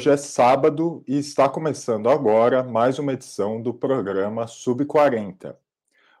Hoje 0.00 0.10
é 0.10 0.16
sábado 0.16 1.02
e 1.08 1.18
está 1.18 1.48
começando 1.48 2.08
agora 2.08 2.62
mais 2.62 3.00
uma 3.00 3.14
edição 3.14 3.60
do 3.60 3.74
programa 3.74 4.46
Sub 4.46 4.84
40. 4.84 5.58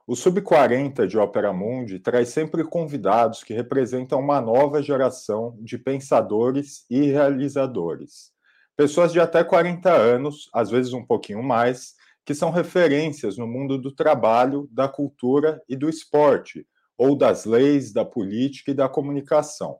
O 0.04 0.16
Sub 0.16 0.40
40 0.42 1.06
de 1.06 1.16
Ópera 1.16 1.52
Mundi 1.52 2.00
traz 2.00 2.30
sempre 2.30 2.64
convidados 2.64 3.44
que 3.44 3.54
representam 3.54 4.18
uma 4.18 4.40
nova 4.40 4.82
geração 4.82 5.56
de 5.60 5.78
pensadores 5.78 6.86
e 6.90 7.02
realizadores. 7.02 8.32
Pessoas 8.76 9.12
de 9.12 9.20
até 9.20 9.44
40 9.44 9.92
anos, 9.92 10.50
às 10.52 10.70
vezes 10.70 10.92
um 10.92 11.06
pouquinho 11.06 11.44
mais, 11.44 11.94
que 12.26 12.34
são 12.34 12.50
referências 12.50 13.38
no 13.38 13.46
mundo 13.46 13.78
do 13.78 13.94
trabalho, 13.94 14.68
da 14.72 14.88
cultura 14.88 15.62
e 15.68 15.76
do 15.76 15.88
esporte, 15.88 16.66
ou 16.96 17.16
das 17.16 17.44
leis, 17.44 17.92
da 17.92 18.04
política 18.04 18.72
e 18.72 18.74
da 18.74 18.88
comunicação. 18.88 19.78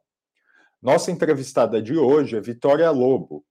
Nossa 0.81 1.11
entrevistada 1.11 1.83
de 1.83 1.97
hoje 1.97 2.37
é 2.37 2.41
Vitória 2.41 2.89
Lobo, 2.93 3.45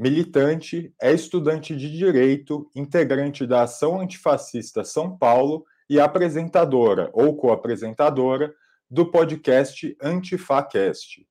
militante, 0.00 0.94
é 0.98 1.12
estudante 1.12 1.76
de 1.76 1.94
direito, 1.94 2.70
integrante 2.74 3.46
da 3.46 3.64
Ação 3.64 4.00
Antifascista 4.00 4.82
São 4.82 5.14
Paulo 5.14 5.66
e 5.90 6.00
apresentadora 6.00 7.10
ou 7.12 7.36
co-apresentadora 7.36 8.50
do 8.90 9.10
podcast 9.10 9.94
Antifacast. 10.02 11.26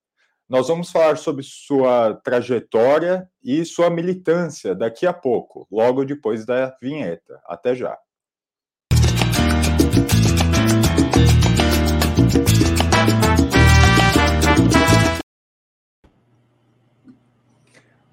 Nós 0.48 0.68
vamos 0.68 0.92
falar 0.92 1.18
sobre 1.18 1.42
sua 1.42 2.14
trajetória 2.24 3.28
e 3.44 3.66
sua 3.66 3.90
militância 3.90 4.76
daqui 4.76 5.08
a 5.08 5.14
pouco, 5.14 5.68
logo 5.72 6.06
depois 6.06 6.46
da 6.46 6.78
vinheta. 6.80 7.42
Até 7.48 7.74
já. 7.74 7.98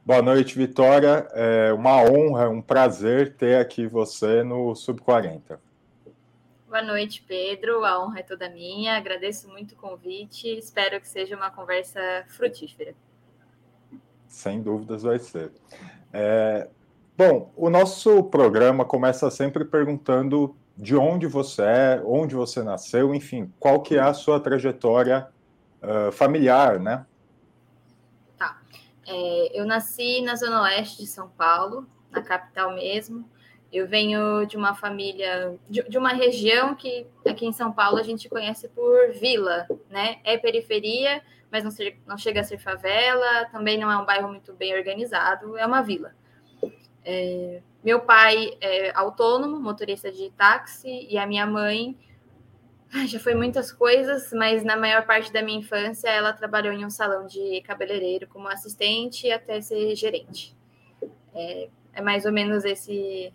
Boa 0.06 0.22
noite, 0.22 0.56
Vitória. 0.56 1.26
É 1.32 1.72
uma 1.72 2.00
honra, 2.00 2.48
um 2.48 2.62
prazer 2.62 3.34
ter 3.34 3.56
aqui 3.56 3.88
você 3.88 4.44
no 4.44 4.72
Sub 4.76 5.00
40. 5.00 5.58
Boa 6.68 6.80
noite, 6.80 7.24
Pedro. 7.26 7.84
A 7.84 8.00
honra 8.00 8.20
é 8.20 8.22
toda 8.22 8.48
minha. 8.48 8.96
Agradeço 8.96 9.48
muito 9.48 9.72
o 9.72 9.76
convite. 9.76 10.46
Espero 10.46 11.00
que 11.00 11.08
seja 11.08 11.34
uma 11.34 11.50
conversa 11.50 12.00
frutífera. 12.28 12.94
Sem 14.28 14.62
dúvidas 14.62 15.02
vai 15.02 15.18
ser. 15.18 15.50
É... 16.12 16.68
Bom, 17.18 17.50
o 17.56 17.68
nosso 17.68 18.22
programa 18.22 18.84
começa 18.84 19.28
sempre 19.28 19.64
perguntando 19.64 20.54
de 20.76 20.94
onde 20.94 21.26
você 21.26 21.62
é, 21.62 22.02
onde 22.04 22.36
você 22.36 22.62
nasceu, 22.62 23.12
enfim, 23.12 23.52
qual 23.58 23.82
que 23.82 23.96
é 23.96 24.00
a 24.02 24.14
sua 24.14 24.38
trajetória 24.38 25.26
uh, 25.82 26.12
familiar, 26.12 26.78
né? 26.78 27.04
É, 29.06 29.60
eu 29.60 29.64
nasci 29.64 30.20
na 30.22 30.34
zona 30.34 30.62
oeste 30.62 30.98
de 30.98 31.06
São 31.06 31.28
Paulo, 31.28 31.86
na 32.10 32.22
capital 32.22 32.74
mesmo. 32.74 33.28
Eu 33.72 33.86
venho 33.86 34.44
de 34.46 34.56
uma 34.56 34.74
família, 34.74 35.58
de, 35.68 35.82
de, 35.82 35.98
uma 35.98 36.10
região 36.10 36.74
que 36.74 37.06
aqui 37.26 37.46
em 37.46 37.52
São 37.52 37.72
Paulo 37.72 37.98
a 37.98 38.02
gente 38.02 38.28
conhece 38.28 38.68
por 38.68 39.12
vila, 39.12 39.66
né? 39.90 40.18
É 40.24 40.36
periferia, 40.36 41.22
mas 41.50 41.64
não, 41.64 41.70
ser, 41.70 41.98
não 42.06 42.16
chega 42.16 42.40
a 42.40 42.44
ser 42.44 42.58
favela, 42.58 43.46
também 43.46 43.78
não 43.78 43.90
é 43.90 43.96
um 43.96 44.04
bairro 44.04 44.28
muito 44.28 44.52
bem 44.54 44.74
organizado, 44.74 45.56
é 45.56 45.66
uma 45.66 45.82
vila. 45.82 46.14
É, 47.04 47.60
meu 47.84 48.00
pai 48.00 48.56
é 48.60 48.90
autônomo, 48.94 49.60
motorista 49.60 50.10
de 50.10 50.30
táxi, 50.30 51.06
e 51.08 51.18
a 51.18 51.26
minha 51.26 51.46
mãe 51.46 51.96
já 53.04 53.18
foi 53.18 53.34
muitas 53.34 53.72
coisas, 53.72 54.32
mas 54.32 54.64
na 54.64 54.76
maior 54.76 55.04
parte 55.04 55.32
da 55.32 55.42
minha 55.42 55.58
infância 55.58 56.08
ela 56.08 56.32
trabalhou 56.32 56.72
em 56.72 56.84
um 56.84 56.90
salão 56.90 57.26
de 57.26 57.60
cabeleireiro 57.62 58.26
como 58.28 58.48
assistente 58.48 59.30
até 59.30 59.60
ser 59.60 59.94
gerente. 59.96 60.56
É, 61.34 61.68
é, 61.92 62.00
mais 62.00 62.24
ou 62.24 62.32
menos 62.32 62.64
esse 62.64 63.32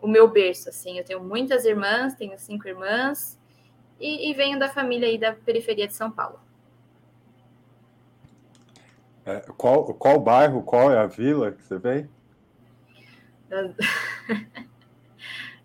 o 0.00 0.06
meu 0.06 0.28
berço, 0.28 0.68
assim. 0.68 0.98
Eu 0.98 1.04
tenho 1.04 1.22
muitas 1.22 1.64
irmãs, 1.64 2.14
tenho 2.14 2.38
cinco 2.38 2.68
irmãs 2.68 3.38
e, 3.98 4.30
e 4.30 4.34
venho 4.34 4.58
da 4.58 4.68
família 4.68 5.08
aí 5.08 5.18
da 5.18 5.32
periferia 5.32 5.86
de 5.86 5.94
São 5.94 6.10
Paulo. 6.10 6.38
É, 9.24 9.40
qual, 9.56 9.92
qual 9.94 10.20
bairro, 10.20 10.62
qual 10.62 10.92
é 10.92 10.98
a 10.98 11.06
vila 11.06 11.52
que 11.52 11.62
você 11.62 11.78
vem? 11.78 12.08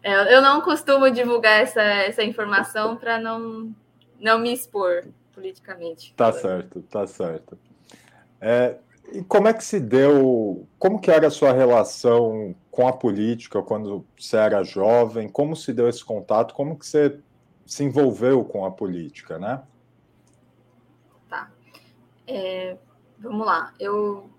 É, 0.05 0.35
eu 0.35 0.39
não 0.39 0.61
costumo 0.61 1.09
divulgar 1.09 1.61
essa, 1.61 1.81
essa 1.81 2.23
informação 2.23 2.95
para 2.95 3.19
não, 3.19 3.73
não 4.19 4.38
me 4.38 4.53
expor 4.53 5.07
politicamente. 5.33 6.13
Tá 6.13 6.31
certo, 6.31 6.83
tá 6.83 7.07
certo. 7.07 7.57
É, 8.39 8.77
e 9.11 9.23
como 9.23 9.47
é 9.47 9.53
que 9.53 9.63
se 9.63 9.79
deu, 9.79 10.67
como 10.77 11.01
que 11.01 11.09
era 11.09 11.25
a 11.25 11.31
sua 11.31 11.51
relação 11.53 12.55
com 12.69 12.88
a 12.88 12.94
política 12.94 13.63
quando 13.63 14.05
você 14.15 14.38
era 14.38 14.63
jovem? 14.63 15.27
Como 15.27 15.55
se 15.55 15.73
deu 15.73 15.89
esse 15.89 16.05
contato? 16.05 16.53
Como 16.53 16.77
que 16.77 16.85
você 16.85 17.19
se 17.65 17.83
envolveu 17.83 18.45
com 18.45 18.63
a 18.63 18.69
política, 18.69 19.39
né? 19.39 19.63
Tá. 21.27 21.49
É, 22.27 22.77
vamos 23.17 23.44
lá. 23.44 23.73
Eu, 23.79 24.29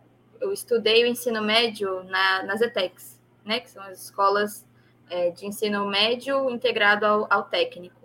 eu 0.41 0.53
estudei 0.53 1.03
o 1.03 1.09
ensino 1.09 1.43
médio 1.43 2.05
na, 2.05 2.44
nas 2.44 2.60
ETECs, 2.60 3.19
né? 3.44 3.59
Que 3.59 3.69
são 3.69 3.82
as 3.82 4.05
escolas 4.05 4.65
é, 5.09 5.31
de 5.31 5.47
ensino 5.47 5.87
médio 5.87 6.50
integrado 6.50 7.06
ao, 7.06 7.27
ao, 7.31 7.44
técnico. 7.44 8.00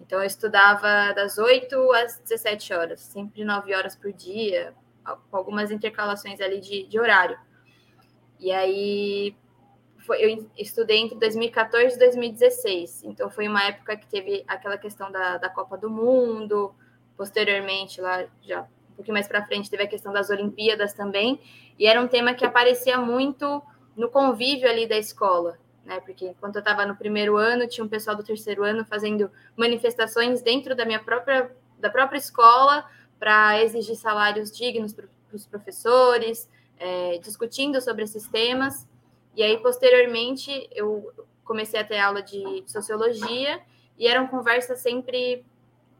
Então, 0.00 0.20
eu 0.20 0.26
estudava 0.26 1.12
das 1.14 1.38
8 1.38 1.92
às 1.92 2.18
17 2.20 2.74
horas, 2.74 3.00
sempre 3.00 3.44
9 3.44 3.74
horas 3.74 3.96
por 3.96 4.12
dia, 4.12 4.74
com 5.30 5.36
algumas 5.36 5.70
intercalações 5.70 6.40
ali 6.40 6.60
de, 6.60 6.84
de 6.84 7.00
horário. 7.00 7.38
E 8.38 8.52
aí, 8.52 9.34
foi, 10.06 10.22
eu 10.22 10.50
estudei 10.56 10.98
entre 10.98 11.18
2014 11.18 11.96
e 11.96 11.98
2016. 11.98 13.04
Então, 13.04 13.30
foi 13.30 13.48
uma 13.48 13.64
época 13.64 13.96
que 13.96 14.06
teve 14.06 14.44
aquela 14.46 14.76
questão 14.76 15.10
da, 15.10 15.38
da 15.38 15.48
Copa 15.48 15.76
do 15.78 15.90
Mundo, 15.90 16.74
posteriormente, 17.16 18.00
lá 18.00 18.26
já 18.42 18.62
um 18.62 18.96
pouquinho 18.96 19.14
mais 19.14 19.26
para 19.26 19.44
frente, 19.44 19.68
teve 19.68 19.82
a 19.82 19.88
questão 19.88 20.12
das 20.12 20.30
Olimpíadas 20.30 20.92
também, 20.92 21.40
e 21.76 21.84
era 21.84 22.00
um 22.00 22.06
tema 22.06 22.32
que 22.32 22.44
aparecia 22.44 22.96
muito 22.96 23.60
no 23.96 24.08
convívio 24.08 24.70
ali 24.70 24.86
da 24.86 24.96
escola 24.96 25.58
né? 25.84 26.00
Porque 26.00 26.26
enquanto 26.28 26.56
eu 26.56 26.60
estava 26.60 26.86
no 26.86 26.96
primeiro 26.96 27.36
ano, 27.36 27.66
tinha 27.66 27.84
um 27.84 27.88
pessoal 27.88 28.16
do 28.16 28.22
terceiro 28.22 28.64
ano 28.64 28.84
fazendo 28.84 29.30
manifestações 29.56 30.42
dentro 30.42 30.74
da 30.74 30.84
minha 30.84 31.00
própria, 31.00 31.50
da 31.78 31.90
própria 31.90 32.18
escola 32.18 32.88
para 33.18 33.62
exigir 33.62 33.96
salários 33.96 34.50
dignos 34.50 34.92
para 34.92 35.06
os 35.32 35.46
professores, 35.46 36.48
é, 36.78 37.18
discutindo 37.18 37.80
sobre 37.80 38.04
esses 38.04 38.26
temas. 38.28 38.86
E 39.36 39.42
aí, 39.42 39.58
posteriormente, 39.58 40.68
eu 40.72 41.12
comecei 41.44 41.80
a 41.80 41.84
ter 41.84 41.98
aula 41.98 42.22
de 42.22 42.64
sociologia 42.66 43.60
e 43.98 44.06
eram 44.06 44.26
conversas 44.26 44.80
sempre 44.80 45.44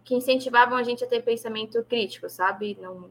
que 0.04 0.14
incentivavam 0.14 0.76
a 0.76 0.82
gente 0.82 1.02
a 1.02 1.06
ter 1.06 1.22
pensamento 1.22 1.82
crítico, 1.84 2.28
sabe? 2.28 2.76
Não, 2.80 3.10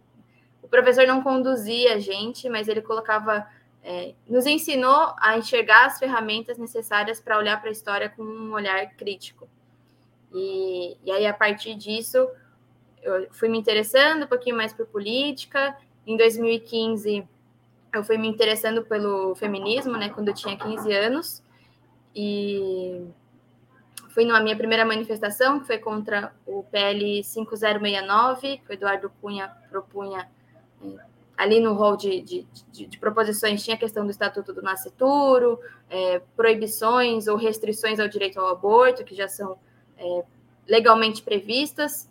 o 0.61 0.67
professor 0.67 1.05
não 1.07 1.21
conduzia 1.21 1.95
a 1.95 1.99
gente, 1.99 2.47
mas 2.49 2.67
ele 2.67 2.81
colocava 2.81 3.47
é, 3.83 4.15
nos 4.27 4.45
ensinou 4.45 5.13
a 5.17 5.37
enxergar 5.37 5.85
as 5.87 5.99
ferramentas 5.99 6.57
necessárias 6.57 7.19
para 7.19 7.37
olhar 7.37 7.59
para 7.59 7.69
a 7.69 7.71
história 7.71 8.09
com 8.09 8.23
um 8.23 8.53
olhar 8.53 8.95
crítico. 8.95 9.47
E, 10.33 10.97
e 11.03 11.11
aí, 11.11 11.27
a 11.27 11.33
partir 11.33 11.75
disso, 11.75 12.27
eu 13.01 13.27
fui 13.31 13.49
me 13.49 13.57
interessando 13.57 14.23
um 14.23 14.27
pouquinho 14.27 14.55
mais 14.55 14.73
por 14.73 14.87
política. 14.87 15.77
Em 16.07 16.15
2015, 16.15 17.27
eu 17.93 18.03
fui 18.03 18.17
me 18.17 18.27
interessando 18.27 18.83
pelo 18.83 19.35
feminismo, 19.35 19.97
né, 19.97 20.09
quando 20.09 20.29
eu 20.29 20.33
tinha 20.33 20.57
15 20.57 20.91
anos. 20.93 21.43
E 22.15 23.05
fui 24.09 24.23
na 24.23 24.39
minha 24.39 24.55
primeira 24.55 24.85
manifestação, 24.85 25.59
que 25.59 25.67
foi 25.67 25.77
contra 25.77 26.33
o 26.45 26.63
PL 26.63 27.21
5069, 27.21 28.59
que 28.59 28.71
o 28.71 28.73
Eduardo 28.73 29.11
Cunha 29.21 29.49
propunha 29.69 30.29
é, 30.81 31.12
ali 31.37 31.59
no 31.59 31.73
rol 31.73 31.97
de, 31.97 32.21
de, 32.21 32.47
de, 32.71 32.85
de, 32.85 32.97
proposições 32.97 33.63
tinha 33.63 33.75
a 33.75 33.79
questão 33.79 34.05
do 34.05 34.11
Estatuto 34.11 34.53
do 34.53 34.61
Nascituro, 34.61 35.59
é, 35.89 36.19
proibições 36.35 37.27
ou 37.27 37.35
restrições 37.35 37.99
ao 37.99 38.07
direito 38.07 38.39
ao 38.39 38.49
aborto, 38.49 39.03
que 39.03 39.15
já 39.15 39.27
são 39.27 39.57
é, 39.97 40.23
legalmente 40.67 41.21
previstas, 41.21 42.09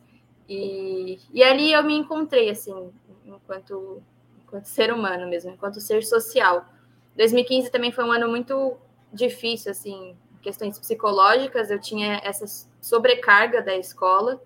e, 0.49 1.19
e 1.33 1.43
ali 1.43 1.73
eu 1.73 1.83
me 1.83 1.95
encontrei, 1.95 2.51
assim, 2.51 2.91
enquanto, 3.25 4.03
enquanto 4.45 4.67
ser 4.67 4.93
humano 4.93 5.29
mesmo, 5.29 5.51
enquanto 5.51 5.81
ser 5.81 6.03
social. 6.05 6.67
2015 7.17 7.71
também 7.71 7.93
foi 7.93 8.05
um 8.05 8.13
ano 8.13 8.29
muito 8.29 8.77
difícil, 9.13 9.71
assim, 9.71 10.17
questões 10.43 10.79
psicológicas, 10.79 11.71
eu 11.71 11.81
tinha 11.81 12.21
essa 12.25 12.45
sobrecarga 12.81 13.63
da 13.63 13.77
escola, 13.77 14.43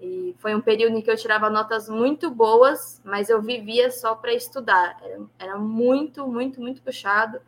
e 0.00 0.34
foi 0.38 0.54
um 0.54 0.60
período 0.60 0.96
em 0.96 1.00
que 1.00 1.10
eu 1.10 1.16
tirava 1.16 1.48
notas 1.48 1.88
muito 1.88 2.30
boas, 2.30 3.00
mas 3.04 3.28
eu 3.28 3.40
vivia 3.40 3.90
só 3.90 4.14
para 4.14 4.32
estudar. 4.34 4.98
Era, 5.02 5.20
era, 5.38 5.58
muito, 5.58 6.26
muito, 6.26 6.60
muito 6.60 6.82
puxado. 6.82 7.40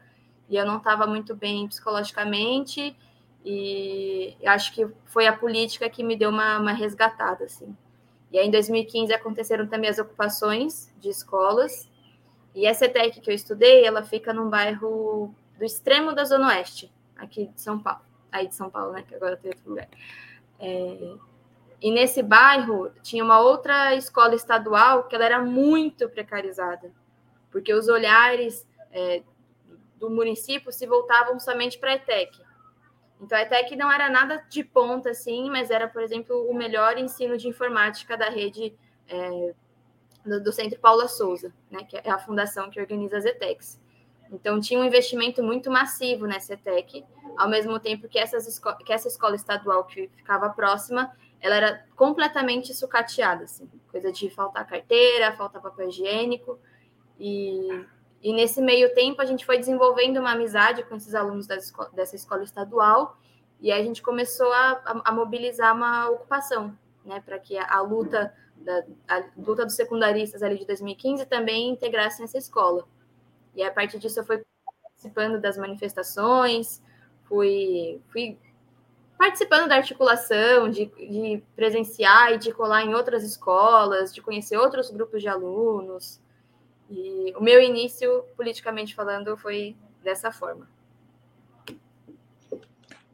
E 0.48 0.56
eu 0.56 0.64
não 0.64 0.78
estava 0.78 1.06
muito 1.06 1.34
bem 1.34 1.66
psicologicamente. 1.66 2.96
E 3.44 4.37
acho 4.44 4.72
que 4.75 4.87
foi 5.04 5.26
a 5.26 5.37
política 5.37 5.88
que 5.90 6.02
me 6.02 6.16
deu 6.16 6.31
uma, 6.31 6.58
uma 6.58 6.72
resgatada, 6.72 7.44
assim. 7.44 7.76
E 8.32 8.38
aí, 8.38 8.46
em 8.46 8.50
2015, 8.50 9.12
aconteceram 9.12 9.66
também 9.66 9.88
as 9.90 9.99
ocupações 9.99 10.92
de 10.99 11.08
escolas. 11.08 11.88
E 12.54 12.66
essa 12.66 12.87
ETEC 12.87 13.20
que 13.20 13.31
eu 13.31 13.34
estudei, 13.34 13.84
ela 13.84 14.02
fica 14.02 14.32
num 14.32 14.49
bairro 14.49 15.34
do 15.58 15.64
extremo 15.64 16.14
da 16.14 16.25
Zona 16.25 16.49
Oeste, 16.49 16.92
aqui 17.16 17.46
de 17.46 17.60
São 17.60 17.78
Paulo. 17.78 18.00
Aí 18.32 18.49
de 18.49 18.54
São 18.54 18.70
Paulo, 18.70 18.92
né? 18.92 19.02
Que 19.06 19.14
agora 19.14 19.37
tem 19.37 19.50
outro 19.50 19.69
lugar. 19.69 19.88
É... 20.58 21.14
E 21.87 21.91
nesse 21.93 22.21
bairro 22.21 22.91
tinha 23.00 23.23
uma 23.23 23.38
outra 23.38 23.94
escola 23.94 24.35
estadual 24.35 25.05
que 25.05 25.15
ela 25.15 25.25
era 25.25 25.41
muito 25.41 26.09
precarizada, 26.09 26.91
porque 27.49 27.73
os 27.73 27.87
olhares 27.87 28.67
é, 28.91 29.23
do 29.94 30.11
município 30.11 30.73
se 30.73 30.85
voltavam 30.85 31.38
somente 31.38 31.79
para 31.79 31.93
a 31.93 31.94
ETEC. 31.94 32.41
Então, 33.21 33.38
a 33.38 33.43
ETEC 33.43 33.77
não 33.77 33.93
era 33.93 34.11
nada 34.11 34.44
de 34.49 34.65
ponta, 34.65 35.11
assim, 35.11 35.49
mas 35.49 35.71
era, 35.71 35.87
por 35.87 36.03
exemplo, 36.03 36.50
o 36.50 36.53
melhor 36.53 36.99
ensino 36.99 37.37
de 37.37 37.47
informática 37.47 38.17
da 38.17 38.31
rede 38.31 38.77
é, 39.06 39.55
do, 40.25 40.43
do, 40.43 40.53
Centro 40.53 40.81
Paula 40.81 41.06
Souza, 41.06 41.55
né, 41.71 41.85
que 41.85 41.97
é 41.99 42.11
a 42.11 42.19
fundação 42.19 42.69
que 42.69 42.81
organiza 42.81 43.17
as 43.17 43.25
ETECs. 43.25 43.81
Então, 44.33 44.59
tinha 44.59 44.81
um 44.81 44.85
investimento 44.85 45.41
muito 45.41 45.71
massivo 45.71 46.27
nessa 46.27 46.55
ETEC, 46.55 47.05
ao 47.38 47.49
mesmo 47.49 47.79
tempo 47.79 48.09
que, 48.09 48.19
essas 48.19 48.61
que 48.85 48.93
essa 48.93 49.06
escola 49.06 49.37
estadual 49.37 49.85
que 49.85 50.09
ficava 50.17 50.50
próxima, 50.50 51.15
ela 51.46 51.56
era 51.56 51.87
completamente 51.94 52.75
sucateada, 52.75 53.44
assim, 53.44 53.69
coisa 53.90 54.12
de 54.12 54.28
faltar 54.31 54.66
carteira, 54.66 55.32
faltar 55.32 55.62
papel 55.62 55.88
higiênico, 55.88 56.58
e, 57.19 57.84
e 58.22 58.32
nesse 58.32 58.60
meio 58.60 58.93
tempo 58.94 59.22
a 59.22 59.25
gente 59.25 59.46
foi 59.46 59.58
desenvolvendo 59.58 60.19
uma 60.19 60.32
amizade 60.32 60.82
com 60.82 60.96
esses 60.96 61.14
alunos 61.14 61.46
dessa 61.46 62.16
escola 62.16 62.43
estadual, 62.43 63.16
e 63.60 63.72
aí 63.72 63.81
a 63.81 63.84
gente 63.84 64.02
começou 64.02 64.52
a, 64.52 64.82
a, 64.84 65.10
a 65.10 65.12
mobilizar 65.12 65.75
uma 65.75 66.10
ocupação, 66.10 66.76
né, 67.04 67.22
para 67.25 67.38
que 67.38 67.56
a, 67.56 67.76
a 67.76 67.81
luta 67.81 68.34
da 68.56 68.84
a 69.06 69.22
luta 69.37 69.64
dos 69.64 69.76
secundaristas 69.76 70.42
ali 70.42 70.58
de 70.58 70.66
2015 70.66 71.26
também 71.26 71.69
integrassem 71.69 72.25
essa 72.25 72.38
escola. 72.38 72.87
E 73.54 73.62
a 73.62 73.70
partir 73.70 73.99
disso 73.99 74.20
eu 74.20 74.25
fui 74.25 74.42
participando 74.82 75.40
das 75.40 75.56
manifestações, 75.56 76.82
fui, 77.25 78.00
fui 78.08 78.38
participando 79.18 79.68
da 79.68 79.76
articulação, 79.76 80.68
de, 80.68 80.86
de 80.86 81.42
presenciar 81.54 82.32
e 82.32 82.38
de 82.38 82.52
colar 82.52 82.84
em 82.84 82.94
outras 82.94 83.22
escolas, 83.24 84.14
de 84.14 84.20
conhecer 84.20 84.56
outros 84.56 84.90
grupos 84.90 85.22
de 85.22 85.28
alunos. 85.28 86.20
E 86.90 87.32
o 87.36 87.42
meu 87.42 87.60
início, 87.60 88.24
politicamente 88.36 88.94
falando, 88.94 89.36
foi 89.36 89.76
dessa 90.02 90.30
forma. 90.30 90.68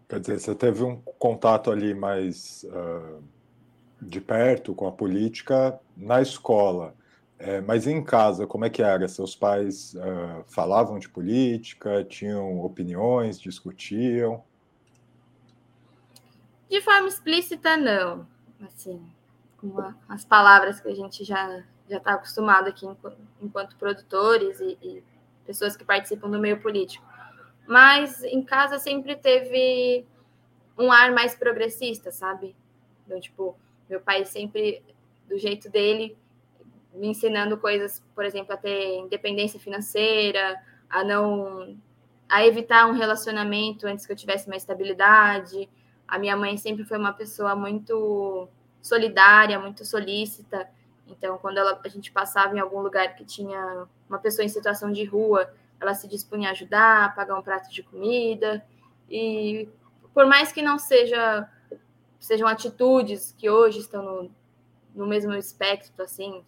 Quer 0.08 0.20
dizer, 0.20 0.40
você 0.40 0.54
teve 0.54 0.82
um 0.82 0.96
contato 1.18 1.70
ali 1.70 1.94
mais 1.94 2.64
uh, 2.64 3.22
de 4.00 4.20
perto 4.20 4.74
com 4.74 4.86
a 4.86 4.92
política 4.92 5.80
na 5.96 6.20
escola. 6.20 6.94
É, 7.38 7.60
mas 7.60 7.86
em 7.86 8.04
casa, 8.04 8.46
como 8.46 8.64
é 8.64 8.70
que 8.70 8.82
era? 8.82 9.08
Seus 9.08 9.34
pais 9.34 9.94
uh, 9.94 10.44
falavam 10.46 10.98
de 10.98 11.08
política, 11.08 12.04
tinham 12.04 12.60
opiniões, 12.60 13.40
discutiam? 13.40 14.44
De 16.72 16.80
forma 16.80 17.06
explícita, 17.06 17.76
não. 17.76 18.26
Assim, 18.62 19.06
com 19.58 19.74
as 20.08 20.24
palavras 20.24 20.80
que 20.80 20.88
a 20.88 20.94
gente 20.94 21.22
já 21.22 21.62
já 21.86 21.98
está 21.98 22.14
acostumado 22.14 22.68
aqui 22.68 22.86
enquanto, 22.86 23.18
enquanto 23.42 23.76
produtores 23.76 24.58
e, 24.58 24.78
e 24.82 25.04
pessoas 25.44 25.76
que 25.76 25.84
participam 25.84 26.30
do 26.30 26.38
meio 26.38 26.62
político. 26.62 27.04
Mas 27.68 28.24
em 28.24 28.42
casa 28.42 28.78
sempre 28.78 29.14
teve 29.16 30.06
um 30.78 30.90
ar 30.90 31.12
mais 31.12 31.34
progressista, 31.34 32.10
sabe? 32.10 32.56
Então, 33.04 33.20
tipo, 33.20 33.54
meu 33.86 34.00
pai 34.00 34.24
sempre, 34.24 34.82
do 35.28 35.36
jeito 35.36 35.68
dele, 35.68 36.16
me 36.94 37.08
ensinando 37.08 37.58
coisas, 37.58 38.02
por 38.14 38.24
exemplo, 38.24 38.54
a 38.54 38.56
ter 38.56 38.96
independência 38.96 39.60
financeira, 39.60 40.58
a 40.88 41.04
não 41.04 41.76
a 42.26 42.46
evitar 42.46 42.86
um 42.86 42.92
relacionamento 42.92 43.86
antes 43.86 44.06
que 44.06 44.12
eu 44.12 44.16
tivesse 44.16 44.46
uma 44.46 44.56
estabilidade. 44.56 45.68
A 46.12 46.18
minha 46.18 46.36
mãe 46.36 46.58
sempre 46.58 46.84
foi 46.84 46.98
uma 46.98 47.14
pessoa 47.14 47.56
muito 47.56 48.46
solidária, 48.82 49.58
muito 49.58 49.82
solícita. 49.82 50.68
Então, 51.08 51.38
quando 51.38 51.56
ela, 51.56 51.80
a 51.82 51.88
gente 51.88 52.12
passava 52.12 52.54
em 52.54 52.60
algum 52.60 52.82
lugar 52.82 53.14
que 53.14 53.24
tinha 53.24 53.86
uma 54.06 54.18
pessoa 54.18 54.44
em 54.44 54.48
situação 54.50 54.92
de 54.92 55.04
rua, 55.04 55.50
ela 55.80 55.94
se 55.94 56.06
dispunha 56.06 56.50
a 56.50 56.52
ajudar, 56.52 57.06
a 57.06 57.08
pagar 57.08 57.38
um 57.38 57.40
prato 57.40 57.70
de 57.70 57.82
comida. 57.82 58.62
E 59.08 59.70
por 60.12 60.26
mais 60.26 60.52
que 60.52 60.60
não 60.60 60.78
seja 60.78 61.48
sejam 62.20 62.46
atitudes 62.46 63.34
que 63.38 63.48
hoje 63.48 63.78
estão 63.78 64.02
no, 64.02 64.30
no 64.94 65.06
mesmo 65.06 65.32
espectro, 65.32 66.04
assim, 66.04 66.44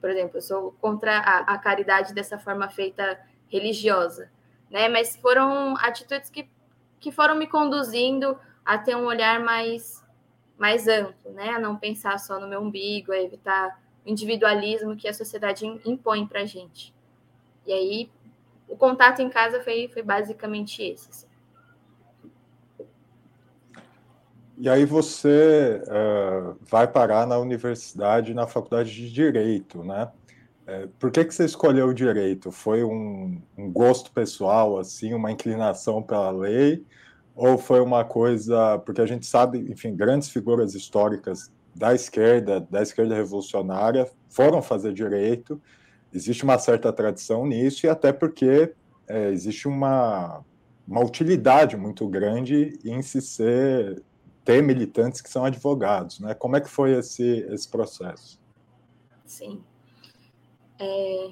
por 0.00 0.10
exemplo, 0.10 0.38
eu 0.38 0.42
sou 0.42 0.72
contra 0.80 1.18
a, 1.18 1.54
a 1.54 1.56
caridade 1.56 2.12
dessa 2.12 2.36
forma 2.36 2.68
feita 2.68 3.16
religiosa, 3.48 4.28
né? 4.68 4.88
Mas 4.88 5.14
foram 5.14 5.76
atitudes 5.76 6.28
que, 6.30 6.50
que 7.00 7.10
foram 7.10 7.34
me 7.34 7.46
conduzindo 7.46 8.38
a 8.64 8.76
ter 8.78 8.94
um 8.94 9.06
olhar 9.06 9.40
mais, 9.40 10.04
mais 10.58 10.86
amplo, 10.86 11.32
né? 11.32 11.50
A 11.50 11.58
não 11.58 11.76
pensar 11.76 12.18
só 12.18 12.38
no 12.38 12.46
meu 12.46 12.60
umbigo, 12.60 13.10
a 13.10 13.20
evitar 13.20 13.80
o 14.06 14.08
individualismo 14.08 14.96
que 14.96 15.08
a 15.08 15.14
sociedade 15.14 15.66
impõe 15.84 16.26
para 16.26 16.42
a 16.42 16.46
gente. 16.46 16.94
E 17.66 17.72
aí, 17.72 18.10
o 18.68 18.76
contato 18.76 19.20
em 19.20 19.30
casa 19.30 19.60
foi, 19.62 19.88
foi 19.88 20.02
basicamente 20.02 20.82
esse. 20.82 21.10
Assim. 21.10 21.30
E 24.58 24.68
aí 24.68 24.84
você 24.84 25.82
uh, 25.86 26.54
vai 26.60 26.86
parar 26.86 27.26
na 27.26 27.38
universidade, 27.38 28.34
na 28.34 28.46
faculdade 28.46 28.94
de 28.94 29.10
Direito, 29.10 29.82
né? 29.82 30.12
É, 30.70 30.86
por 31.00 31.10
que, 31.10 31.24
que 31.24 31.34
você 31.34 31.44
escolheu 31.44 31.92
Direito? 31.92 32.52
Foi 32.52 32.84
um, 32.84 33.42
um 33.58 33.72
gosto 33.72 34.12
pessoal, 34.12 34.78
assim, 34.78 35.12
uma 35.12 35.32
inclinação 35.32 36.00
pela 36.00 36.30
lei? 36.30 36.86
Ou 37.34 37.58
foi 37.58 37.80
uma 37.80 38.04
coisa... 38.04 38.78
Porque 38.78 39.00
a 39.00 39.06
gente 39.06 39.26
sabe, 39.26 39.58
enfim, 39.68 39.96
grandes 39.96 40.28
figuras 40.28 40.76
históricas 40.76 41.50
da 41.74 41.92
esquerda, 41.92 42.60
da 42.60 42.82
esquerda 42.82 43.16
revolucionária, 43.16 44.08
foram 44.28 44.62
fazer 44.62 44.92
Direito. 44.92 45.60
Existe 46.14 46.44
uma 46.44 46.56
certa 46.56 46.92
tradição 46.92 47.44
nisso, 47.44 47.86
e 47.86 47.88
até 47.88 48.12
porque 48.12 48.72
é, 49.08 49.28
existe 49.30 49.66
uma, 49.66 50.44
uma 50.86 51.04
utilidade 51.04 51.76
muito 51.76 52.06
grande 52.06 52.78
em 52.84 53.02
se 53.02 53.20
ser 53.20 54.04
ter 54.44 54.62
militantes 54.62 55.20
que 55.20 55.28
são 55.28 55.44
advogados, 55.44 56.20
né? 56.20 56.32
Como 56.32 56.56
é 56.56 56.60
que 56.60 56.68
foi 56.68 56.92
esse, 56.92 57.44
esse 57.50 57.68
processo? 57.68 58.40
Sim. 59.26 59.64
É, 60.80 61.30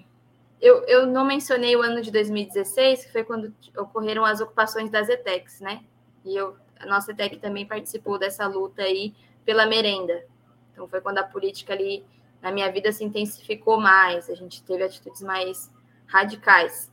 eu, 0.61 0.85
eu 0.85 1.06
não 1.06 1.25
mencionei 1.25 1.75
o 1.75 1.83
ano 1.83 2.03
de 2.03 2.11
2016, 2.11 3.06
que 3.06 3.12
foi 3.12 3.25
quando 3.25 3.55
ocorreram 3.77 4.25
as 4.25 4.41
ocupações 4.41 4.91
das 4.91 5.08
ETECs, 5.08 5.61
né? 5.61 5.82
E 6.25 6.37
eu, 6.37 6.56
a 6.79 6.87
nossa 6.87 7.13
ETEC 7.13 7.39
também 7.39 7.67
participou 7.67 8.19
dessa 8.19 8.46
luta 8.46 8.82
aí 8.82 9.15
pela 9.44 9.67
merenda. 9.67 10.25
Então 10.72 10.87
foi 10.87 11.01
quando 11.01 11.19
a 11.19 11.22
política 11.22 11.72
ali 11.72 12.05
na 12.43 12.53
minha 12.53 12.70
vida 12.70 12.93
se 12.93 13.03
intensificou 13.03 13.81
mais, 13.81 14.29
a 14.29 14.34
gente 14.34 14.63
teve 14.63 14.84
atitudes 14.84 15.22
mais 15.22 15.72
radicais. 16.06 16.91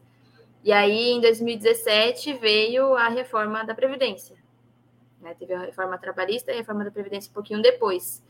E 0.64 0.72
aí, 0.72 1.12
em 1.12 1.22
2017, 1.22 2.34
veio 2.34 2.96
a 2.96 3.08
reforma 3.08 3.64
da 3.64 3.76
Previdência. 3.76 4.36
Né? 5.22 5.36
Teve 5.38 5.54
a 5.54 5.60
reforma 5.60 5.98
trabalhista 5.98 6.52
e 6.52 6.56
a 6.56 6.58
reforma 6.58 6.84
da 6.84 6.90
Previdência 6.90 7.30
um 7.30 7.34
pouquinho 7.34 7.62
depois. 7.62 8.24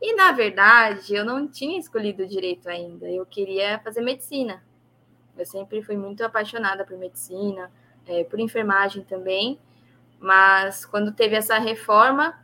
E, 0.00 0.14
na 0.14 0.32
verdade, 0.32 1.14
eu 1.14 1.24
não 1.24 1.48
tinha 1.48 1.78
escolhido 1.78 2.26
direito 2.26 2.68
ainda. 2.68 3.10
Eu 3.10 3.26
queria 3.26 3.78
fazer 3.80 4.00
medicina. 4.00 4.62
Eu 5.36 5.44
sempre 5.44 5.82
fui 5.82 5.96
muito 5.96 6.22
apaixonada 6.24 6.84
por 6.84 6.96
medicina, 6.96 7.70
é, 8.06 8.24
por 8.24 8.38
enfermagem 8.38 9.02
também. 9.04 9.58
Mas, 10.20 10.84
quando 10.84 11.12
teve 11.12 11.34
essa 11.34 11.58
reforma, 11.58 12.38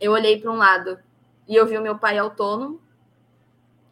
eu 0.00 0.12
olhei 0.12 0.40
para 0.40 0.50
um 0.50 0.56
lado 0.56 0.98
e 1.48 1.54
eu 1.54 1.66
vi 1.66 1.78
o 1.78 1.82
meu 1.82 1.98
pai 1.98 2.18
autônomo, 2.18 2.80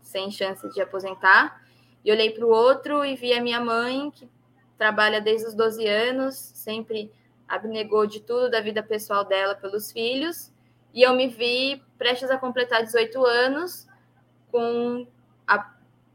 sem 0.02 0.30
chance 0.30 0.68
de 0.70 0.80
aposentar. 0.80 1.62
E 2.04 2.10
olhei 2.10 2.30
para 2.30 2.44
o 2.44 2.50
outro 2.50 3.04
e 3.04 3.14
vi 3.14 3.32
a 3.32 3.42
minha 3.42 3.60
mãe, 3.60 4.10
que 4.10 4.28
trabalha 4.76 5.20
desde 5.20 5.48
os 5.48 5.54
12 5.54 5.86
anos, 5.86 6.34
sempre 6.34 7.10
abnegou 7.48 8.06
de 8.06 8.20
tudo 8.20 8.50
da 8.50 8.60
vida 8.60 8.82
pessoal 8.82 9.24
dela 9.24 9.54
pelos 9.54 9.92
filhos, 9.92 10.52
e 10.94 11.02
eu 11.02 11.12
me 11.12 11.26
vi 11.26 11.82
prestes 11.98 12.30
a 12.30 12.38
completar 12.38 12.84
18 12.84 13.26
anos, 13.26 13.86
com 14.50 15.06
a 15.46 15.74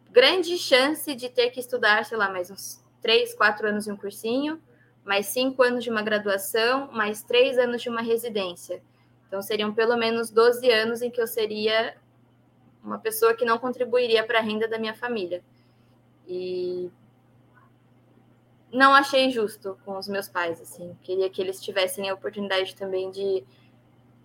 grande 0.10 0.58
chance 0.58 1.14
de 1.14 1.30
ter 1.30 1.50
que 1.50 1.60
estudar, 1.60 2.06
sei 2.06 2.18
lá, 2.18 2.30
mais 2.30 2.50
uns 2.50 2.82
3, 3.02 3.34
4 3.36 3.68
anos 3.68 3.88
em 3.88 3.92
um 3.92 3.98
cursinho, 3.98 4.62
mais 5.04 5.26
5 5.28 5.62
anos 5.62 5.84
de 5.84 5.90
uma 5.90 6.02
graduação, 6.02 6.90
mais 6.94 7.22
3 7.22 7.60
anos 7.60 7.82
de 7.82 7.90
uma 7.90 8.02
residência. 8.02 8.82
Então, 9.28 9.42
seriam 9.42 9.74
pelo 9.74 9.98
menos 9.98 10.32
12 10.32 10.72
anos 10.72 11.02
em 11.02 11.12
que 11.12 11.22
eu 11.22 11.28
seria 11.28 11.98
uma 12.82 12.98
pessoa 12.98 13.34
que 13.34 13.44
não 13.44 13.58
contribuiria 13.58 14.24
para 14.24 14.40
a 14.40 14.42
renda 14.42 14.68
da 14.68 14.80
minha 14.80 14.96
família. 14.96 15.44
E 16.26 16.90
não 18.72 18.94
achei 18.94 19.30
justo 19.30 19.78
com 19.84 19.98
os 19.98 20.08
meus 20.08 20.30
pais, 20.30 20.62
assim. 20.62 20.98
Queria 21.04 21.30
que 21.30 21.42
eles 21.42 21.62
tivessem 21.62 22.10
a 22.10 22.14
oportunidade 22.14 22.76
também 22.76 23.12
de 23.12 23.44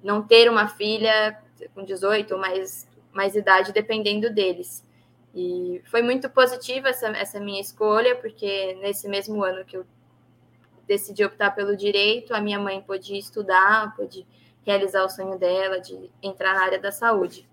não 0.04 0.22
ter 0.22 0.50
uma 0.50 0.68
filha 0.68 1.36
com 1.74 1.82
18 1.82 2.34
ou 2.34 2.38
mais, 2.38 2.86
mais 3.10 3.34
idade, 3.34 3.72
dependendo 3.72 4.30
deles. 4.32 4.86
E 5.34 5.80
foi 5.86 6.02
muito 6.02 6.28
positiva 6.28 6.90
essa, 6.90 7.08
essa 7.08 7.40
minha 7.40 7.60
escolha, 7.60 8.14
porque 8.14 8.74
nesse 8.74 9.08
mesmo 9.08 9.42
ano 9.42 9.64
que 9.64 9.76
eu 9.78 9.86
decidi 10.86 11.24
optar 11.24 11.52
pelo 11.52 11.74
direito, 11.74 12.34
a 12.34 12.40
minha 12.40 12.60
mãe 12.60 12.82
pôde 12.82 13.16
estudar, 13.16 13.96
pôde 13.96 14.26
realizar 14.64 15.04
o 15.04 15.08
sonho 15.08 15.38
dela 15.38 15.80
de 15.80 16.10
entrar 16.22 16.54
na 16.54 16.62
área 16.62 16.78
da 16.78 16.92
saúde. 16.92 17.48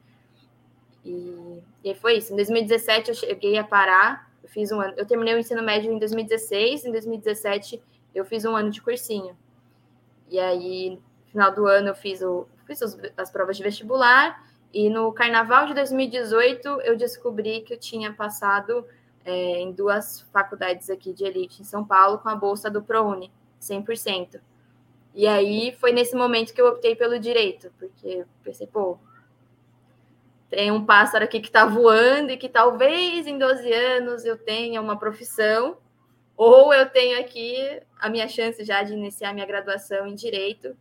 E, 1.05 1.63
e 1.83 1.95
foi 1.95 2.17
isso. 2.17 2.33
Em 2.33 2.35
2017 2.35 3.09
eu 3.09 3.15
cheguei 3.15 3.57
a 3.57 3.63
parar, 3.63 4.29
eu 4.43 4.49
fiz 4.49 4.71
um 4.71 4.81
ano, 4.81 4.93
eu 4.97 5.05
terminei 5.05 5.33
o 5.33 5.39
ensino 5.39 5.63
médio 5.63 5.91
em 5.91 5.97
2016, 5.97 6.85
em 6.85 6.91
2017 6.91 7.81
eu 8.13 8.25
fiz 8.25 8.43
um 8.43 8.55
ano 8.55 8.69
de 8.69 8.81
cursinho. 8.81 9.35
E 10.29 10.39
aí, 10.39 10.99
final 11.31 11.51
do 11.53 11.65
ano 11.65 11.89
eu 11.89 11.95
fiz, 11.95 12.21
o, 12.21 12.47
fiz 12.65 12.81
as, 12.81 12.97
as 13.17 13.31
provas 13.31 13.57
de 13.57 13.63
vestibular 13.63 14.45
e 14.73 14.89
no 14.89 15.11
carnaval 15.11 15.65
de 15.65 15.73
2018 15.73 16.67
eu 16.81 16.95
descobri 16.95 17.61
que 17.61 17.73
eu 17.73 17.79
tinha 17.79 18.13
passado 18.13 18.85
é, 19.25 19.59
em 19.59 19.71
duas 19.71 20.21
faculdades 20.33 20.89
aqui 20.89 21.13
de 21.13 21.23
elite 21.23 21.61
em 21.61 21.65
São 21.65 21.83
Paulo 21.85 22.19
com 22.19 22.29
a 22.29 22.35
bolsa 22.35 22.69
do 22.69 22.81
ProUni, 22.81 23.31
100%. 23.61 24.39
E 25.13 25.27
aí 25.27 25.75
foi 25.79 25.91
nesse 25.91 26.15
momento 26.15 26.53
que 26.53 26.61
eu 26.61 26.67
optei 26.67 26.95
pelo 26.95 27.19
direito, 27.19 27.71
porque 27.77 28.25
pensei, 28.43 28.65
pô, 28.65 28.97
tem 30.49 30.71
um 30.71 30.85
pássaro 30.85 31.23
aqui 31.23 31.39
que 31.39 31.47
está 31.47 31.65
voando 31.65 32.31
e 32.31 32.37
que 32.37 32.49
talvez 32.49 33.27
em 33.27 33.37
12 33.37 33.71
anos 33.71 34.25
eu 34.25 34.37
tenha 34.37 34.81
uma 34.81 34.97
profissão, 34.97 35.77
ou 36.35 36.73
eu 36.73 36.89
tenho 36.89 37.19
aqui 37.19 37.81
a 37.99 38.09
minha 38.09 38.27
chance 38.27 38.63
já 38.63 38.81
de 38.83 38.93
iniciar 38.93 39.33
minha 39.33 39.45
graduação 39.45 40.07
em 40.07 40.15
direito, 40.15 40.75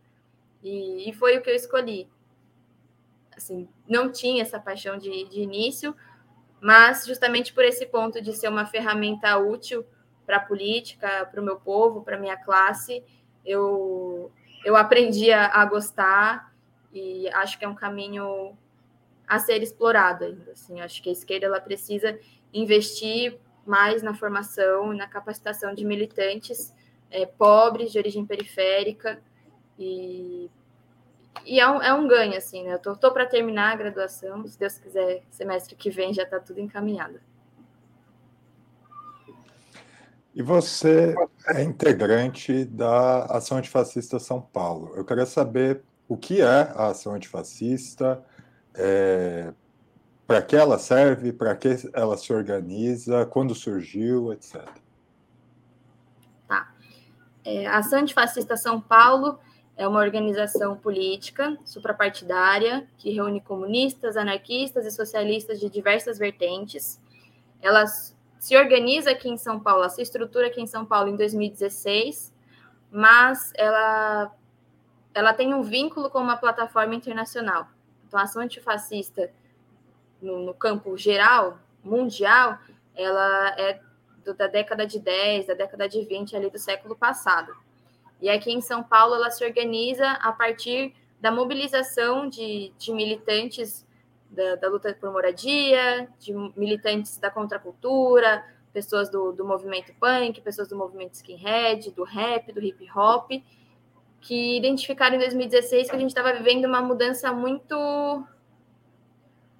e, 0.62 1.08
e 1.08 1.12
foi 1.12 1.38
o 1.38 1.42
que 1.42 1.50
eu 1.50 1.54
escolhi. 1.54 2.08
Assim, 3.36 3.68
não 3.88 4.10
tinha 4.10 4.42
essa 4.42 4.58
paixão 4.58 4.98
de, 4.98 5.24
de 5.28 5.40
início, 5.40 5.94
mas 6.60 7.06
justamente 7.06 7.54
por 7.54 7.64
esse 7.64 7.86
ponto 7.86 8.20
de 8.20 8.34
ser 8.34 8.48
uma 8.48 8.66
ferramenta 8.66 9.36
útil 9.38 9.84
para 10.26 10.36
a 10.36 10.40
política, 10.40 11.26
para 11.30 11.40
o 11.40 11.44
meu 11.44 11.56
povo, 11.56 12.02
para 12.02 12.16
a 12.16 12.20
minha 12.20 12.36
classe, 12.36 13.02
eu, 13.44 14.30
eu 14.64 14.76
aprendi 14.76 15.32
a, 15.32 15.46
a, 15.46 15.64
gostar 15.64 16.54
e 16.92 17.28
acho 17.30 17.58
que 17.58 17.64
é 17.64 17.68
um 17.68 17.74
caminho 17.74 18.56
a 19.26 19.38
ser 19.38 19.62
explorado 19.62 20.24
ainda. 20.24 20.52
Assim, 20.52 20.80
acho 20.80 21.02
que 21.02 21.08
a 21.08 21.12
esquerda 21.12 21.46
ela 21.46 21.60
precisa 21.60 22.18
investir 22.52 23.38
mais 23.64 24.02
na 24.02 24.14
formação 24.14 24.92
na 24.92 25.06
capacitação 25.06 25.74
de 25.74 25.84
militantes 25.84 26.74
é, 27.10 27.26
pobres, 27.26 27.90
de 27.92 27.98
origem 27.98 28.26
periférica, 28.26 29.22
e 29.80 30.50
e 31.44 31.58
é 31.58 31.68
um, 31.68 31.82
é 31.82 31.92
um 31.92 32.06
ganho, 32.06 32.36
assim, 32.36 32.64
né? 32.64 32.74
Eu 32.74 32.78
tô, 32.78 32.96
tô 32.96 33.12
para 33.12 33.26
terminar 33.26 33.72
a 33.72 33.76
graduação, 33.76 34.46
se 34.46 34.58
Deus 34.58 34.78
quiser, 34.78 35.22
semestre 35.30 35.74
que 35.74 35.90
vem 35.90 36.12
já 36.12 36.22
está 36.22 36.38
tudo 36.38 36.60
encaminhado. 36.60 37.20
E 40.34 40.42
você 40.42 41.14
é 41.48 41.62
integrante 41.62 42.64
da 42.64 43.24
Ação 43.24 43.58
Antifascista 43.58 44.18
São 44.18 44.40
Paulo. 44.40 44.92
Eu 44.94 45.04
queria 45.04 45.26
saber 45.26 45.82
o 46.08 46.16
que 46.16 46.40
é 46.40 46.72
a 46.74 46.88
Ação 46.88 47.14
Antifascista, 47.14 48.22
é, 48.74 49.52
para 50.26 50.42
que 50.42 50.54
ela 50.54 50.78
serve, 50.78 51.32
para 51.32 51.56
que 51.56 51.68
ela 51.92 52.16
se 52.16 52.32
organiza, 52.32 53.26
quando 53.26 53.54
surgiu, 53.54 54.32
etc. 54.32 54.68
Tá. 56.46 56.72
É, 57.44 57.66
a 57.66 57.78
Ação 57.78 57.98
Antifascista 57.98 58.56
São 58.56 58.80
Paulo 58.80 59.40
é 59.76 59.86
uma 59.88 60.00
organização 60.00 60.76
política 60.76 61.56
suprapartidária 61.64 62.86
que 62.98 63.10
reúne 63.10 63.40
comunistas, 63.40 64.16
anarquistas 64.16 64.84
e 64.84 64.90
socialistas 64.90 65.58
de 65.58 65.70
diversas 65.70 66.18
vertentes. 66.18 67.00
Ela 67.62 67.86
se 67.86 68.56
organiza 68.56 69.10
aqui 69.10 69.28
em 69.28 69.36
São 69.36 69.58
Paulo, 69.58 69.82
ela 69.82 69.90
se 69.90 70.02
estrutura 70.02 70.48
aqui 70.48 70.60
em 70.60 70.66
São 70.66 70.84
Paulo 70.84 71.08
em 71.08 71.16
2016, 71.16 72.32
mas 72.90 73.52
ela, 73.54 74.34
ela 75.14 75.32
tem 75.32 75.54
um 75.54 75.62
vínculo 75.62 76.10
com 76.10 76.18
uma 76.18 76.36
plataforma 76.36 76.94
internacional. 76.94 77.68
Então, 78.06 78.18
a 78.18 78.24
ação 78.24 78.42
antifascista 78.42 79.30
no, 80.20 80.40
no 80.40 80.54
campo 80.54 80.96
geral, 80.96 81.58
mundial, 81.82 82.58
ela 82.94 83.48
é 83.58 83.80
do, 84.24 84.34
da 84.34 84.46
década 84.46 84.86
de 84.86 84.98
10, 84.98 85.46
da 85.46 85.54
década 85.54 85.88
de 85.88 86.04
20 86.04 86.36
ali 86.36 86.50
do 86.50 86.58
século 86.58 86.96
passado. 86.96 87.52
E 88.20 88.28
aqui 88.28 88.52
em 88.52 88.60
São 88.60 88.82
Paulo, 88.82 89.14
ela 89.14 89.30
se 89.30 89.44
organiza 89.44 90.10
a 90.12 90.32
partir 90.32 90.94
da 91.20 91.30
mobilização 91.30 92.28
de, 92.28 92.72
de 92.78 92.92
militantes 92.92 93.86
da, 94.30 94.56
da, 94.56 94.68
luta 94.68 94.96
por 94.98 95.12
moradia, 95.12 96.08
de 96.18 96.32
militantes 96.56 97.18
da 97.18 97.30
contracultura, 97.30 98.44
pessoas 98.72 99.10
do, 99.10 99.32
do 99.32 99.44
movimento 99.44 99.92
punk, 99.98 100.40
pessoas 100.40 100.68
do 100.68 100.76
movimento 100.76 101.14
skinhead, 101.14 101.90
do 101.90 102.04
rap, 102.04 102.52
do 102.52 102.62
hip 102.62 102.86
hop, 102.94 103.30
que 104.20 104.56
identificaram 104.56 105.16
em 105.16 105.18
2016 105.18 105.90
que 105.90 105.96
a 105.96 105.98
gente 105.98 106.10
estava 106.10 106.32
vivendo 106.32 106.66
uma 106.66 106.80
mudança 106.80 107.32
muito 107.32 108.24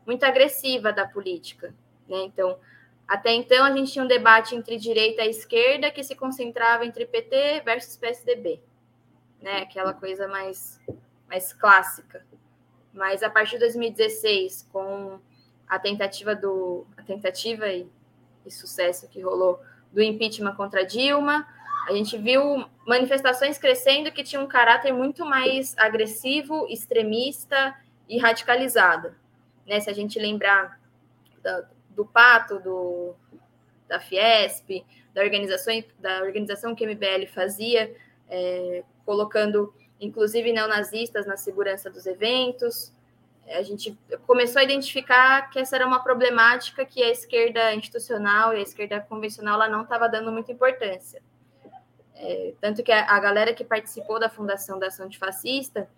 muito 0.07 0.25
agressiva 0.25 0.93
da 0.93 1.07
política, 1.07 1.75
né? 2.09 2.23
Então, 2.25 2.59
até 3.11 3.33
então, 3.33 3.65
a 3.65 3.73
gente 3.73 3.91
tinha 3.91 4.05
um 4.05 4.07
debate 4.07 4.55
entre 4.55 4.77
direita 4.77 5.25
e 5.25 5.31
esquerda 5.31 5.91
que 5.91 6.05
se 6.05 6.15
concentrava 6.15 6.87
entre 6.87 7.05
PT 7.05 7.61
versus 7.65 7.97
PSDB, 7.97 8.63
né? 9.43 9.63
Aquela 9.63 9.93
coisa 9.93 10.29
mais, 10.29 10.81
mais 11.29 11.53
clássica. 11.53 12.25
Mas 12.95 13.25
a 13.25 13.29
partir 13.29 13.55
de 13.55 13.63
2016, 13.63 14.69
com 14.73 15.19
a 15.67 15.77
tentativa 15.77 16.37
do 16.37 16.87
a 16.97 17.03
tentativa 17.03 17.67
e, 17.67 17.91
e 18.47 18.51
sucesso 18.53 19.09
que 19.09 19.21
rolou 19.21 19.61
do 19.93 20.01
impeachment 20.01 20.55
contra 20.55 20.87
Dilma, 20.87 21.49
a 21.89 21.93
gente 21.93 22.17
viu 22.17 22.65
manifestações 22.87 23.59
crescendo 23.59 24.13
que 24.13 24.23
tinham 24.23 24.45
um 24.45 24.49
caráter 24.49 24.93
muito 24.93 25.27
mais 25.27 25.77
agressivo, 25.77 26.65
extremista 26.69 27.75
e 28.09 28.19
radicalizado. 28.19 29.13
Né? 29.67 29.81
Se 29.81 29.91
a 29.91 29.93
gente 29.93 30.17
lembrar 30.17 30.81
da, 31.43 31.69
do 31.91 32.05
Pato, 32.05 32.59
do, 32.61 33.15
da 33.89 34.01
Fiesp, 34.01 34.85
da 35.13 35.23
organização, 35.23 35.83
da 35.99 36.23
organização 36.23 36.75
que 36.75 36.85
o 36.85 36.89
MBL 36.89 37.27
fazia, 37.33 37.95
é, 38.29 38.85
colocando 39.05 39.75
inclusive 40.01 40.53
neonazistas 40.53 41.27
na 41.27 41.37
segurança 41.37 41.91
dos 41.91 42.07
eventos. 42.07 42.93
A 43.49 43.63
gente 43.63 43.99
começou 44.27 44.61
a 44.61 44.65
identificar 44.65 45.51
que 45.51 45.59
essa 45.59 45.77
era 45.77 45.87
uma 45.87 46.03
problemática 46.03 46.85
que 46.85 47.03
a 47.03 47.11
esquerda 47.11 47.75
institucional 47.75 48.55
e 48.55 48.59
a 48.59 48.63
esquerda 48.63 49.01
convencional 49.01 49.55
ela 49.55 49.69
não 49.69 49.83
estava 49.83 50.09
dando 50.09 50.31
muita 50.31 50.53
importância. 50.53 51.21
É, 52.15 52.55
tanto 52.61 52.83
que 52.83 52.93
a, 52.93 53.11
a, 53.11 53.19
galera 53.19 53.55
que 53.55 53.65
participou 53.65 54.21
da 54.21 54.29
fundação 54.29 54.79
da 54.79 54.89
ação 54.89 55.07
antifascista 55.07 55.89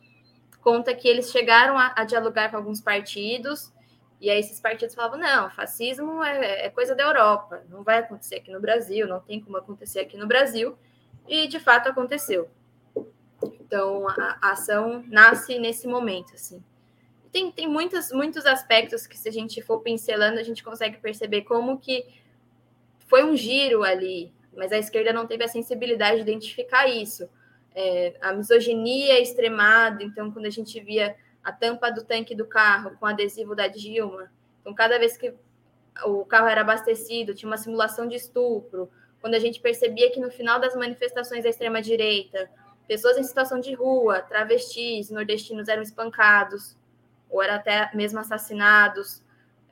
conta 0.63 0.95
que 0.95 1.09
eles 1.09 1.31
chegaram 1.31 1.77
a, 1.77 1.93
a 1.97 2.05
dialogar 2.05 2.51
com 2.51 2.57
alguns 2.57 2.81
partidos 2.81 3.73
e 4.23 4.31
aí 4.31 4.39
esses 4.39 4.61
partidos 4.61 4.95
falavam, 4.95 5.19
não, 5.19 5.51
fascismo 5.51 6.23
é, 6.23 6.67
é, 6.67 6.71
coisa 6.71 6.95
da 6.95 7.03
Europa, 7.03 7.65
não 7.69 7.83
vai 7.83 7.99
acontecer 7.99 8.37
aqui 8.37 8.53
no 8.53 8.61
Brasil, 8.61 9.05
não 9.09 9.19
tem 9.19 9.41
como 9.41 9.57
acontecer 9.57 9.99
aqui 9.99 10.17
no 10.17 10.29
Brasil, 10.29 10.79
e 11.27 11.49
de 11.49 11.59
fato 11.59 11.89
aconteceu. 11.89 12.49
Então 13.43 14.09
a, 14.09 14.39
a 14.41 14.53
ação 14.53 15.05
nasce 15.09 15.59
nesse 15.59 15.89
momento, 15.89 16.35
assim. 16.35 16.63
Tem, 17.33 17.51
tem 17.51 17.67
muitos, 17.67 18.13
muitos 18.13 18.47
aspectos 18.47 19.09
que 19.09 19.19
se 19.19 19.29
a 19.29 19.33
gente 19.33 19.61
for 19.61 19.81
pincelando, 19.81 20.39
a 20.39 20.45
gente 20.45 20.63
consegue 20.63 20.99
perceber 20.99 21.43
como 21.43 21.81
que 21.81 22.07
foi 23.09 23.25
um 23.25 23.37
giro 23.37 23.83
ali, 23.83 24.33
mas 24.57 24.71
a 24.71 24.79
esquerda 24.79 25.13
não 25.13 25.27
teve 25.27 25.43
a 25.43 25.49
sensibilidade 25.49 26.19
de 26.19 26.23
identificar 26.23 26.87
isso. 26.87 27.29
É, 27.75 28.15
a 28.21 28.33
misoginia 28.33 29.21
extremada, 29.21 30.05
então 30.05 30.31
quando 30.31 30.47
a 30.47 30.51
gente 30.51 30.79
via 30.79 31.17
a 31.43 31.53
tampa 31.53 31.91
do 31.91 32.05
tanque 32.05 32.35
do 32.35 32.47
carro 32.47 32.97
com 32.99 33.07
adesivo 33.07 33.55
da 33.55 33.67
Dilma. 33.67 34.31
Então, 34.61 34.75
cada 34.75 34.99
vez 34.99 35.17
que 35.17 35.35
o 36.05 36.25
carro 36.25 36.49
era 36.49 36.61
abastecido, 36.61 37.35
tinha 37.35 37.51
uma 37.51 37.57
simulação 37.57 38.07
de 38.07 38.17
estupro. 38.17 38.91
Quando 39.21 39.35
a 39.35 39.39
gente 39.39 39.61
percebia 39.61 40.11
que 40.11 40.21
no 40.21 40.31
final 40.31 40.61
das 40.61 40.75
manifestações 40.75 41.43
da 41.43 41.51
extrema-direita, 41.51 42.51
pessoas 42.87 43.17
em 43.19 43.23
situação 43.23 43.61
de 43.61 43.75
rua, 43.75 44.21
travestis, 44.23 45.11
nordestinos 45.11 45.69
eram 45.69 45.83
espancados, 45.83 46.77
ou 47.31 47.43
eram 47.43 47.55
até 47.55 47.91
mesmo 47.95 48.21
assassinados. 48.21 49.23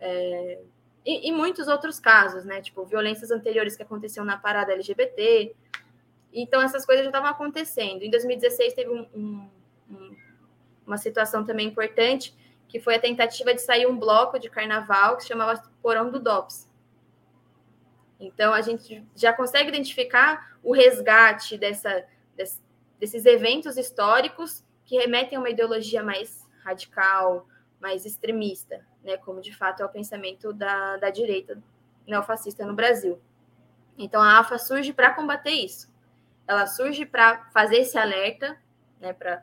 É... 0.01 0.59
E, 1.05 1.29
e, 1.29 1.33
muitos 1.33 1.67
outros 1.67 1.99
casos, 1.99 2.45
né? 2.45 2.61
Tipo, 2.61 2.85
violências 2.85 3.31
anteriores 3.31 3.77
que 3.77 3.83
aconteciam 3.83 4.25
na 4.25 4.37
parada 4.37 4.73
LGBT. 4.73 5.55
Então, 6.33 6.61
essas 6.61 6.85
coisas 6.85 7.05
já 7.05 7.11
estavam 7.11 7.29
acontecendo. 7.29 8.03
Em 8.03 8.11
2016, 8.11 8.75
teve 8.75 8.91
um, 8.91 9.07
um, 9.15 9.51
um 9.91 10.17
uma 10.87 10.97
situação 10.97 11.45
também 11.45 11.69
importante, 11.69 12.35
que 12.69 12.81
foi 12.81 12.97
a 12.97 13.01
tentativa 13.01 13.55
de 13.55 13.61
sair 13.61 13.87
um 13.87 13.99
bloco 13.99 14.39
de 14.39 14.49
carnaval 14.49 15.17
que 15.17 15.23
se 15.23 15.29
chamava 15.29 15.63
Porão 15.83 16.11
do 16.11 16.21
DOPS. 16.21 16.69
Então, 18.19 18.53
a 18.53 18.61
gente 18.61 19.05
já 19.17 19.33
consegue 19.33 19.69
identificar 19.69 20.59
o 20.63 20.73
resgate 20.73 21.57
dessa, 21.57 22.05
desses 22.99 23.25
eventos 23.25 23.77
históricos 23.77 24.65
que 24.85 24.97
remetem 24.97 25.37
a 25.37 25.41
uma 25.41 25.51
ideologia 25.51 26.03
mais 26.03 26.47
radical, 26.63 27.47
mais 27.81 28.05
extremista. 28.05 28.85
né, 29.03 29.17
como 29.17 29.41
de 29.41 29.55
fato 29.57 29.83
é 29.83 29.87
o 29.87 29.89
pensamento 29.89 30.53
da, 30.53 30.97
da 30.99 31.11
direita 31.11 31.59
neofascista 32.07 32.67
no 32.67 32.75
Brasil. 32.75 33.19
Então 33.97 34.21
a 34.21 34.39
AFA 34.39 34.59
surge 34.59 34.93
para 34.93 35.15
combater 35.15 35.51
isso. 35.51 35.91
Ela 36.47 36.67
surge 36.67 37.07
para 37.07 37.49
fazer 37.51 37.79
esse 37.79 37.97
alerta, 37.97 38.59
né, 39.01 39.13
para 39.13 39.43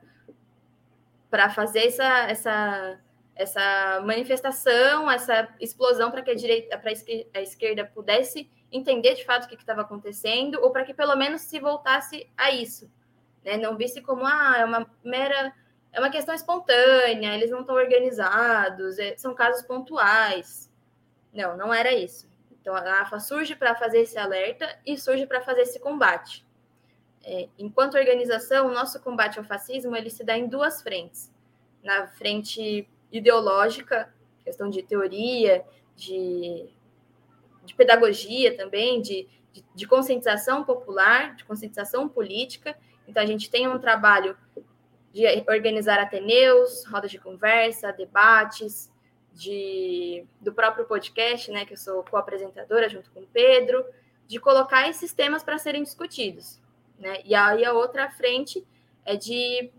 fazer 1.50 1.88
essa, 1.88 2.30
essa, 2.30 3.00
essa 3.36 4.02
manifestação, 4.06 5.10
essa 5.10 5.48
explosão 5.60 6.10
para 6.12 6.22
que 6.22 6.32
a 6.32 6.36
direita, 6.36 6.78
para 6.78 6.92
a 7.34 7.42
esquerda 7.42 7.86
pudesse 7.86 8.50
entender 8.72 9.16
de 9.16 9.26
fato 9.26 9.46
o 9.46 9.48
que 9.48 9.56
estava 9.56 9.82
acontecendo, 9.82 10.60
ou 10.62 10.72
para 10.72 10.84
que 10.84 10.94
pelo 10.94 11.16
menos 11.16 11.42
se 11.42 11.60
voltasse 11.60 12.30
a 12.36 12.52
isso, 12.52 12.92
né? 13.44 13.58
Não 13.58 13.78
visse 13.78 14.02
como 14.02 14.26
ah, 14.26 14.56
é 14.58 14.66
uma 14.66 14.90
mera 15.04 15.54
é 15.92 16.00
uma 16.00 16.10
questão 16.10 16.36
espontânea, 16.36 17.34
eles 17.34 17.50
não 17.50 17.62
estão 17.62 17.76
organizados, 17.76 19.00
é, 19.00 19.18
são 19.18 19.34
casos 19.34 19.64
pontuais. 19.64 20.72
Não, 21.34 21.58
não 21.58 21.74
era 21.74 21.92
isso. 21.94 22.30
Então 22.52 22.76
a 22.76 23.02
AFA 23.02 23.20
surge 23.20 23.56
para 23.56 23.74
fazer 23.76 24.02
esse 24.02 24.18
alerta 24.18 24.78
e 24.86 24.98
surge 24.98 25.26
para 25.26 25.42
fazer 25.42 25.62
esse 25.62 25.80
combate. 25.80 26.47
É, 27.30 27.50
enquanto 27.60 27.98
organização, 27.98 28.68
o 28.68 28.74
nosso 28.74 29.02
combate 29.02 29.38
ao 29.38 29.44
fascismo 29.44 29.94
ele 29.96 30.10
se 30.10 30.24
dá 30.24 30.38
em 30.38 30.48
duas 30.48 30.82
frentes. 30.82 31.30
Na 31.84 32.08
frente 32.08 32.88
ideológica, 33.12 34.14
questão 34.46 34.70
de 34.70 34.82
teoria, 34.82 35.66
de 35.94 36.70
de 37.68 37.76
pedagogia 37.76 38.56
também, 38.56 39.02
de, 39.02 39.28
de, 39.52 39.64
de, 39.76 39.86
conscientização 39.86 40.64
popular, 40.64 41.36
de 41.36 41.44
conscientização 41.44 42.08
política. 42.08 42.78
Então, 43.06 43.22
a 43.22 43.26
gente 43.26 43.50
tem 43.50 43.68
um 43.68 43.78
trabalho 43.78 44.38
de 45.14 45.26
organizar 45.50 46.00
ateneus, 46.00 46.86
rodas 46.86 47.12
de 47.12 47.20
conversa, 47.20 47.92
debates, 47.92 48.90
de, 49.34 50.26
do 50.40 50.54
próprio 50.54 50.86
podcast, 50.86 51.52
né, 51.52 51.66
que 51.66 51.74
eu 51.74 51.78
sou 51.78 52.04
co-apresentadora 52.04 52.88
junto 52.88 53.12
com 53.12 53.20
o 53.20 53.28
Pedro, 53.28 53.86
de 54.26 54.40
colocar 54.40 54.90
esses 54.90 55.14
temas 55.14 55.44
para 55.44 55.58
serem 55.58 55.84
discutidos. 55.84 56.60
Né? 57.00 57.22
E 57.24 57.36
aí 57.36 57.64
a 57.64 57.74
outra 57.74 58.10
frente 58.10 58.66
é 59.06 59.16
de 59.16 59.72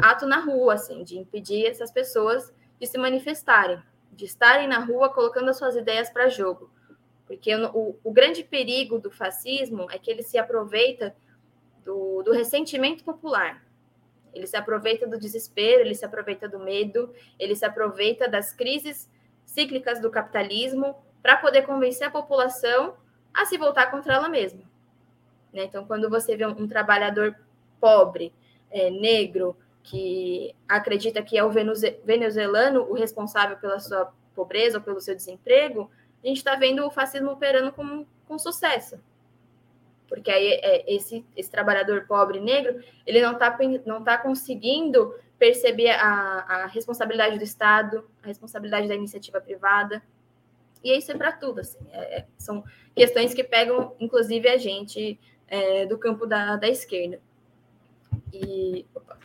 ato 0.00 0.26
na 0.26 0.40
rua, 0.40 0.74
assim, 0.74 1.02
de 1.02 1.18
impedir 1.18 1.66
essas 1.66 1.90
pessoas 1.90 2.52
de 2.78 2.86
se 2.86 2.98
manifestarem, 2.98 3.82
de 4.12 4.24
estarem 4.24 4.68
na 4.68 4.78
rua 4.78 5.08
colocando 5.08 5.48
as 5.48 5.56
suas 5.56 5.74
ideias 5.76 6.10
para 6.10 6.28
jogo. 6.28 6.70
Porque 7.26 7.54
o, 7.54 7.98
o, 8.04 8.12
grande 8.12 8.44
perigo 8.44 8.98
do 8.98 9.10
fascismo 9.10 9.90
é 9.90 9.98
que 9.98 10.10
ele 10.10 10.22
se 10.22 10.38
aproveita 10.38 11.16
do, 11.84 12.22
do 12.22 12.32
ressentimento 12.32 13.02
popular. 13.02 13.64
Ele 14.32 14.46
se 14.46 14.56
aproveita 14.56 15.06
do 15.06 15.18
desespero, 15.18 15.80
ele 15.80 15.94
se 15.94 16.04
aproveita 16.04 16.48
do 16.48 16.58
medo, 16.58 17.12
ele 17.38 17.56
se 17.56 17.64
aproveita 17.64 18.28
das 18.28 18.52
crises 18.52 19.10
cíclicas 19.44 20.00
do 20.00 20.10
capitalismo 20.10 20.94
para 21.22 21.36
poder 21.36 21.62
convencer 21.62 22.06
a 22.06 22.10
população 22.10 22.96
a 23.32 23.44
se 23.46 23.58
voltar 23.58 23.90
contra 23.90 24.14
ela 24.14 24.28
mesma. 24.28 24.62
Né? 25.56 25.64
Então, 25.64 25.86
quando 25.86 26.10
você 26.10 26.36
vê 26.36 26.46
um, 26.46 26.50
um 26.50 26.68
trabalhador 26.68 27.34
pobre, 27.80 28.32
é, 28.70 28.90
negro, 28.90 29.56
que 29.82 30.54
acredita 30.68 31.22
que 31.22 31.38
é 31.38 31.42
o 31.42 31.50
venezuelano 31.50 32.82
o 32.82 32.92
responsável 32.92 33.56
pela 33.56 33.80
sua 33.80 34.12
pobreza 34.34 34.78
ou 34.78 34.84
pelo 34.84 35.00
seu 35.00 35.14
desemprego, 35.14 35.90
a 36.22 36.26
gente 36.26 36.38
está 36.38 36.56
vendo 36.56 36.84
o 36.84 36.90
fascismo 36.90 37.30
operando 37.30 37.72
com, 37.72 38.04
com 38.26 38.38
sucesso. 38.38 39.00
Porque 40.08 40.30
aí 40.30 40.60
é, 40.62 40.94
esse, 40.94 41.24
esse 41.34 41.50
trabalhador 41.50 42.04
pobre 42.06 42.38
negro, 42.38 42.82
ele 43.06 43.22
não 43.22 43.32
está 43.32 43.56
não 43.86 44.04
tá 44.04 44.18
conseguindo 44.18 45.14
perceber 45.38 45.90
a, 45.90 46.44
a 46.48 46.66
responsabilidade 46.66 47.38
do 47.38 47.44
Estado, 47.44 48.08
a 48.22 48.26
responsabilidade 48.26 48.88
da 48.88 48.94
iniciativa 48.94 49.40
privada. 49.40 50.02
E 50.84 50.96
isso 50.96 51.10
é 51.10 51.14
para 51.14 51.32
tudo, 51.32 51.60
assim. 51.60 51.78
É, 51.90 52.18
é, 52.18 52.26
são 52.36 52.62
questões 52.94 53.32
que 53.32 53.42
pegam, 53.42 53.94
inclusive, 53.98 54.48
a 54.48 54.56
gente 54.56 55.18
é, 55.48 55.86
do 55.86 55.98
campo 55.98 56.26
da, 56.26 56.56
da 56.56 56.68
esquerda. 56.68 57.20
E. 58.32 58.84
Opa, 58.94 59.18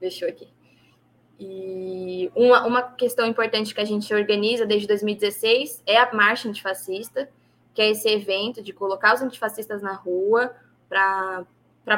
deixou 0.00 0.28
aqui. 0.28 0.48
E 1.38 2.30
uma, 2.34 2.66
uma 2.66 2.82
questão 2.82 3.26
importante 3.26 3.74
que 3.74 3.80
a 3.80 3.84
gente 3.84 4.12
organiza 4.14 4.64
desde 4.64 4.88
2016 4.88 5.82
é 5.86 5.98
a 5.98 6.12
Marcha 6.12 6.48
Antifascista, 6.48 7.28
que 7.74 7.82
é 7.82 7.90
esse 7.90 8.08
evento 8.08 8.62
de 8.62 8.72
colocar 8.72 9.14
os 9.14 9.20
antifascistas 9.20 9.82
na 9.82 9.92
rua 9.92 10.54
para 10.88 11.46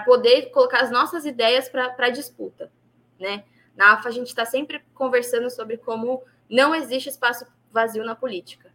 poder 0.05 0.51
colocar 0.51 0.81
as 0.83 0.91
nossas 0.91 1.25
ideias 1.25 1.69
para 1.69 2.11
disputa. 2.11 2.71
Né? 3.19 3.45
Na 3.77 3.93
AFA, 3.93 4.09
a 4.09 4.13
gente 4.13 4.27
está 4.27 4.45
sempre 4.45 4.83
conversando 4.93 5.49
sobre 5.51 5.77
como 5.77 6.23
não 6.51 6.75
existe 6.75 7.09
espaço 7.09 7.47
vazio 7.71 8.05
na 8.05 8.17
política. 8.17 8.73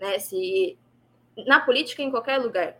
Né? 0.00 0.18
Se, 0.18 0.78
na 1.46 1.60
política, 1.60 2.02
em 2.02 2.10
qualquer 2.10 2.38
lugar. 2.38 2.74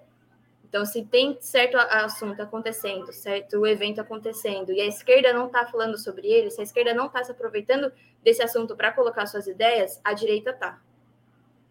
Então, 0.69 0.85
se 0.85 1.03
tem 1.03 1.39
certo 1.41 1.79
assunto 1.79 2.43
acontecendo, 2.43 3.11
certo 3.11 3.67
evento 3.67 4.01
acontecendo, 4.01 4.71
e 4.71 4.81
a 4.83 4.87
esquerda 4.87 5.33
não 5.33 5.47
está 5.47 5.65
falando 5.67 5.97
sobre 5.97 6.29
ele, 6.29 6.51
se 6.51 6.61
a 6.61 6.65
esquerda 6.65 6.93
não 6.93 7.07
está 7.07 7.25
se 7.25 7.33
aproveitando 7.33 7.91
desse 8.23 8.43
assunto 8.43 8.77
para 8.77 8.93
colocar 8.93 9.27
suas 9.27 9.47
ideias, 9.47 9.99
a 10.05 10.13
direita 10.13 10.51
está. 10.51 10.79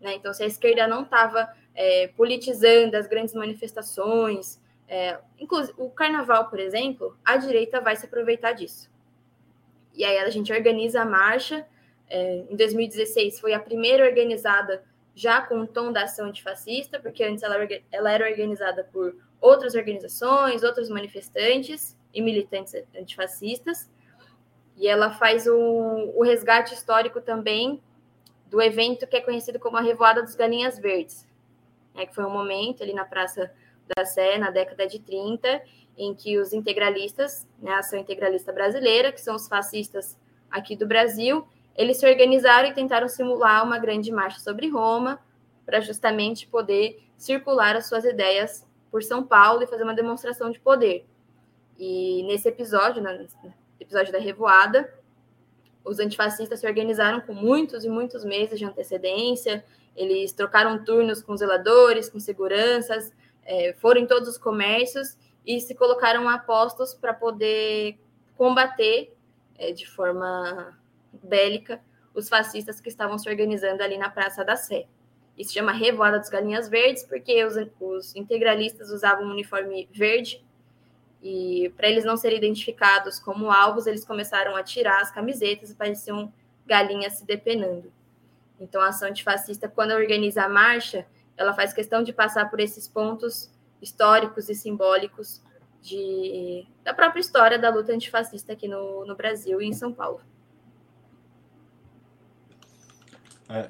Né? 0.01 0.15
Então, 0.15 0.33
se 0.33 0.43
a 0.43 0.47
esquerda 0.47 0.87
não 0.87 1.03
estava 1.03 1.47
é, 1.75 2.07
politizando 2.09 2.97
as 2.97 3.05
grandes 3.05 3.35
manifestações, 3.35 4.59
é, 4.87 5.19
inclusive 5.39 5.75
o 5.77 5.89
carnaval, 5.91 6.49
por 6.49 6.59
exemplo, 6.59 7.15
a 7.23 7.37
direita 7.37 7.79
vai 7.79 7.95
se 7.95 8.05
aproveitar 8.05 8.53
disso. 8.53 8.89
E 9.93 10.05
aí 10.05 10.17
a 10.17 10.29
gente 10.29 10.51
organiza 10.51 11.01
a 11.01 11.05
marcha. 11.05 11.67
É, 12.09 12.45
em 12.49 12.55
2016 12.55 13.39
foi 13.39 13.53
a 13.53 13.59
primeira 13.59 14.05
organizada 14.05 14.83
já 15.17 15.41
com 15.41 15.61
o 15.61 15.67
tom 15.67 15.91
da 15.91 16.03
ação 16.03 16.27
antifascista, 16.27 16.99
porque 16.99 17.23
antes 17.23 17.41
ela, 17.41 17.55
ela 17.91 18.11
era 18.11 18.29
organizada 18.29 18.83
por 18.83 19.15
outras 19.41 19.73
organizações, 19.73 20.61
outros 20.61 20.89
manifestantes 20.89 21.97
e 22.13 22.21
militantes 22.21 22.75
antifascistas, 22.95 23.89
e 24.77 24.87
ela 24.87 25.09
faz 25.09 25.47
o, 25.47 25.57
o 26.15 26.21
resgate 26.23 26.75
histórico 26.75 27.19
também 27.19 27.81
do 28.45 28.61
evento 28.61 29.07
que 29.07 29.17
é 29.17 29.21
conhecido 29.21 29.59
como 29.59 29.75
a 29.75 29.81
Revoada 29.81 30.21
dos 30.21 30.35
Galinhas 30.35 30.77
Verdes, 30.77 31.27
né, 31.95 32.05
que 32.05 32.13
foi 32.13 32.23
um 32.23 32.29
momento 32.29 32.83
ali 32.83 32.93
na 32.93 33.03
Praça 33.03 33.51
da 33.95 34.05
Sé, 34.05 34.37
na 34.37 34.51
década 34.51 34.85
de 34.85 34.99
30, 34.99 35.63
em 35.97 36.13
que 36.13 36.37
os 36.37 36.53
integralistas, 36.53 37.47
né, 37.57 37.71
a 37.71 37.79
ação 37.79 37.97
integralista 37.97 38.53
brasileira, 38.53 39.11
que 39.11 39.19
são 39.19 39.35
os 39.35 39.47
fascistas 39.47 40.15
aqui 40.51 40.75
do 40.75 40.85
Brasil, 40.85 41.47
eles 41.77 41.97
se 41.97 42.09
organizaram 42.09 42.69
e 42.69 42.73
tentaram 42.73 43.07
simular 43.07 43.63
uma 43.63 43.77
grande 43.77 44.11
marcha 44.11 44.39
sobre 44.39 44.67
Roma, 44.67 45.19
para 45.65 45.79
justamente 45.79 46.47
poder 46.47 47.03
circular 47.17 47.75
as 47.75 47.87
suas 47.87 48.03
ideias 48.05 48.65
por 48.89 49.03
São 49.03 49.23
Paulo 49.23 49.61
e 49.61 49.67
fazer 49.67 49.83
uma 49.83 49.93
demonstração 49.93 50.49
de 50.49 50.59
poder. 50.59 51.05
E 51.77 52.23
nesse 52.23 52.47
episódio, 52.47 53.03
no 53.03 53.27
episódio 53.79 54.11
da 54.11 54.17
Revoada, 54.17 54.91
os 55.83 55.99
antifascistas 55.99 56.59
se 56.59 56.67
organizaram 56.67 57.21
com 57.21 57.33
muitos 57.33 57.83
e 57.83 57.89
muitos 57.89 58.25
meses 58.25 58.57
de 58.57 58.65
antecedência, 58.65 59.63
eles 59.95 60.31
trocaram 60.31 60.83
turnos 60.83 61.21
com 61.21 61.35
zeladores, 61.35 62.09
com 62.09 62.19
seguranças, 62.19 63.11
é, 63.43 63.73
foram 63.73 64.01
em 64.01 64.07
todos 64.07 64.29
os 64.29 64.37
comércios 64.37 65.17
e 65.45 65.59
se 65.59 65.75
colocaram 65.75 66.27
a 66.29 66.37
postos 66.37 66.93
para 66.93 67.13
poder 67.13 67.99
combater 68.35 69.15
é, 69.57 69.71
de 69.71 69.87
forma 69.87 70.77
bélica 71.23 71.81
os 72.13 72.27
fascistas 72.27 72.81
que 72.81 72.89
estavam 72.89 73.17
se 73.17 73.29
organizando 73.29 73.83
ali 73.83 73.97
na 73.97 74.09
Praça 74.09 74.43
da 74.43 74.55
Sé. 74.55 74.87
Isso 75.37 75.53
chama 75.53 75.71
Revoada 75.71 76.17
dos 76.19 76.29
Galinhas 76.29 76.67
Verdes, 76.67 77.03
porque 77.03 77.45
os, 77.45 77.55
os 77.79 78.15
integralistas 78.15 78.89
usavam 78.89 79.25
um 79.25 79.31
uniforme 79.31 79.87
verde 79.93 80.43
e 81.21 81.71
para 81.75 81.87
eles 81.87 82.05
não 82.05 82.17
serem 82.17 82.37
identificados 82.37 83.19
como 83.19 83.51
alvos, 83.51 83.85
eles 83.85 84.05
começaram 84.05 84.55
a 84.55 84.63
tirar 84.63 85.01
as 85.01 85.11
camisetas 85.11 85.69
e 85.69 85.75
pareciam 85.75 86.31
galinhas 86.65 87.13
se 87.13 87.25
depenando. 87.25 87.91
Então, 88.59 88.81
a 88.81 88.87
ação 88.87 89.07
antifascista, 89.07 89.67
quando 89.67 89.91
organiza 89.91 90.43
a 90.43 90.49
marcha, 90.49 91.05
ela 91.35 91.53
faz 91.53 91.73
questão 91.73 92.01
de 92.01 92.11
passar 92.11 92.49
por 92.49 92.59
esses 92.59 92.87
pontos 92.87 93.51
históricos 93.81 94.49
e 94.49 94.55
simbólicos 94.55 95.41
de, 95.81 96.65
da 96.83 96.93
própria 96.93 97.21
história 97.21 97.59
da 97.59 97.69
luta 97.69 97.93
antifascista 97.93 98.53
aqui 98.53 98.67
no, 98.67 99.05
no 99.05 99.15
Brasil 99.15 99.61
e 99.61 99.65
em 99.65 99.73
São 99.73 99.93
Paulo. 99.93 100.21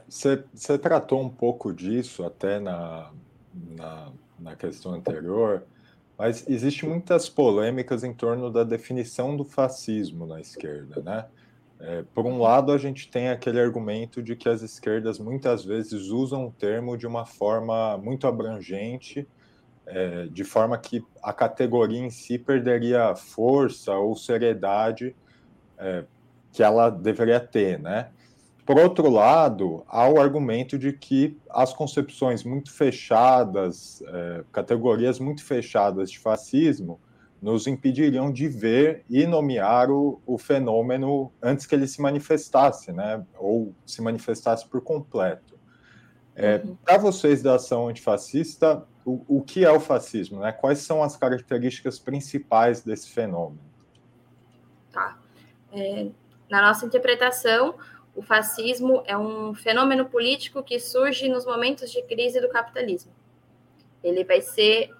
Você 0.07 0.43
é, 0.69 0.77
tratou 0.77 1.21
um 1.21 1.29
pouco 1.29 1.73
disso 1.73 2.23
até 2.23 2.59
na, 2.59 3.11
na, 3.53 4.11
na 4.39 4.55
questão 4.55 4.93
anterior, 4.93 5.63
mas 6.17 6.47
existe 6.47 6.85
muitas 6.85 7.29
polêmicas 7.29 8.03
em 8.03 8.13
torno 8.13 8.51
da 8.51 8.63
definição 8.63 9.37
do 9.37 9.45
fascismo 9.45 10.25
na 10.25 10.41
esquerda, 10.41 11.01
né? 11.01 11.25
É, 11.79 12.03
por 12.13 12.25
um 12.25 12.39
lado, 12.39 12.71
a 12.71 12.77
gente 12.77 13.07
tem 13.07 13.29
aquele 13.29 13.59
argumento 13.59 14.23
de 14.23 14.35
que 14.35 14.49
as 14.49 14.63
esquerdas 14.63 15.19
muitas 15.19 15.63
vezes 15.63 16.07
usam 16.07 16.47
o 16.47 16.51
termo 16.51 16.97
de 16.97 17.05
uma 17.05 17.23
forma 17.23 17.95
muito 17.99 18.25
abrangente, 18.25 19.27
é, 19.85 20.25
de 20.25 20.43
forma 20.43 20.75
que 20.77 21.05
a 21.21 21.31
categoria 21.31 21.99
em 21.99 22.09
si 22.09 22.39
perderia 22.39 23.15
força 23.15 23.93
ou 23.93 24.15
seriedade 24.15 25.15
é, 25.77 26.03
que 26.51 26.63
ela 26.63 26.89
deveria 26.89 27.39
ter, 27.39 27.79
né? 27.79 28.09
Por 28.67 28.77
outro 28.77 29.09
lado, 29.09 29.85
há 29.87 30.09
o 30.09 30.19
argumento 30.19 30.77
de 30.77 30.91
que 30.91 31.39
as 31.49 31.71
concepções 31.71 32.43
muito 32.43 32.69
fechadas, 32.69 34.03
é, 34.05 34.43
categorias 34.51 35.19
muito 35.19 35.41
fechadas 35.41 36.11
de 36.11 36.19
fascismo, 36.19 36.99
nos 37.41 37.65
impediriam 37.65 38.29
de 38.29 38.49
ver 38.49 39.05
e 39.09 39.25
nomear 39.25 39.89
o, 39.89 40.21
o 40.25 40.37
fenômeno 40.37 41.31
antes 41.41 41.65
que 41.65 41.73
ele 41.73 41.87
se 41.87 42.01
manifestasse, 42.01 42.91
né? 42.91 43.25
ou 43.39 43.73
se 43.85 44.01
manifestasse 44.01 44.67
por 44.67 44.81
completo. 44.81 45.57
É, 46.35 46.57
uhum. 46.57 46.75
Para 46.83 46.97
vocês 46.97 47.41
da 47.41 47.55
ação 47.55 47.87
antifascista, 47.87 48.83
o, 49.05 49.23
o 49.29 49.41
que 49.41 49.63
é 49.63 49.71
o 49.71 49.79
fascismo? 49.79 50.41
Né? 50.41 50.51
Quais 50.51 50.79
são 50.79 51.01
as 51.01 51.15
características 51.15 51.99
principais 51.99 52.83
desse 52.83 53.11
fenômeno? 53.11 53.61
Tá. 54.91 55.17
É, 55.71 56.09
na 56.49 56.61
nossa 56.61 56.85
interpretação, 56.85 57.75
o 58.17 58.21
fascismo 58.23 59.03
é 59.05 59.15
um 59.15 59.53
fenômeno 59.53 60.05
político 60.05 60.63
que 60.63 60.79
surge 60.79 61.29
nos 61.29 61.45
momentos 61.45 61.91
de 61.91 62.01
crise 62.01 62.41
do 62.41 62.49
capitalismo. 62.49 63.11
Ele 64.03 64.23
vai 64.23 64.41
ser 64.41 64.91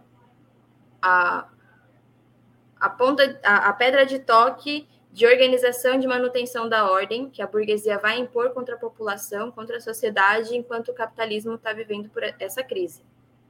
a, 1.01 1.47
a, 2.79 2.89
ponta, 2.91 3.39
a, 3.43 3.69
a 3.69 3.73
pedra 3.73 4.05
de 4.05 4.19
toque 4.19 4.87
de 5.11 5.25
organização 5.25 5.99
de 5.99 6.05
manutenção 6.05 6.69
da 6.69 6.91
ordem 6.91 7.27
que 7.27 7.41
a 7.41 7.47
burguesia 7.47 7.97
vai 7.97 8.19
impor 8.19 8.51
contra 8.51 8.75
a 8.75 8.77
população, 8.77 9.51
contra 9.51 9.77
a 9.77 9.81
sociedade, 9.81 10.55
enquanto 10.55 10.89
o 10.89 10.93
capitalismo 10.93 11.55
está 11.55 11.73
vivendo 11.73 12.09
por 12.09 12.21
essa 12.39 12.61
crise. 12.61 13.01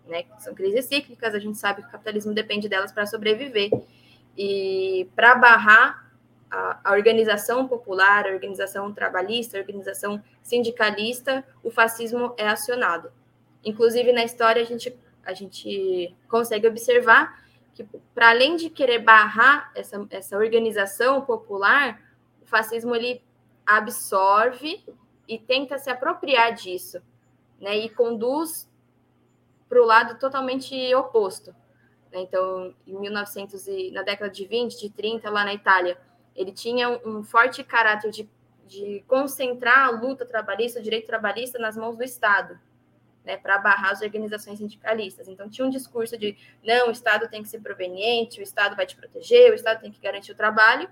Né? 0.07 0.23
São 0.39 0.55
crises 0.55 0.85
cíclicas, 0.85 1.35
a 1.35 1.39
gente 1.39 1.57
sabe 1.57 1.81
que 1.81 1.89
o 1.89 1.91
capitalismo 1.91 2.33
depende 2.33 2.69
delas 2.69 2.93
para 2.93 3.05
sobreviver. 3.05 3.69
E 4.37 5.09
para 5.13 5.35
barrar 5.35 6.06
a, 6.49 6.79
a, 6.83 6.91
organização 6.93 7.67
popular, 7.67 8.25
a 8.25 8.33
organização 8.33 8.93
trabalhista, 8.93 9.57
a 9.57 9.61
organização 9.61 10.21
sindicalista, 10.41 11.45
o 11.63 11.69
fascismo 11.69 12.33
é 12.37 12.47
acionado. 12.47 13.11
Inclusive, 13.63 14.11
na 14.13 14.23
história, 14.23 14.61
a 14.61 14.65
gente, 14.65 14.95
a 15.23 15.33
gente 15.33 16.15
consegue 16.27 16.67
observar 16.67 17.43
que, 17.73 17.83
para 18.13 18.29
além 18.29 18.55
de 18.55 18.69
querer 18.69 18.99
barrar 18.99 19.71
essa, 19.75 20.05
essa 20.09 20.37
organização 20.37 21.21
popular, 21.21 22.01
o 22.41 22.45
fascismo 22.45 22.95
ele 22.95 23.21
absorve 23.65 24.83
e 25.27 25.37
tenta 25.37 25.77
se 25.77 25.89
apropriar 25.89 26.53
disso, 26.53 27.01
né, 27.59 27.77
e 27.77 27.89
conduz 27.89 28.69
para 29.67 29.81
o 29.81 29.85
lado 29.85 30.17
totalmente 30.17 30.95
oposto. 30.95 31.53
Então, 32.13 32.73
em 32.87 32.97
1900 32.97 33.67
e, 33.67 33.91
na 33.91 34.01
década 34.01 34.31
de 34.31 34.45
20, 34.45 34.79
de 34.79 34.89
30, 34.89 35.29
lá 35.29 35.43
na 35.43 35.53
Itália, 35.53 35.99
ele 36.37 36.51
tinha 36.51 36.87
um, 36.89 37.23
forte 37.23 37.63
caráter 37.63 38.11
de, 38.11 38.29
de 38.67 39.03
concentrar 39.07 39.87
a 39.87 39.89
luta 39.89 40.23
trabalhista, 40.23 40.79
o 40.79 40.83
direito 40.83 41.07
trabalhista 41.07 41.57
nas 41.57 41.75
mãos 41.75 41.97
do 41.97 42.03
Estado, 42.03 42.59
né, 43.25 43.35
para 43.35 43.57
barrar 43.57 43.91
as 43.91 44.01
organizações 44.01 44.59
sindicalistas. 44.59 45.27
Então, 45.27 45.49
tinha 45.49 45.65
um 45.65 45.69
discurso 45.69 46.15
de 46.15 46.37
não, 46.63 46.89
o 46.89 46.91
Estado 46.91 47.27
tem 47.27 47.41
que 47.41 47.49
ser 47.49 47.59
proveniente, 47.59 48.39
o 48.39 48.43
Estado 48.43 48.75
vai 48.75 48.85
te 48.85 48.95
proteger, 48.95 49.51
o 49.51 49.55
Estado 49.55 49.81
tem 49.81 49.91
que 49.91 49.99
garantir 49.99 50.31
o 50.31 50.35
trabalho. 50.35 50.87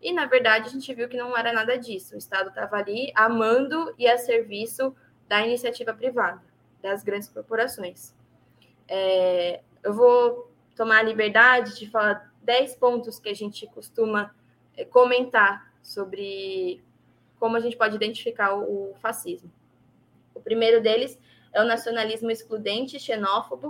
E, 0.00 0.12
na 0.12 0.24
verdade, 0.24 0.68
a 0.68 0.72
gente 0.72 0.92
viu 0.94 1.08
que 1.08 1.16
não 1.16 1.36
era 1.36 1.52
nada 1.52 1.76
disso. 1.76 2.14
O 2.14 2.18
Estado 2.18 2.48
estava 2.48 2.76
ali 2.76 3.12
amando 3.14 3.94
e 3.98 4.08
a 4.08 4.16
serviço 4.16 4.96
da 5.28 5.44
iniciativa 5.44 5.92
privada, 5.92 6.42
das 6.82 7.04
grandes 7.04 7.28
corporações. 7.28 8.14
É, 8.88 9.60
eu 9.82 9.92
vou 9.92 10.50
tomar 10.74 10.98
a 10.98 11.02
liberdade 11.02 11.76
de 11.78 11.88
falar 11.90 12.32
10 12.42 12.76
pontos 12.76 13.18
que 13.18 13.28
a 13.28 13.34
gente 13.34 13.66
costuma 13.66 14.34
comentar 14.84 15.72
sobre 15.82 16.82
como 17.38 17.56
a 17.56 17.60
gente 17.60 17.76
pode 17.76 17.96
identificar 17.96 18.54
o, 18.54 18.94
fascismo. 19.00 19.50
O 20.34 20.40
primeiro 20.40 20.80
deles 20.82 21.18
é 21.52 21.62
o 21.62 21.66
nacionalismo 21.66 22.30
excludente 22.30 22.96
e 22.96 23.00
xenófobo. 23.00 23.68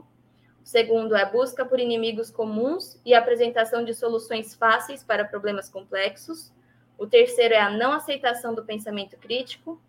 O 0.62 0.66
segundo 0.66 1.14
é 1.14 1.30
busca 1.30 1.64
por 1.64 1.78
inimigos 1.78 2.30
comuns 2.30 3.00
e 3.04 3.14
apresentação 3.14 3.84
de 3.84 3.94
soluções 3.94 4.54
fáceis 4.54 5.04
para 5.04 5.24
problemas 5.24 5.68
complexos. 5.68 6.52
O 6.98 7.06
terceiro 7.06 7.54
é 7.54 7.60
a 7.60 7.70
não 7.70 7.92
aceitação 7.92 8.54
do 8.54 8.64
pensamento 8.64 9.16
crítico. 9.16 9.80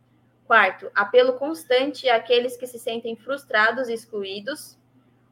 Quarto, 0.46 0.92
apelo 0.94 1.34
constante 1.34 2.10
àqueles 2.10 2.56
que 2.56 2.68
se 2.68 2.78
sentem 2.78 3.16
frustrados 3.16 3.90
e 3.90 3.94
excluídos. 3.94 4.78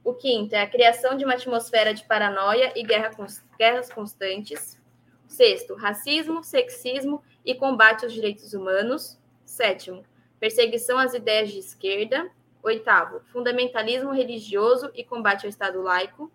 O 0.03 0.13
quinto 0.13 0.55
é 0.55 0.61
a 0.61 0.69
criação 0.69 1.15
de 1.17 1.25
uma 1.25 1.33
atmosfera 1.33 1.93
de 1.93 2.05
paranoia 2.05 2.71
e 2.75 2.83
guerra, 2.83 3.11
guerras 3.57 3.91
constantes. 3.91 4.79
Sexto, 5.27 5.75
racismo, 5.75 6.43
sexismo 6.43 7.21
e 7.43 7.55
combate 7.55 8.05
aos 8.05 8.13
direitos 8.13 8.53
humanos. 8.53 9.19
Sétimo, 9.43 10.03
perseguição 10.39 10.97
às 10.97 11.13
ideias 11.13 11.51
de 11.51 11.59
esquerda. 11.59 12.29
Oitavo, 12.63 13.21
fundamentalismo 13.31 14.11
religioso 14.11 14.89
e 14.95 15.03
combate 15.03 15.45
ao 15.45 15.49
Estado 15.49 15.81
laico. 15.81 16.31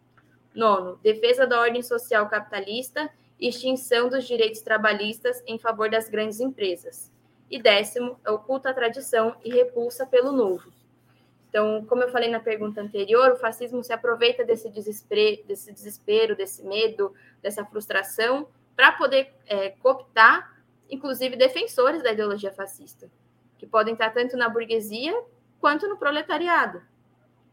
Nono, 0.54 0.98
defesa 1.02 1.46
da 1.46 1.60
ordem 1.60 1.82
social 1.82 2.28
capitalista 2.28 3.10
e 3.38 3.48
extinção 3.48 4.08
dos 4.08 4.26
direitos 4.26 4.60
trabalhistas 4.60 5.42
em 5.46 5.58
favor 5.58 5.88
das 5.90 6.08
grandes 6.08 6.40
empresas. 6.40 7.10
E 7.50 7.60
décimo, 7.60 8.18
o 8.26 8.38
culto 8.38 8.68
à 8.68 8.74
tradição 8.74 9.34
e 9.44 9.50
repulsa 9.50 10.06
pelo 10.06 10.30
novo. 10.30 10.72
Então, 11.48 11.84
como 11.86 12.02
eu 12.02 12.10
falei 12.10 12.30
na 12.30 12.38
pergunta 12.38 12.80
anterior, 12.80 13.32
o 13.32 13.36
fascismo 13.36 13.82
se 13.82 13.92
aproveita 13.92 14.44
desse 14.44 14.70
desespero, 14.70 15.42
desse, 15.46 15.72
desespero, 15.72 16.36
desse 16.36 16.62
medo, 16.62 17.12
dessa 17.42 17.64
frustração 17.64 18.46
para 18.80 18.92
poder 18.92 19.30
é, 19.46 19.68
cooptar, 19.68 20.58
inclusive, 20.88 21.36
defensores 21.36 22.02
da 22.02 22.12
ideologia 22.12 22.50
fascista, 22.50 23.10
que 23.58 23.66
podem 23.66 23.92
estar 23.92 24.08
tanto 24.08 24.38
na 24.38 24.48
burguesia 24.48 25.14
quanto 25.60 25.86
no 25.86 25.98
proletariado. 25.98 26.80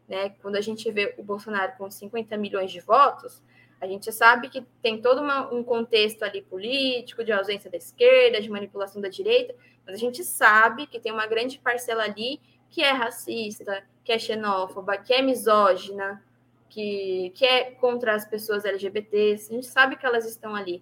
Né? 0.07 0.29
Quando 0.41 0.55
a 0.55 0.61
gente 0.61 0.89
vê 0.89 1.13
o 1.17 1.23
Bolsonaro 1.23 1.73
com 1.77 1.91
50 1.91 2.37
milhões 2.37 2.71
de 2.71 2.79
votos, 2.79 3.43
a 3.81 3.85
gente 3.85 4.09
sabe 4.09 4.47
que 4.47 4.61
tem 4.81 5.01
todo 5.01 5.19
uma, 5.19 5.53
um 5.53 5.65
contexto 5.65 6.23
ali 6.23 6.41
político, 6.43 7.25
de 7.25 7.33
ausência 7.33 7.69
da 7.69 7.75
esquerda, 7.75 8.39
de 8.39 8.49
manipulação 8.49 9.01
da 9.01 9.09
direita, 9.09 9.53
mas 9.85 9.95
a 9.95 9.99
gente 9.99 10.23
sabe 10.23 10.87
que 10.87 10.97
tem 10.97 11.11
uma 11.11 11.27
grande 11.27 11.59
parcela 11.59 12.03
ali 12.03 12.39
que 12.69 12.81
é 12.81 12.91
racista, 12.93 13.83
que 14.01 14.13
é 14.13 14.17
xenófoba, 14.17 14.95
que 14.97 15.13
é 15.13 15.21
misógina, 15.21 16.23
que, 16.69 17.33
que 17.35 17.45
é 17.45 17.71
contra 17.71 18.15
as 18.15 18.23
pessoas 18.25 18.63
LGBTs. 18.63 19.51
A 19.51 19.55
gente 19.55 19.67
sabe 19.67 19.97
que 19.97 20.05
elas 20.05 20.25
estão 20.25 20.55
ali 20.55 20.81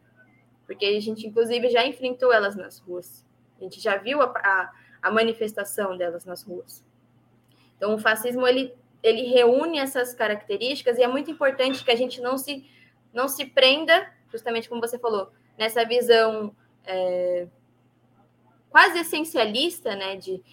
porque 0.66 0.86
a 0.86 1.00
gente, 1.00 1.26
inclusive, 1.28 1.70
já 1.70 1.86
enfrentou 1.86 2.32
elas 2.34 2.56
nas 2.56 2.80
ruas. 2.80 3.26
A 3.60 3.64
gente 3.64 3.80
já 3.80 3.98
viu 3.98 4.22
a, 4.22 4.26
a, 4.26 4.74
a 5.02 5.12
manifestação 5.12 5.98
delas 5.98 6.26
nas 6.26 6.44
ruas. 6.44 6.84
Então, 7.78 7.94
o 7.94 7.98
fascismo, 7.98 8.48
ele, 8.48 8.74
ele 9.04 9.24
reúne 9.24 9.80
essas 9.80 10.14
características 10.14 10.98
e 10.98 11.04
é 11.04 11.08
muito 11.08 11.30
importante 11.30 11.84
que 11.84 11.92
a 11.92 11.96
gente 11.96 12.22
não 12.22 12.38
se, 12.38 12.70
não 13.14 13.28
se 13.28 13.46
prenda, 13.46 14.12
justamente 14.32 14.68
como 14.68 14.82
você 14.82 14.98
falou, 14.98 15.32
nessa 15.58 15.86
visão 15.86 16.56
é, 16.86 17.48
quase 18.70 19.00
essencialista, 19.00 19.96
né, 19.96 20.16
de, 20.16 20.44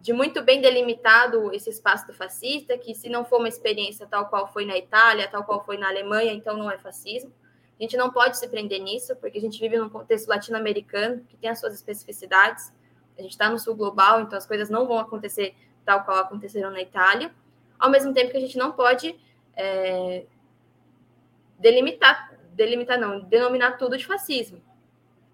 de 0.00 0.12
muito 0.12 0.42
bem 0.42 0.60
delimitado 0.60 1.52
esse 1.52 1.70
espaço 1.70 2.06
do 2.06 2.14
fascista, 2.14 2.76
que 2.78 2.94
se 2.94 3.08
não 3.08 3.24
for 3.24 3.38
uma 3.38 3.48
experiência 3.48 4.06
tal 4.06 4.26
qual 4.26 4.52
foi 4.52 4.64
na 4.64 4.76
Itália, 4.76 5.28
tal 5.28 5.44
qual 5.44 5.64
foi 5.64 5.76
na 5.76 5.88
Alemanha, 5.88 6.32
então 6.32 6.56
não 6.56 6.70
é 6.70 6.78
fascismo. 6.78 7.32
A 7.78 7.82
gente 7.82 7.96
não 7.96 8.10
pode 8.10 8.36
se 8.36 8.48
prender 8.48 8.80
nisso, 8.80 9.14
porque 9.16 9.38
a 9.38 9.40
gente 9.40 9.60
vive 9.60 9.78
num 9.78 9.88
contexto 9.88 10.26
latino-americano 10.26 11.24
que 11.28 11.36
tem 11.36 11.48
as 11.48 11.60
suas 11.60 11.74
especificidades. 11.74 12.72
A 13.16 13.22
gente 13.22 13.32
está 13.32 13.48
no 13.48 13.58
sul 13.58 13.76
global, 13.76 14.20
então 14.20 14.36
as 14.36 14.46
coisas 14.46 14.68
não 14.68 14.86
vão 14.86 14.98
acontecer 14.98 15.54
tal 15.84 16.04
qual 16.04 16.18
aconteceram 16.18 16.70
na 16.70 16.82
Itália. 16.82 17.32
Ao 17.78 17.88
mesmo 17.88 18.12
tempo 18.12 18.32
que 18.32 18.36
a 18.36 18.40
gente 18.40 18.58
não 18.58 18.72
pode 18.72 19.18
é, 19.56 20.24
delimitar, 21.58 22.32
delimitar 22.52 22.98
não, 22.98 23.20
denominar 23.20 23.78
tudo 23.78 23.96
de 23.96 24.04
fascismo. 24.04 24.60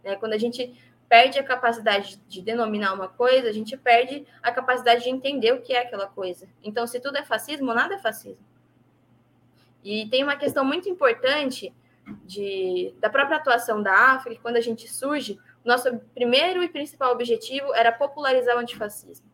Né? 0.03 0.17
Quando 0.17 0.35
a 0.35 0.39
gente 0.39 0.79
perde 1.09 1.39
a 1.39 1.45
capacidade 1.45 2.21
de 2.29 2.43
denominar 2.43 2.93
uma 2.93 3.09
coisa, 3.09 3.49
a 3.49 3.53
gente 3.53 3.77
perde 3.77 4.27
a 4.43 4.53
capacidade 4.53 5.05
de 5.05 5.11
entender 5.11 5.53
o 5.53 5.63
que 5.63 5.73
é 5.73 5.81
aquela 5.81 6.07
coisa. 6.07 6.47
Então, 6.63 6.87
se 6.87 7.01
tudo 7.01 7.17
é 7.17 7.25
fascismo, 7.25 7.73
nada 7.73 7.95
é 7.95 7.99
fascismo. 7.99 8.45
E 9.83 10.09
tem 10.09 10.23
uma 10.23 10.37
questão 10.37 10.65
muito 10.65 10.89
importante 10.89 11.73
de, 12.25 12.95
da 12.99 13.09
própria 13.09 13.39
atuação 13.39 13.83
da 13.83 14.13
África, 14.13 14.41
quando 14.43 14.57
a 14.57 14.61
gente 14.61 14.89
surge, 14.89 15.39
nosso 15.65 15.99
primeiro 16.15 16.63
e 16.63 16.69
principal 16.69 17.13
objetivo 17.13 17.75
era 17.75 17.91
popularizar 17.91 18.57
o 18.57 18.61
antifascismo. 18.61 19.27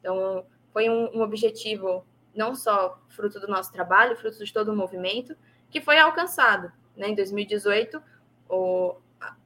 Então, 0.00 0.44
foi 0.72 0.88
um, 0.90 1.18
um 1.18 1.22
objetivo 1.22 2.04
não 2.34 2.54
só 2.54 3.00
fruto 3.08 3.38
do 3.38 3.46
nosso 3.46 3.72
trabalho, 3.72 4.16
fruto 4.16 4.44
de 4.44 4.52
todo 4.52 4.72
o 4.72 4.76
movimento, 4.76 5.36
que 5.70 5.80
foi 5.80 5.98
alcançado. 5.98 6.72
Né? 6.96 7.08
Em 7.08 7.14
2018, 7.14 8.02
o, 8.48 8.96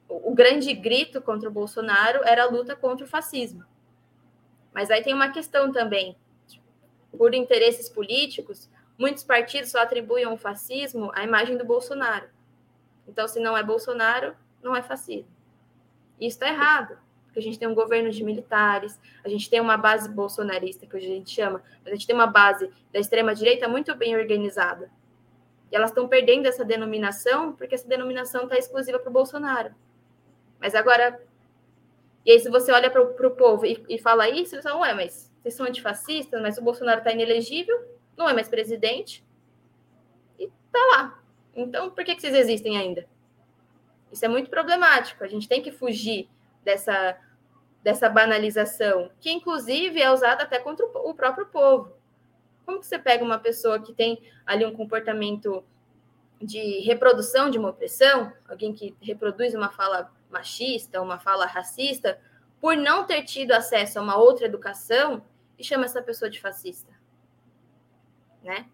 o 0.07 0.33
grande 0.33 0.73
grito 0.73 1.21
contra 1.21 1.47
o 1.47 1.51
Bolsonaro 1.51 2.21
era 2.23 2.43
a 2.43 2.49
luta 2.49 2.75
contra 2.75 3.05
o 3.05 3.09
fascismo. 3.09 3.63
Mas 4.73 4.89
aí 4.89 5.03
tem 5.03 5.13
uma 5.13 5.29
questão 5.29 5.71
também. 5.71 6.17
Por 7.15 7.33
interesses 7.33 7.89
políticos, 7.89 8.69
muitos 8.97 9.23
partidos 9.23 9.71
só 9.71 9.79
atribuem 9.79 10.25
ao 10.25 10.37
fascismo 10.37 11.11
a 11.13 11.23
imagem 11.23 11.57
do 11.57 11.65
Bolsonaro. 11.65 12.27
Então, 13.09 13.27
se 13.27 13.39
não 13.39 13.57
é 13.57 13.63
Bolsonaro, 13.63 14.35
não 14.61 14.75
é 14.75 14.81
fascismo. 14.81 15.27
Isso 16.19 16.35
está 16.37 16.47
errado, 16.47 16.97
porque 17.25 17.39
a 17.39 17.41
gente 17.41 17.57
tem 17.57 17.67
um 17.67 17.73
governo 17.73 18.11
de 18.11 18.23
militares, 18.23 18.99
a 19.23 19.29
gente 19.29 19.49
tem 19.49 19.59
uma 19.59 19.77
base 19.77 20.09
bolsonarista, 20.09 20.85
que 20.85 20.95
a 20.95 20.99
gente 20.99 21.31
chama, 21.31 21.63
mas 21.83 21.87
a 21.87 21.95
gente 21.95 22.05
tem 22.05 22.15
uma 22.15 22.27
base 22.27 22.69
da 22.93 22.99
extrema-direita 22.99 23.67
muito 23.67 23.95
bem 23.95 24.15
organizada. 24.15 24.91
E 25.71 25.75
elas 25.75 25.89
estão 25.89 26.07
perdendo 26.07 26.47
essa 26.47 26.63
denominação, 26.63 27.53
porque 27.53 27.75
essa 27.75 27.87
denominação 27.87 28.43
está 28.43 28.57
exclusiva 28.57 28.99
para 28.99 29.09
o 29.09 29.13
Bolsonaro. 29.13 29.73
Mas 30.59 30.75
agora. 30.75 31.21
E 32.25 32.31
aí, 32.31 32.39
se 32.39 32.49
você 32.49 32.71
olha 32.71 32.91
para 32.91 33.01
o 33.01 33.31
povo 33.31 33.65
e, 33.65 33.83
e, 33.87 33.97
fala 33.97 34.29
isso, 34.29 34.53
eles 34.53 34.63
falam, 34.63 34.81
ué, 34.81 34.93
mas 34.93 35.31
vocês 35.41 35.53
são 35.53 35.65
antifascistas, 35.65 36.41
mas 36.41 36.57
o 36.57 36.61
Bolsonaro 36.61 36.99
está 36.99 37.11
inelegível, 37.11 37.79
não 38.17 38.27
é 38.27 38.33
mais 38.33 38.49
presidente, 38.49 39.23
e 40.37 40.43
está 40.43 40.79
lá. 40.91 41.18
Então, 41.61 41.89
por 41.89 42.03
que, 42.03 42.15
que 42.15 42.21
vocês 42.21 42.35
existem 42.35 42.77
ainda? 42.77 43.07
Isso 44.11 44.25
é 44.25 44.27
muito 44.27 44.49
problemático. 44.49 45.23
A 45.23 45.27
gente 45.27 45.47
tem 45.47 45.61
que 45.61 45.71
fugir 45.71 46.29
dessa, 46.63 47.17
dessa 47.83 48.09
banalização, 48.09 49.11
que 49.19 49.31
inclusive 49.31 50.01
é 50.01 50.11
usada 50.11 50.43
até 50.43 50.59
contra 50.59 50.85
o 50.85 51.13
próprio 51.13 51.45
povo. 51.47 51.93
Como 52.65 52.79
que 52.79 52.85
você 52.85 52.99
pega 52.99 53.23
uma 53.23 53.39
pessoa 53.39 53.79
que 53.79 53.93
tem 53.93 54.21
ali 54.45 54.65
um 54.65 54.75
comportamento 54.75 55.63
de 56.41 56.79
reprodução 56.81 57.49
de 57.49 57.57
uma 57.57 57.69
opressão, 57.69 58.31
alguém 58.47 58.73
que 58.73 58.95
reproduz 59.01 59.53
uma 59.53 59.69
fala 59.69 60.11
machista, 60.29 61.01
uma 61.01 61.19
fala 61.19 61.45
racista, 61.45 62.19
por 62.61 62.75
não 62.75 63.05
ter 63.05 63.23
tido 63.23 63.51
acesso 63.51 63.99
a 63.99 64.01
uma 64.01 64.17
outra 64.17 64.45
educação, 64.45 65.23
e 65.57 65.63
chama 65.63 65.85
essa 65.85 66.01
pessoa 66.01 66.29
de 66.29 66.39
fascista? 66.39 66.93
Né? 68.43 68.67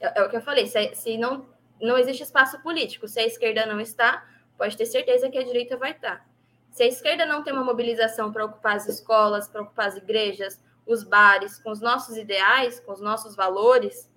É, 0.00 0.20
é 0.20 0.22
o 0.22 0.30
que 0.30 0.36
eu 0.36 0.42
falei, 0.42 0.66
se, 0.66 0.94
se 0.94 1.18
não, 1.18 1.46
não 1.86 1.98
existe 1.98 2.22
espaço 2.22 2.60
político, 2.62 3.08
se 3.08 3.18
a 3.18 3.26
esquerda 3.26 3.66
não 3.66 3.80
está, 3.80 4.26
pode 4.56 4.76
ter 4.76 4.86
certeza 4.86 5.28
que 5.28 5.36
a 5.36 5.42
direita 5.42 5.76
vai 5.76 5.90
estar. 5.90 6.26
Se 6.70 6.82
a 6.82 6.86
esquerda 6.86 7.26
não 7.26 7.42
tem 7.42 7.52
uma 7.52 7.64
mobilização 7.64 8.32
para 8.32 8.44
ocupar 8.44 8.76
as 8.76 8.88
escolas, 8.88 9.48
para 9.48 9.62
ocupar 9.62 9.88
as 9.88 9.96
igrejas, 9.96 10.62
os 10.86 11.02
bares, 11.02 11.58
com 11.58 11.70
os 11.70 11.80
nossos 11.80 12.16
ideais, 12.16 12.80
com 12.80 12.92
os 12.92 13.00
nossos 13.00 13.36
valores, 13.36 14.10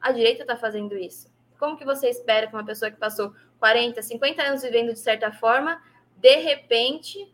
a 0.00 0.10
direita 0.12 0.42
está 0.42 0.56
fazendo 0.56 0.96
isso. 0.96 1.30
Como 1.58 1.76
que 1.76 1.84
você 1.84 2.08
espera 2.08 2.46
que 2.46 2.54
uma 2.54 2.64
pessoa 2.64 2.90
que 2.90 2.96
passou 2.96 3.34
40, 3.58 4.00
50 4.00 4.42
anos 4.42 4.62
vivendo 4.62 4.92
de 4.92 4.98
certa 4.98 5.30
forma, 5.30 5.82
de 6.16 6.36
repente 6.36 7.32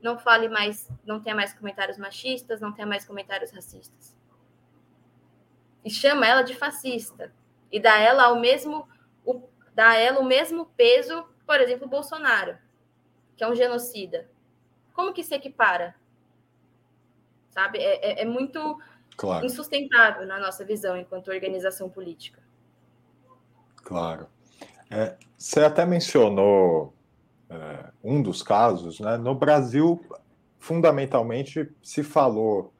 não 0.00 0.18
fale 0.18 0.48
mais, 0.48 0.88
não 1.04 1.20
tenha 1.20 1.34
mais 1.34 1.52
comentários 1.52 1.98
machistas, 1.98 2.60
não 2.60 2.72
tenha 2.72 2.86
mais 2.86 3.04
comentários 3.04 3.50
racistas? 3.50 4.16
E 5.84 5.90
chama 5.90 6.26
ela 6.26 6.42
de 6.42 6.54
fascista 6.54 7.32
e 7.72 7.80
dá 7.80 7.98
ela 7.98 8.28
o 8.32 8.38
mesmo 8.38 8.86
o, 9.24 9.48
dá 9.74 9.96
ela 9.96 10.20
o 10.20 10.24
mesmo 10.24 10.66
peso, 10.76 11.26
por 11.46 11.60
exemplo, 11.60 11.86
o 11.86 11.90
Bolsonaro 11.90 12.56
que 13.36 13.44
é 13.44 13.48
um 13.48 13.56
genocida. 13.56 14.28
Como 14.92 15.12
que 15.12 15.24
se 15.24 15.34
equipara? 15.34 15.96
Sabe? 17.50 17.78
É, 17.78 18.20
é, 18.20 18.22
é 18.22 18.24
muito 18.24 18.78
claro. 19.16 19.44
insustentável 19.44 20.24
na 20.26 20.38
nossa 20.38 20.64
visão 20.64 20.96
enquanto 20.96 21.28
organização 21.28 21.88
política. 21.88 22.40
Claro. 23.76 24.28
É, 24.88 25.16
você 25.36 25.64
até 25.64 25.84
mencionou 25.84 26.94
é, 27.50 27.90
um 28.04 28.22
dos 28.22 28.42
casos, 28.44 29.00
né? 29.00 29.16
No 29.16 29.34
Brasil, 29.34 30.04
fundamentalmente, 30.58 31.68
se 31.82 32.04
falou 32.04 32.71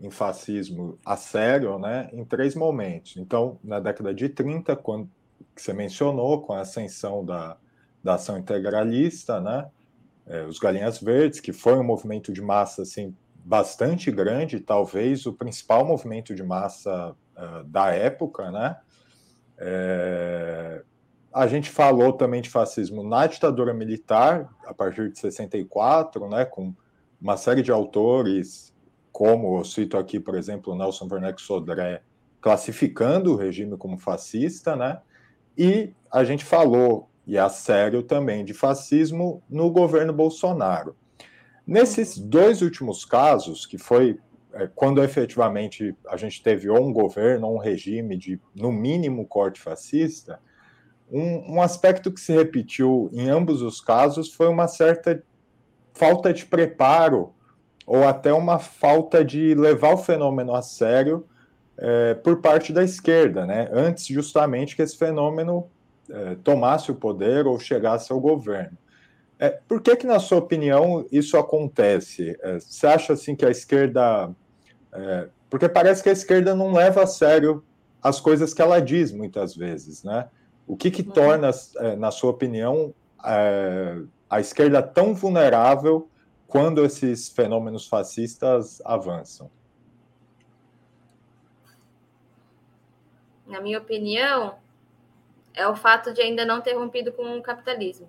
em 0.00 0.10
fascismo 0.10 0.98
a 1.04 1.16
sério, 1.16 1.78
né, 1.78 2.08
em 2.12 2.24
três 2.24 2.54
momentos. 2.54 3.16
Então, 3.16 3.58
na 3.64 3.80
década 3.80 4.14
de 4.14 4.28
30, 4.28 4.76
quando 4.76 5.08
que 5.54 5.62
você 5.62 5.72
mencionou, 5.72 6.42
com 6.42 6.52
a 6.52 6.60
ascensão 6.60 7.24
da, 7.24 7.56
da 8.04 8.14
ação 8.14 8.38
integralista, 8.38 9.40
né, 9.40 9.68
é, 10.26 10.44
os 10.44 10.58
Galinhas 10.58 10.98
Verdes, 10.98 11.40
que 11.40 11.52
foi 11.52 11.74
um 11.74 11.84
movimento 11.84 12.32
de 12.32 12.42
massa 12.42 12.82
assim, 12.82 13.14
bastante 13.46 14.10
grande, 14.10 14.58
talvez 14.58 15.24
o 15.24 15.32
principal 15.32 15.84
movimento 15.84 16.34
de 16.34 16.42
massa 16.42 17.14
uh, 17.36 17.64
da 17.64 17.94
época, 17.94 18.50
né? 18.50 18.76
É, 19.56 20.82
a 21.32 21.46
gente 21.46 21.70
falou 21.70 22.12
também 22.12 22.42
de 22.42 22.50
fascismo 22.50 23.04
na 23.08 23.26
ditadura 23.26 23.72
militar, 23.72 24.52
a 24.66 24.74
partir 24.74 25.10
de 25.10 25.18
64, 25.18 26.28
né, 26.28 26.44
com 26.44 26.74
uma 27.20 27.36
série 27.36 27.62
de 27.62 27.70
autores, 27.70 28.74
como 29.16 29.58
eu 29.58 29.64
cito 29.64 29.96
aqui, 29.96 30.20
por 30.20 30.34
exemplo, 30.34 30.76
Nelson 30.76 31.08
Werneck 31.10 31.40
Sodré, 31.40 32.02
classificando 32.38 33.32
o 33.32 33.34
regime 33.34 33.74
como 33.78 33.96
fascista, 33.96 34.76
né? 34.76 35.00
E 35.56 35.94
a 36.12 36.22
gente 36.22 36.44
falou 36.44 37.08
e 37.26 37.38
a 37.38 37.48
sério 37.48 38.02
também 38.02 38.44
de 38.44 38.52
fascismo 38.52 39.42
no 39.48 39.70
governo 39.70 40.12
Bolsonaro. 40.12 40.94
Nesses 41.66 42.18
dois 42.18 42.60
últimos 42.60 43.06
casos, 43.06 43.64
que 43.64 43.78
foi 43.78 44.20
é, 44.52 44.68
quando 44.74 45.02
efetivamente 45.02 45.96
a 46.08 46.18
gente 46.18 46.42
teve 46.42 46.68
ou 46.68 46.86
um 46.86 46.92
governo 46.92 47.46
ou 47.46 47.54
um 47.54 47.58
regime 47.58 48.18
de, 48.18 48.38
no 48.54 48.70
mínimo, 48.70 49.26
corte 49.26 49.58
fascista, 49.58 50.40
um, 51.10 51.54
um 51.54 51.62
aspecto 51.62 52.12
que 52.12 52.20
se 52.20 52.34
repetiu 52.34 53.08
em 53.14 53.30
ambos 53.30 53.62
os 53.62 53.80
casos 53.80 54.30
foi 54.34 54.48
uma 54.48 54.68
certa 54.68 55.24
falta 55.94 56.34
de 56.34 56.44
preparo 56.44 57.34
ou 57.86 58.06
até 58.06 58.32
uma 58.32 58.58
falta 58.58 59.24
de 59.24 59.54
levar 59.54 59.94
o 59.94 59.98
fenômeno 59.98 60.54
a 60.54 60.60
sério 60.60 61.24
é, 61.78 62.14
por 62.14 62.40
parte 62.40 62.72
da 62.72 62.82
esquerda, 62.82 63.46
né? 63.46 63.68
Antes 63.72 64.06
justamente 64.06 64.74
que 64.74 64.82
esse 64.82 64.96
fenômeno 64.96 65.68
é, 66.10 66.36
tomasse 66.42 66.90
o 66.90 66.94
poder 66.94 67.46
ou 67.46 67.60
chegasse 67.60 68.12
ao 68.12 68.20
governo. 68.20 68.76
É, 69.38 69.50
por 69.50 69.80
que, 69.80 69.94
que, 69.96 70.06
na 70.06 70.18
sua 70.18 70.38
opinião, 70.38 71.06
isso 71.12 71.36
acontece? 71.36 72.36
É, 72.40 72.58
você 72.58 72.86
acha 72.86 73.12
assim 73.12 73.36
que 73.36 73.44
a 73.44 73.50
esquerda. 73.50 74.30
É, 74.92 75.28
porque 75.50 75.68
parece 75.68 76.02
que 76.02 76.08
a 76.08 76.12
esquerda 76.12 76.54
não 76.54 76.72
leva 76.72 77.02
a 77.02 77.06
sério 77.06 77.62
as 78.02 78.20
coisas 78.20 78.54
que 78.54 78.62
ela 78.62 78.80
diz 78.80 79.12
muitas 79.12 79.54
vezes, 79.54 80.02
né? 80.02 80.28
O 80.66 80.76
que, 80.76 80.90
que 80.90 81.02
uhum. 81.02 81.12
torna, 81.12 81.50
é, 81.78 81.96
na 81.96 82.10
sua 82.10 82.30
opinião, 82.30 82.92
a 84.30 84.40
esquerda 84.40 84.82
tão 84.82 85.14
vulnerável 85.14 86.08
quando 86.46 86.84
esses 86.84 87.28
fenômenos 87.28 87.86
fascistas 87.86 88.80
avançam? 88.84 89.50
Na 93.46 93.60
minha 93.60 93.78
opinião, 93.78 94.58
é 95.54 95.66
o 95.66 95.76
fato 95.76 96.12
de 96.12 96.20
ainda 96.20 96.44
não 96.44 96.60
ter 96.60 96.74
rompido 96.74 97.12
com 97.12 97.38
o 97.38 97.42
capitalismo. 97.42 98.08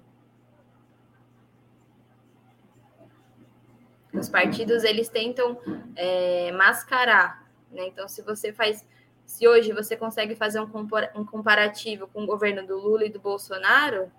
Os 4.13 4.29
partidos 4.29 4.83
eles 4.83 5.09
tentam 5.09 5.59
é, 5.95 6.51
mascarar, 6.51 7.47
né? 7.71 7.87
Então, 7.87 8.07
se 8.07 8.21
você 8.21 8.51
faz, 8.51 8.85
se 9.25 9.47
hoje 9.47 9.71
você 9.71 9.95
consegue 9.95 10.35
fazer 10.35 10.59
um, 10.59 10.67
um 11.15 11.25
comparativo 11.25 12.07
com 12.07 12.23
o 12.23 12.25
governo 12.25 12.65
do 12.65 12.77
Lula 12.77 13.05
e 13.05 13.09
do 13.09 13.19
Bolsonaro, 13.19 14.11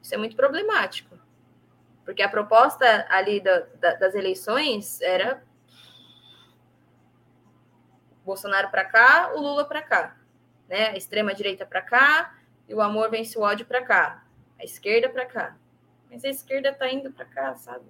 isso 0.00 0.14
é 0.14 0.18
muito 0.18 0.34
problemático, 0.34 1.16
porque 2.04 2.22
a 2.22 2.28
proposta 2.28 3.06
ali 3.08 3.40
da, 3.40 3.60
da, 3.80 3.94
das 3.94 4.14
eleições 4.14 5.00
era 5.00 5.42
Bolsonaro 8.24 8.70
para 8.70 8.84
cá, 8.84 9.32
o 9.34 9.40
Lula 9.40 9.64
para 9.64 9.82
cá, 9.82 10.16
né? 10.68 10.88
A 10.88 10.96
extrema 10.96 11.34
direita 11.34 11.66
para 11.66 11.82
cá, 11.82 12.34
e 12.68 12.74
o 12.74 12.80
amor 12.80 13.10
vence 13.10 13.36
o 13.38 13.42
ódio 13.42 13.66
para 13.66 13.82
cá, 13.82 14.24
a 14.58 14.64
esquerda 14.64 15.08
para 15.08 15.26
cá. 15.26 15.56
Mas 16.10 16.24
a 16.24 16.28
esquerda 16.28 16.70
está 16.70 16.88
indo 16.88 17.12
para 17.12 17.24
cá, 17.24 17.54
sabe? 17.54 17.84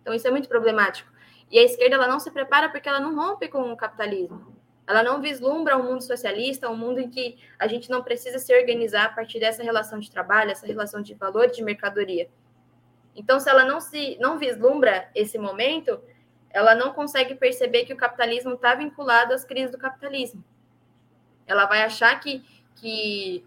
Então 0.00 0.14
isso 0.14 0.26
é 0.26 0.30
muito 0.30 0.48
problemático. 0.48 1.10
E 1.50 1.58
a 1.58 1.62
esquerda 1.62 1.96
ela 1.96 2.08
não 2.08 2.20
se 2.20 2.30
prepara 2.30 2.68
porque 2.68 2.88
ela 2.88 3.00
não 3.00 3.14
rompe 3.14 3.48
com 3.48 3.72
o 3.72 3.76
capitalismo. 3.76 4.56
Ela 4.86 5.02
não 5.02 5.20
vislumbra 5.20 5.76
um 5.76 5.82
mundo 5.82 6.02
socialista, 6.02 6.70
um 6.70 6.76
mundo 6.76 7.00
em 7.00 7.10
que 7.10 7.38
a 7.58 7.66
gente 7.66 7.90
não 7.90 8.04
precisa 8.04 8.38
se 8.38 8.56
organizar 8.56 9.06
a 9.06 9.08
partir 9.08 9.40
dessa 9.40 9.62
relação 9.62 9.98
de 9.98 10.10
trabalho, 10.10 10.52
essa 10.52 10.66
relação 10.66 11.02
de 11.02 11.12
valor 11.14 11.48
de 11.48 11.62
mercadoria. 11.62 12.28
Então, 13.16 13.40
se 13.40 13.48
ela 13.48 13.64
não 13.64 13.80
se 13.80 14.18
não 14.20 14.38
vislumbra 14.38 15.08
esse 15.14 15.38
momento, 15.38 16.00
ela 16.50 16.74
não 16.74 16.92
consegue 16.92 17.34
perceber 17.34 17.84
que 17.84 17.92
o 17.92 17.96
capitalismo 17.96 18.54
está 18.54 18.74
vinculado 18.74 19.32
às 19.32 19.44
crises 19.44 19.70
do 19.70 19.78
capitalismo. 19.78 20.44
Ela 21.46 21.66
vai 21.66 21.82
achar 21.82 22.18
que, 22.20 22.44
que 22.76 23.44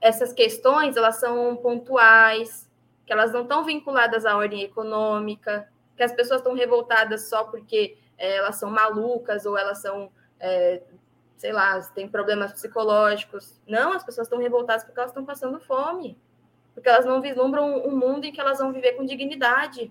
essas 0.00 0.32
questões 0.32 0.96
elas 0.96 1.16
são 1.16 1.56
pontuais, 1.56 2.68
que 3.06 3.12
elas 3.12 3.32
não 3.32 3.42
estão 3.42 3.64
vinculadas 3.64 4.26
à 4.26 4.36
ordem 4.36 4.62
econômica, 4.62 5.68
que 5.96 6.02
as 6.02 6.12
pessoas 6.12 6.40
estão 6.40 6.54
revoltadas 6.54 7.28
só 7.28 7.44
porque 7.44 7.96
é, 8.18 8.36
elas 8.36 8.56
são 8.56 8.70
malucas 8.70 9.46
ou 9.46 9.56
elas 9.56 9.78
são, 9.78 10.10
é, 10.40 10.82
sei 11.36 11.52
lá, 11.52 11.80
têm 11.94 12.08
problemas 12.08 12.52
psicológicos. 12.52 13.60
Não, 13.66 13.92
as 13.92 14.04
pessoas 14.04 14.26
estão 14.26 14.38
revoltadas 14.38 14.84
porque 14.84 14.98
elas 14.98 15.10
estão 15.10 15.24
passando 15.24 15.60
fome, 15.60 16.18
porque 16.76 16.90
elas 16.90 17.06
não 17.06 17.22
vislumbram 17.22 17.88
um 17.88 17.96
mundo 17.96 18.26
em 18.26 18.32
que 18.32 18.40
elas 18.40 18.58
vão 18.58 18.70
viver 18.70 18.92
com 18.92 19.06
dignidade. 19.06 19.90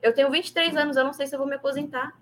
Eu 0.00 0.14
tenho 0.14 0.30
23 0.30 0.76
anos, 0.76 0.96
eu 0.96 1.02
não 1.02 1.12
sei 1.12 1.26
se 1.26 1.34
eu 1.34 1.38
vou 1.38 1.48
me 1.48 1.56
aposentar 1.56 2.16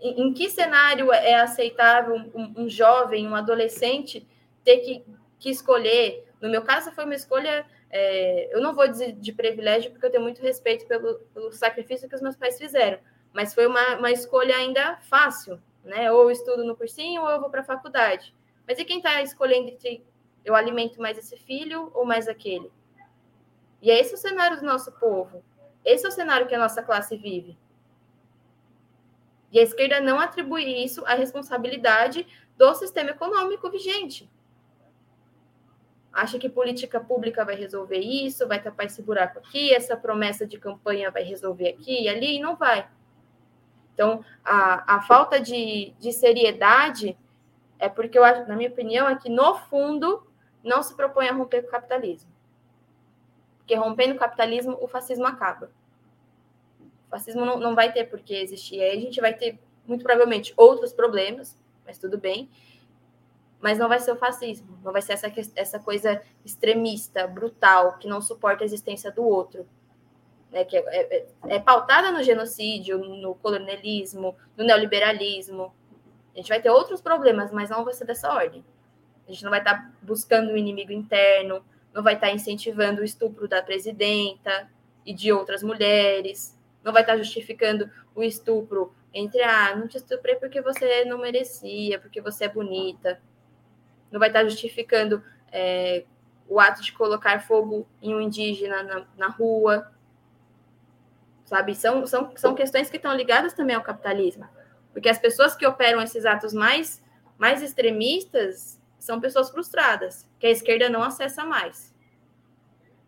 em, 0.00 0.32
que 0.32 0.50
cenário 0.50 1.10
é 1.10 1.34
aceitável 1.34 2.16
um, 2.34 2.52
um, 2.56 2.68
jovem, 2.68 3.26
um 3.26 3.34
adolescente 3.34 4.26
ter 4.62 4.78
que, 4.78 5.04
que 5.38 5.50
escolher? 5.50 6.28
No 6.40 6.50
meu 6.50 6.62
caso, 6.62 6.92
foi 6.92 7.04
uma 7.04 7.14
escolha 7.14 7.66
é, 7.90 8.54
eu 8.54 8.60
não 8.60 8.74
vou 8.74 8.86
dizer 8.86 9.12
de 9.12 9.32
privilégio, 9.32 9.90
porque 9.90 10.04
eu 10.04 10.10
tenho 10.10 10.22
muito 10.22 10.42
respeito 10.42 10.86
pelo, 10.86 11.20
pelo 11.32 11.52
sacrifício 11.52 12.08
que 12.08 12.14
os 12.14 12.20
meus 12.20 12.36
pais 12.36 12.58
fizeram, 12.58 12.98
mas 13.32 13.54
foi 13.54 13.66
uma, 13.66 13.96
uma 13.96 14.10
escolha 14.10 14.54
ainda 14.54 14.96
fácil, 15.08 15.60
né? 15.84 16.10
Ou 16.12 16.30
estudo 16.30 16.64
no 16.64 16.76
cursinho 16.76 17.22
ou 17.22 17.30
eu 17.30 17.40
vou 17.40 17.48
para 17.48 17.60
a 17.60 17.64
faculdade. 17.64 18.34
Mas 18.66 18.78
e 18.78 18.84
quem 18.84 18.98
está 18.98 19.22
escolhendo 19.22 19.68
entre 19.68 20.04
eu 20.46 20.54
alimento 20.54 21.00
mais 21.00 21.18
esse 21.18 21.36
filho 21.36 21.90
ou 21.92 22.06
mais 22.06 22.28
aquele? 22.28 22.70
E 23.82 23.90
é 23.90 24.00
esse 24.00 24.14
o 24.14 24.16
cenário 24.16 24.58
do 24.58 24.64
nosso 24.64 24.92
povo. 24.92 25.44
Esse 25.84 26.06
é 26.06 26.08
o 26.08 26.12
cenário 26.12 26.46
que 26.46 26.54
a 26.54 26.58
nossa 26.58 26.82
classe 26.82 27.16
vive. 27.16 27.58
E 29.50 29.58
a 29.58 29.62
esquerda 29.62 30.00
não 30.00 30.20
atribui 30.20 30.64
isso 30.84 31.04
à 31.04 31.14
responsabilidade 31.14 32.26
do 32.56 32.74
sistema 32.74 33.10
econômico 33.10 33.68
vigente. 33.70 34.30
Acha 36.12 36.38
que 36.38 36.48
política 36.48 37.00
pública 37.00 37.44
vai 37.44 37.56
resolver 37.56 37.98
isso, 37.98 38.46
vai 38.46 38.62
tapar 38.62 38.86
esse 38.86 39.02
buraco 39.02 39.40
aqui, 39.40 39.74
essa 39.74 39.96
promessa 39.96 40.46
de 40.46 40.58
campanha 40.58 41.10
vai 41.10 41.24
resolver 41.24 41.68
aqui 41.70 42.04
e 42.04 42.08
ali, 42.08 42.36
e 42.36 42.40
não 42.40 42.56
vai. 42.56 42.88
Então, 43.92 44.24
a, 44.44 44.96
a 44.96 45.02
falta 45.02 45.40
de, 45.40 45.92
de 45.98 46.12
seriedade 46.12 47.16
é 47.78 47.88
porque, 47.88 48.18
eu 48.18 48.24
acho, 48.24 48.48
na 48.48 48.56
minha 48.56 48.70
opinião, 48.70 49.08
é 49.08 49.16
que, 49.16 49.28
no 49.28 49.54
fundo, 49.54 50.26
não 50.62 50.82
se 50.82 50.94
propõe 50.94 51.28
a 51.28 51.32
romper 51.32 51.62
com 51.62 51.68
o 51.68 51.70
capitalismo. 51.70 52.30
Porque 53.58 53.74
rompendo 53.74 54.14
o 54.14 54.18
capitalismo, 54.18 54.78
o 54.80 54.86
fascismo 54.86 55.26
acaba. 55.26 55.70
O 56.80 57.10
fascismo 57.10 57.44
não, 57.44 57.58
não 57.58 57.74
vai 57.74 57.92
ter 57.92 58.04
por 58.04 58.20
que 58.20 58.34
existir. 58.34 58.80
Aí 58.80 58.96
a 58.96 59.00
gente 59.00 59.20
vai 59.20 59.34
ter, 59.34 59.58
muito 59.84 60.04
provavelmente, 60.04 60.54
outros 60.56 60.92
problemas, 60.92 61.58
mas 61.84 61.98
tudo 61.98 62.16
bem. 62.16 62.48
Mas 63.60 63.78
não 63.78 63.88
vai 63.88 63.98
ser 63.98 64.12
o 64.12 64.16
fascismo, 64.16 64.78
não 64.84 64.92
vai 64.92 65.02
ser 65.02 65.14
essa, 65.14 65.32
essa 65.56 65.80
coisa 65.80 66.22
extremista, 66.44 67.26
brutal, 67.26 67.98
que 67.98 68.06
não 68.06 68.20
suporta 68.20 68.62
a 68.62 68.66
existência 68.66 69.10
do 69.10 69.24
outro. 69.24 69.66
Né, 70.52 70.64
que 70.64 70.76
é, 70.76 70.82
é, 70.86 71.26
é 71.48 71.58
pautada 71.58 72.12
no 72.12 72.22
genocídio, 72.22 72.98
no 72.98 73.34
colonialismo, 73.34 74.36
no 74.56 74.64
neoliberalismo. 74.64 75.74
A 76.32 76.36
gente 76.36 76.48
vai 76.48 76.62
ter 76.62 76.70
outros 76.70 77.00
problemas, 77.00 77.50
mas 77.50 77.70
não 77.70 77.84
vai 77.84 77.94
ser 77.94 78.04
dessa 78.04 78.32
ordem. 78.32 78.64
A 79.26 79.32
gente 79.32 79.42
não 79.42 79.50
vai 79.50 79.60
estar 79.60 79.92
buscando 80.02 80.50
um 80.50 80.56
inimigo 80.56 80.92
interno, 80.92 81.64
não 81.92 82.02
vai 82.02 82.14
estar 82.14 82.30
incentivando 82.30 83.00
o 83.00 83.04
estupro 83.04 83.48
da 83.48 83.62
presidenta 83.62 84.70
e 85.04 85.12
de 85.12 85.32
outras 85.32 85.62
mulheres, 85.62 86.56
não 86.84 86.92
vai 86.92 87.02
estar 87.02 87.16
justificando 87.16 87.90
o 88.14 88.22
estupro 88.22 88.94
entre, 89.12 89.42
ah, 89.42 89.74
não 89.74 89.88
te 89.88 89.96
estuprei 89.96 90.36
porque 90.36 90.60
você 90.60 91.04
não 91.06 91.18
merecia, 91.18 91.98
porque 91.98 92.20
você 92.20 92.44
é 92.44 92.48
bonita. 92.48 93.20
Não 94.10 94.20
vai 94.20 94.28
estar 94.28 94.44
justificando 94.44 95.24
é, 95.50 96.04
o 96.46 96.60
ato 96.60 96.82
de 96.82 96.92
colocar 96.92 97.40
fogo 97.40 97.88
em 98.00 98.14
um 98.14 98.20
indígena 98.20 98.82
na, 98.82 99.06
na 99.16 99.28
rua. 99.28 99.90
Sabe? 101.46 101.74
São, 101.74 102.06
são, 102.06 102.36
são 102.36 102.54
questões 102.54 102.90
que 102.90 102.96
estão 102.96 103.14
ligadas 103.14 103.54
também 103.54 103.74
ao 103.74 103.82
capitalismo. 103.82 104.46
Porque 104.92 105.08
as 105.08 105.18
pessoas 105.18 105.56
que 105.56 105.66
operam 105.66 106.00
esses 106.02 106.26
atos 106.26 106.52
mais, 106.52 107.02
mais 107.38 107.62
extremistas 107.62 108.78
são 109.06 109.20
pessoas 109.20 109.48
frustradas, 109.50 110.28
que 110.36 110.48
a 110.48 110.50
esquerda 110.50 110.90
não 110.90 111.00
acessa 111.00 111.44
mais. 111.44 111.94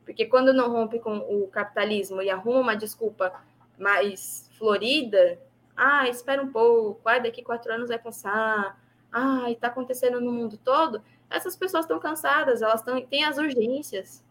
Porque 0.05 0.25
quando 0.25 0.55
não 0.55 0.71
rompe 0.71 1.01
com 1.01 1.19
o 1.19 1.49
capitalismo 1.49 2.23
e 2.23 2.31
arruma 2.31 2.61
uma 2.61 2.77
desculpa 2.77 3.33
mais 3.77 4.49
florida, 4.57 5.39
ah, 5.77 6.09
espera 6.09 6.41
um 6.41 6.53
pouco, 6.53 7.01
ah, 7.09 7.19
daqui 7.19 7.43
quatro 7.43 7.73
anos 7.73 7.89
vai 7.89 7.99
passar, 7.99 8.81
ah, 9.11 9.51
está 9.51 9.67
acontecendo 9.67 10.21
no 10.21 10.31
mundo 10.31 10.57
todo, 10.57 11.03
essas 11.29 11.57
pessoas 11.57 11.85
estão 11.85 11.99
cansadas, 11.99 12.63
elas 12.63 12.81
tão, 12.81 13.05
têm 13.05 13.25
as 13.25 13.37
urgências. 13.37 14.25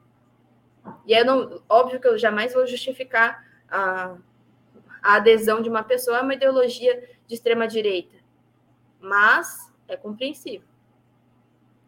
E 1.06 1.14
é 1.14 1.22
óbvio 1.68 2.00
que 2.00 2.08
eu 2.08 2.18
jamais 2.18 2.54
vou 2.54 2.66
justificar 2.66 3.46
a, 3.70 4.16
a 5.04 5.16
adesão 5.16 5.62
de 5.62 5.68
uma 5.68 5.84
pessoa 5.84 6.20
a 6.20 6.22
uma 6.22 6.34
ideologia 6.34 7.10
de 7.28 7.36
extrema 7.36 7.68
direita, 7.68 8.16
mas 9.02 9.70
é 9.86 9.98
compreensível 9.98 10.77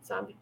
sabe? 0.10 0.36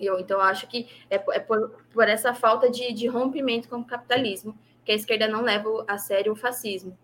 Eu, 0.00 0.18
então, 0.18 0.40
acho 0.40 0.66
que 0.66 0.88
é, 1.10 1.16
é 1.16 1.38
por, 1.38 1.70
por, 1.92 2.08
essa 2.08 2.34
falta 2.34 2.70
de, 2.70 2.92
de, 2.92 3.06
rompimento 3.06 3.68
com 3.68 3.76
o 3.76 3.84
capitalismo 3.84 4.58
que 4.84 4.92
a 4.92 4.94
esquerda 4.94 5.28
não 5.28 5.42
leva 5.42 5.84
a 5.86 5.98
sério 5.98 6.32
o 6.32 6.36
fascismo, 6.36 6.96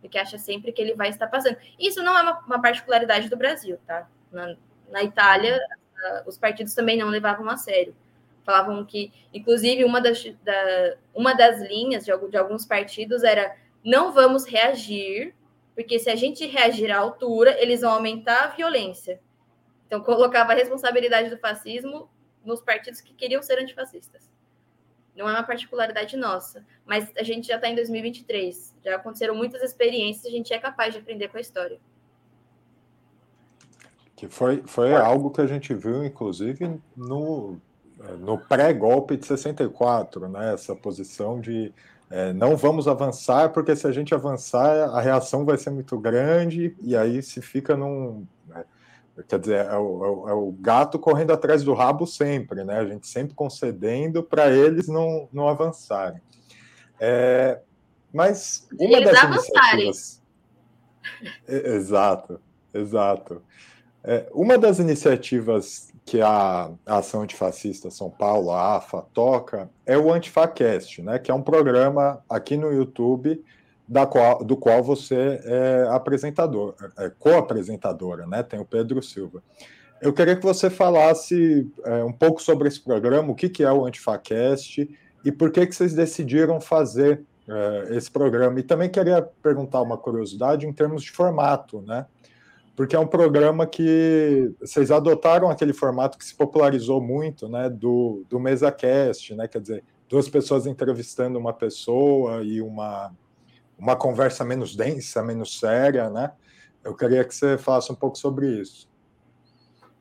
porque 0.00 0.18
acha 0.18 0.38
sempre 0.38 0.72
que 0.72 0.82
ele 0.82 0.94
vai 0.94 1.08
estar 1.08 1.28
passando. 1.28 1.56
Isso 1.78 2.02
não 2.02 2.16
é 2.16 2.22
uma, 2.22 2.38
uma 2.40 2.62
particularidade 2.62 3.28
do 3.28 3.36
Brasil, 3.36 3.78
tá? 3.86 4.08
Na, 4.32 4.56
na 4.90 5.02
Itália, 5.02 5.58
uh, 5.58 6.28
os 6.28 6.36
partidos 6.36 6.74
também 6.74 6.96
não 6.96 7.08
levavam 7.08 7.48
a 7.48 7.56
sério. 7.56 7.94
Falavam 8.44 8.84
que, 8.84 9.12
inclusive, 9.34 9.84
uma 9.84 10.00
das, 10.00 10.24
da, 10.42 10.96
uma 11.14 11.34
das 11.34 11.60
linhas 11.60 12.04
de, 12.04 12.12
de 12.28 12.36
alguns 12.36 12.64
partidos 12.64 13.22
era 13.24 13.56
não 13.84 14.12
vamos 14.12 14.44
reagir, 14.44 15.34
porque 15.74 15.98
se 15.98 16.08
a 16.08 16.16
gente 16.16 16.46
reagir 16.46 16.90
à 16.90 16.98
altura, 16.98 17.60
eles 17.60 17.80
vão 17.80 17.92
aumentar 17.92 18.44
a 18.44 18.48
violência. 18.48 19.20
Então, 19.86 20.00
colocava 20.00 20.52
a 20.52 20.54
responsabilidade 20.54 21.30
do 21.30 21.38
fascismo 21.38 22.08
nos 22.44 22.60
partidos 22.60 23.00
que 23.00 23.14
queriam 23.14 23.42
ser 23.42 23.58
antifascistas. 23.58 24.30
Não 25.16 25.28
é 25.28 25.32
uma 25.32 25.42
particularidade 25.42 26.16
nossa, 26.16 26.64
mas 26.84 27.10
a 27.16 27.22
gente 27.22 27.48
já 27.48 27.56
está 27.56 27.68
em 27.68 27.74
2023, 27.74 28.74
já 28.84 28.96
aconteceram 28.96 29.34
muitas 29.34 29.62
experiências, 29.62 30.26
a 30.26 30.30
gente 30.30 30.52
é 30.52 30.58
capaz 30.58 30.92
de 30.92 31.00
aprender 31.00 31.28
com 31.28 31.38
a 31.38 31.40
história. 31.40 31.78
Que 34.14 34.28
foi, 34.28 34.62
foi 34.66 34.94
algo 34.94 35.30
que 35.30 35.40
a 35.40 35.46
gente 35.46 35.72
viu, 35.74 36.04
inclusive, 36.04 36.78
no, 36.94 37.58
no 38.18 38.38
pré-golpe 38.38 39.16
de 39.16 39.26
64, 39.26 40.28
né? 40.28 40.52
essa 40.52 40.74
posição 40.74 41.40
de 41.40 41.72
é, 42.10 42.32
não 42.32 42.56
vamos 42.56 42.86
avançar, 42.86 43.48
porque 43.50 43.74
se 43.74 43.86
a 43.86 43.92
gente 43.92 44.14
avançar, 44.14 44.90
a 44.90 45.00
reação 45.00 45.44
vai 45.44 45.56
ser 45.56 45.70
muito 45.70 45.98
grande, 45.98 46.76
e 46.80 46.96
aí 46.96 47.22
se 47.22 47.42
fica 47.42 47.76
num, 47.76 48.24
Quer 49.28 49.38
dizer, 49.38 49.64
é 49.64 49.76
o, 49.76 50.04
é 50.04 50.08
o, 50.08 50.28
é 50.28 50.34
o, 50.34 50.52
gato 50.60 50.98
correndo 50.98 51.32
atrás 51.32 51.62
do 51.62 51.72
rabo 51.72 52.06
sempre, 52.06 52.64
né? 52.64 52.78
A 52.78 52.84
gente 52.84 53.06
sempre 53.06 53.34
concedendo 53.34 54.22
para 54.22 54.50
eles 54.50 54.88
não, 54.88 55.28
não 55.32 55.48
avançarem. 55.48 56.20
É, 57.00 57.60
mas 58.12 58.66
uma 58.78 58.98
eles 58.98 59.10
das 59.10 59.24
avançarem. 59.24 59.84
iniciativas. 59.84 60.22
Exato, 61.48 62.40
exato. 62.74 63.42
É, 64.04 64.28
uma 64.32 64.58
das 64.58 64.78
iniciativas 64.78 65.92
que 66.04 66.20
a, 66.20 66.70
a 66.86 66.98
Ação 66.98 67.22
Antifascista 67.22 67.90
São 67.90 68.10
Paulo, 68.10 68.52
a 68.52 68.76
AFA, 68.76 69.04
toca 69.12 69.68
é 69.84 69.98
o 69.98 70.12
Antifacast, 70.12 71.02
né? 71.02 71.18
Que 71.18 71.30
é 71.30 71.34
um 71.34 71.42
programa 71.42 72.22
aqui 72.28 72.56
no 72.56 72.72
YouTube 72.72 73.42
da 73.88 74.06
qual, 74.06 74.44
do 74.44 74.56
qual 74.56 74.82
você 74.82 75.40
é 75.44 75.86
apresentador, 75.90 76.74
é, 76.98 77.10
co-apresentadora, 77.18 78.26
né? 78.26 78.42
Tem 78.42 78.58
o 78.58 78.64
Pedro 78.64 79.02
Silva. 79.02 79.42
Eu 80.00 80.12
queria 80.12 80.36
que 80.36 80.42
você 80.42 80.68
falasse 80.68 81.70
é, 81.84 82.04
um 82.04 82.12
pouco 82.12 82.42
sobre 82.42 82.68
esse 82.68 82.80
programa, 82.80 83.30
o 83.30 83.34
que, 83.34 83.48
que 83.48 83.62
é 83.62 83.72
o 83.72 83.86
Antifacast 83.86 84.88
e 85.24 85.32
por 85.32 85.50
que, 85.50 85.66
que 85.66 85.74
vocês 85.74 85.94
decidiram 85.94 86.60
fazer 86.60 87.24
é, 87.48 87.96
esse 87.96 88.10
programa. 88.10 88.58
E 88.58 88.62
também 88.62 88.90
queria 88.90 89.22
perguntar 89.22 89.80
uma 89.80 89.96
curiosidade 89.96 90.66
em 90.66 90.72
termos 90.72 91.02
de 91.02 91.12
formato, 91.12 91.80
né? 91.82 92.06
Porque 92.74 92.94
é 92.94 92.98
um 92.98 93.06
programa 93.06 93.66
que 93.66 94.52
vocês 94.60 94.90
adotaram 94.90 95.48
aquele 95.48 95.72
formato 95.72 96.18
que 96.18 96.24
se 96.24 96.34
popularizou 96.34 97.00
muito, 97.00 97.48
né? 97.48 97.70
Do, 97.70 98.24
do 98.28 98.38
MesaCast, 98.38 99.34
né? 99.34 99.48
Quer 99.48 99.60
dizer, 99.60 99.84
duas 100.08 100.28
pessoas 100.28 100.66
entrevistando 100.66 101.38
uma 101.38 101.54
pessoa 101.54 102.42
e 102.42 102.60
uma 102.60 103.12
uma 103.78 103.96
conversa 103.96 104.44
menos 104.44 104.74
densa, 104.74 105.22
menos 105.22 105.58
séria, 105.58 106.08
né? 106.08 106.32
Eu 106.82 106.94
queria 106.94 107.24
que 107.24 107.34
você 107.34 107.58
falasse 107.58 107.90
um 107.90 107.94
pouco 107.94 108.16
sobre 108.16 108.60
isso. 108.60 108.88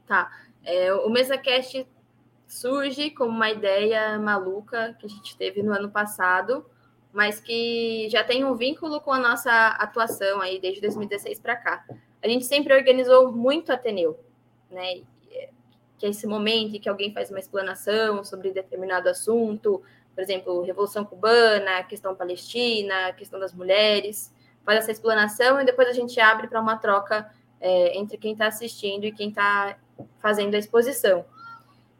Tá. 0.08 0.32
É, 0.64 0.94
o 0.94 1.10
MesaCast 1.10 1.88
surge 2.48 3.12
como 3.12 3.32
uma 3.32 3.50
ideia 3.50 4.18
maluca 4.20 4.96
que 5.00 5.06
a 5.06 5.10
gente 5.10 5.36
teve 5.36 5.64
no 5.64 5.74
ano 5.74 5.90
passado, 5.90 6.66
mas 7.12 7.40
que 7.40 8.08
já 8.10 8.24
tem 8.24 8.44
um 8.46 8.56
vínculo 8.56 9.02
com 9.02 9.12
a 9.12 9.20
nossa 9.20 9.70
atuação 9.70 10.42
aí 10.42 10.60
desde 10.60 10.82
2016 10.82 11.40
para 11.40 11.56
cá. 11.56 11.86
A 12.22 12.28
gente 12.28 12.46
sempre 12.46 12.76
organizou 12.76 13.32
muito 13.32 13.72
Ateneu, 13.72 14.20
né? 14.70 15.02
Que 15.98 16.06
é 16.06 16.10
esse 16.10 16.28
momento 16.28 16.76
em 16.76 16.80
que 16.80 16.90
alguém 16.90 17.14
faz 17.14 17.30
uma 17.30 17.40
explanação 17.40 18.24
sobre 18.24 18.52
determinado 18.52 19.08
assunto, 19.08 19.82
por 20.16 20.22
exemplo, 20.22 20.62
Revolução 20.62 21.04
Cubana, 21.04 21.84
questão 21.84 22.16
palestina, 22.16 23.12
questão 23.14 23.38
das 23.38 23.54
mulheres, 23.54 24.34
faz 24.64 24.80
essa 24.80 24.92
explanação 24.92 25.62
e 25.62 25.66
depois 25.66 25.90
a 25.90 25.94
gente 25.94 26.20
abre 26.22 26.48
para 26.48 26.62
uma 26.62 26.78
troca 26.78 27.30
é, 27.60 27.98
entre 27.98 28.18
quem 28.18 28.32
está 28.32 28.48
assistindo 28.48 29.06
e 29.06 29.12
quem 29.12 29.30
está 29.30 29.78
fazendo 30.20 30.56
a 30.56 30.58
exposição. 30.58 31.26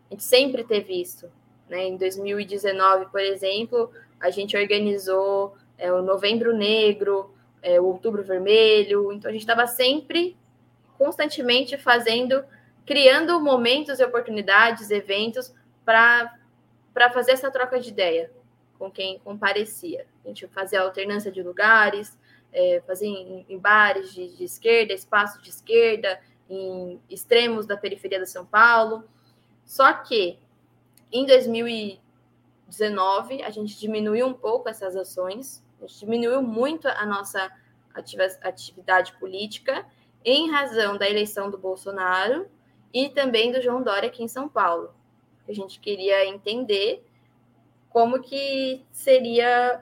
A 0.10 0.14
gente 0.14 0.24
sempre 0.24 0.64
teve 0.64 1.00
isso. 1.00 1.30
Né? 1.70 1.88
Em 1.88 1.98
2019, 1.98 3.08
por 3.08 3.20
exemplo, 3.20 3.92
a 4.20 4.30
gente 4.30 4.56
organizou 4.56 5.56
é, 5.78 5.92
o 5.92 6.02
Novembro 6.02 6.56
Negro, 6.56 7.34
é, 7.62 7.82
o 7.82 7.86
Outubro 7.86 8.24
Vermelho, 8.24 9.12
então 9.12 9.30
a 9.30 9.34
gente 9.34 9.42
estava 9.42 9.68
sempre, 9.68 10.38
constantemente 10.98 11.78
fazendo, 11.78 12.46
criando 12.86 13.42
momentos 13.42 14.00
e 14.00 14.06
oportunidades, 14.06 14.90
eventos 14.90 15.54
para 15.84 16.34
para 16.96 17.12
fazer 17.12 17.34
essa 17.34 17.52
troca 17.52 17.78
de 17.78 17.90
ideia 17.90 18.32
com 18.80 18.90
quem 18.90 19.20
comparecia. 19.20 20.08
A 20.24 20.30
gente 20.30 20.48
fazia 20.48 20.82
alternância 20.82 21.30
de 21.30 21.44
lugares, 21.44 22.18
é, 22.54 22.82
fazia 22.88 23.10
em, 23.10 23.46
em 23.50 23.60
bares 23.60 24.14
de, 24.14 24.34
de, 24.34 24.46
esquerda, 24.46 24.94
espaço 24.94 25.42
de 25.42 25.50
esquerda, 25.50 26.18
em 26.50 27.02
extremos 27.10 27.66
da 27.66 27.76
periferia 27.76 28.20
de 28.20 28.30
São 28.30 28.46
Paulo. 28.46 29.04
Só 29.66 29.92
que 29.92 30.40
em 31.12 31.26
2019 31.26 33.44
a 33.44 33.50
gente 33.50 33.78
diminuiu 33.78 34.28
um 34.28 34.34
pouco 34.34 34.70
essas 34.70 34.96
ações, 34.96 35.62
a 35.82 35.86
gente 35.86 36.00
diminuiu 36.00 36.42
muito 36.42 36.88
a 36.88 37.06
nossa 37.06 37.52
atividade 38.42 39.12
política 39.20 39.86
em 40.24 40.50
razão 40.50 40.98
da 40.98 41.10
eleição 41.10 41.52
do 41.52 41.58
Bolsonaro 41.58 42.48
e 42.94 43.10
também 43.10 43.52
do 43.52 43.62
João 43.62 43.84
Dória 43.84 44.08
aqui 44.08 44.24
em 44.24 44.30
São 44.30 44.48
Paulo. 44.48 44.94
A 45.48 45.54
gente 45.54 45.80
queria 45.80 46.26
entender 46.26 47.04
como 47.90 48.22
que 48.22 48.84
seria 48.92 49.82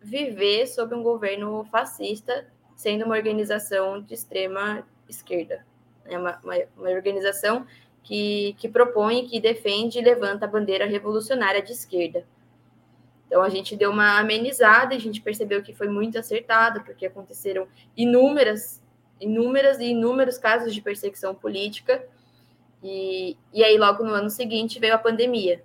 viver 0.00 0.66
sob 0.66 0.94
um 0.94 1.02
governo 1.02 1.64
fascista, 1.70 2.46
sendo 2.74 3.04
uma 3.04 3.16
organização 3.16 4.00
de 4.00 4.14
extrema 4.14 4.86
esquerda. 5.08 5.66
É 6.04 6.16
uma, 6.16 6.38
uma, 6.42 6.54
uma 6.76 6.90
organização 6.90 7.66
que, 8.02 8.54
que 8.58 8.68
propõe, 8.68 9.26
que 9.26 9.40
defende 9.40 9.98
e 9.98 10.02
levanta 10.02 10.44
a 10.44 10.48
bandeira 10.48 10.86
revolucionária 10.86 11.60
de 11.60 11.72
esquerda. 11.72 12.24
Então 13.26 13.42
a 13.42 13.48
gente 13.48 13.76
deu 13.76 13.90
uma 13.90 14.18
amenizada, 14.18 14.94
a 14.94 14.98
gente 14.98 15.20
percebeu 15.20 15.62
que 15.62 15.74
foi 15.74 15.88
muito 15.88 16.16
acertado, 16.16 16.82
porque 16.84 17.06
aconteceram 17.06 17.66
inúmeras, 17.96 18.80
inúmeras 19.20 19.80
e 19.80 19.86
inúmeros 19.86 20.38
casos 20.38 20.72
de 20.72 20.80
perseguição 20.80 21.34
política. 21.34 22.06
E, 22.88 23.36
e 23.52 23.64
aí, 23.64 23.76
logo 23.76 24.04
no 24.04 24.14
ano 24.14 24.30
seguinte, 24.30 24.78
veio 24.78 24.94
a 24.94 24.98
pandemia. 24.98 25.60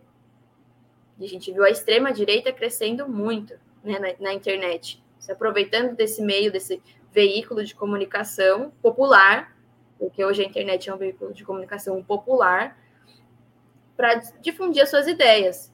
E 1.20 1.26
a 1.26 1.30
gente 1.30 1.52
viu 1.52 1.64
a 1.64 1.70
extrema-direita 1.70 2.52
crescendo 2.52 3.08
muito 3.08 3.54
né, 3.84 4.00
na, 4.00 4.08
na 4.20 4.34
internet, 4.34 5.04
se 5.20 5.32
aproveitando 5.32 5.96
desse 5.96 6.20
meio, 6.20 6.52
desse 6.52 6.82
veículo 7.12 7.64
de 7.64 7.76
comunicação 7.76 8.72
popular, 8.82 9.56
porque 10.00 10.26
hoje 10.26 10.42
a 10.42 10.48
internet 10.48 10.90
é 10.90 10.96
um 10.96 10.98
veículo 10.98 11.32
de 11.32 11.46
comunicação 11.46 12.04
popular, 12.04 12.76
para 13.96 14.16
difundir 14.42 14.82
as 14.82 14.90
suas 14.90 15.06
ideias. 15.06 15.72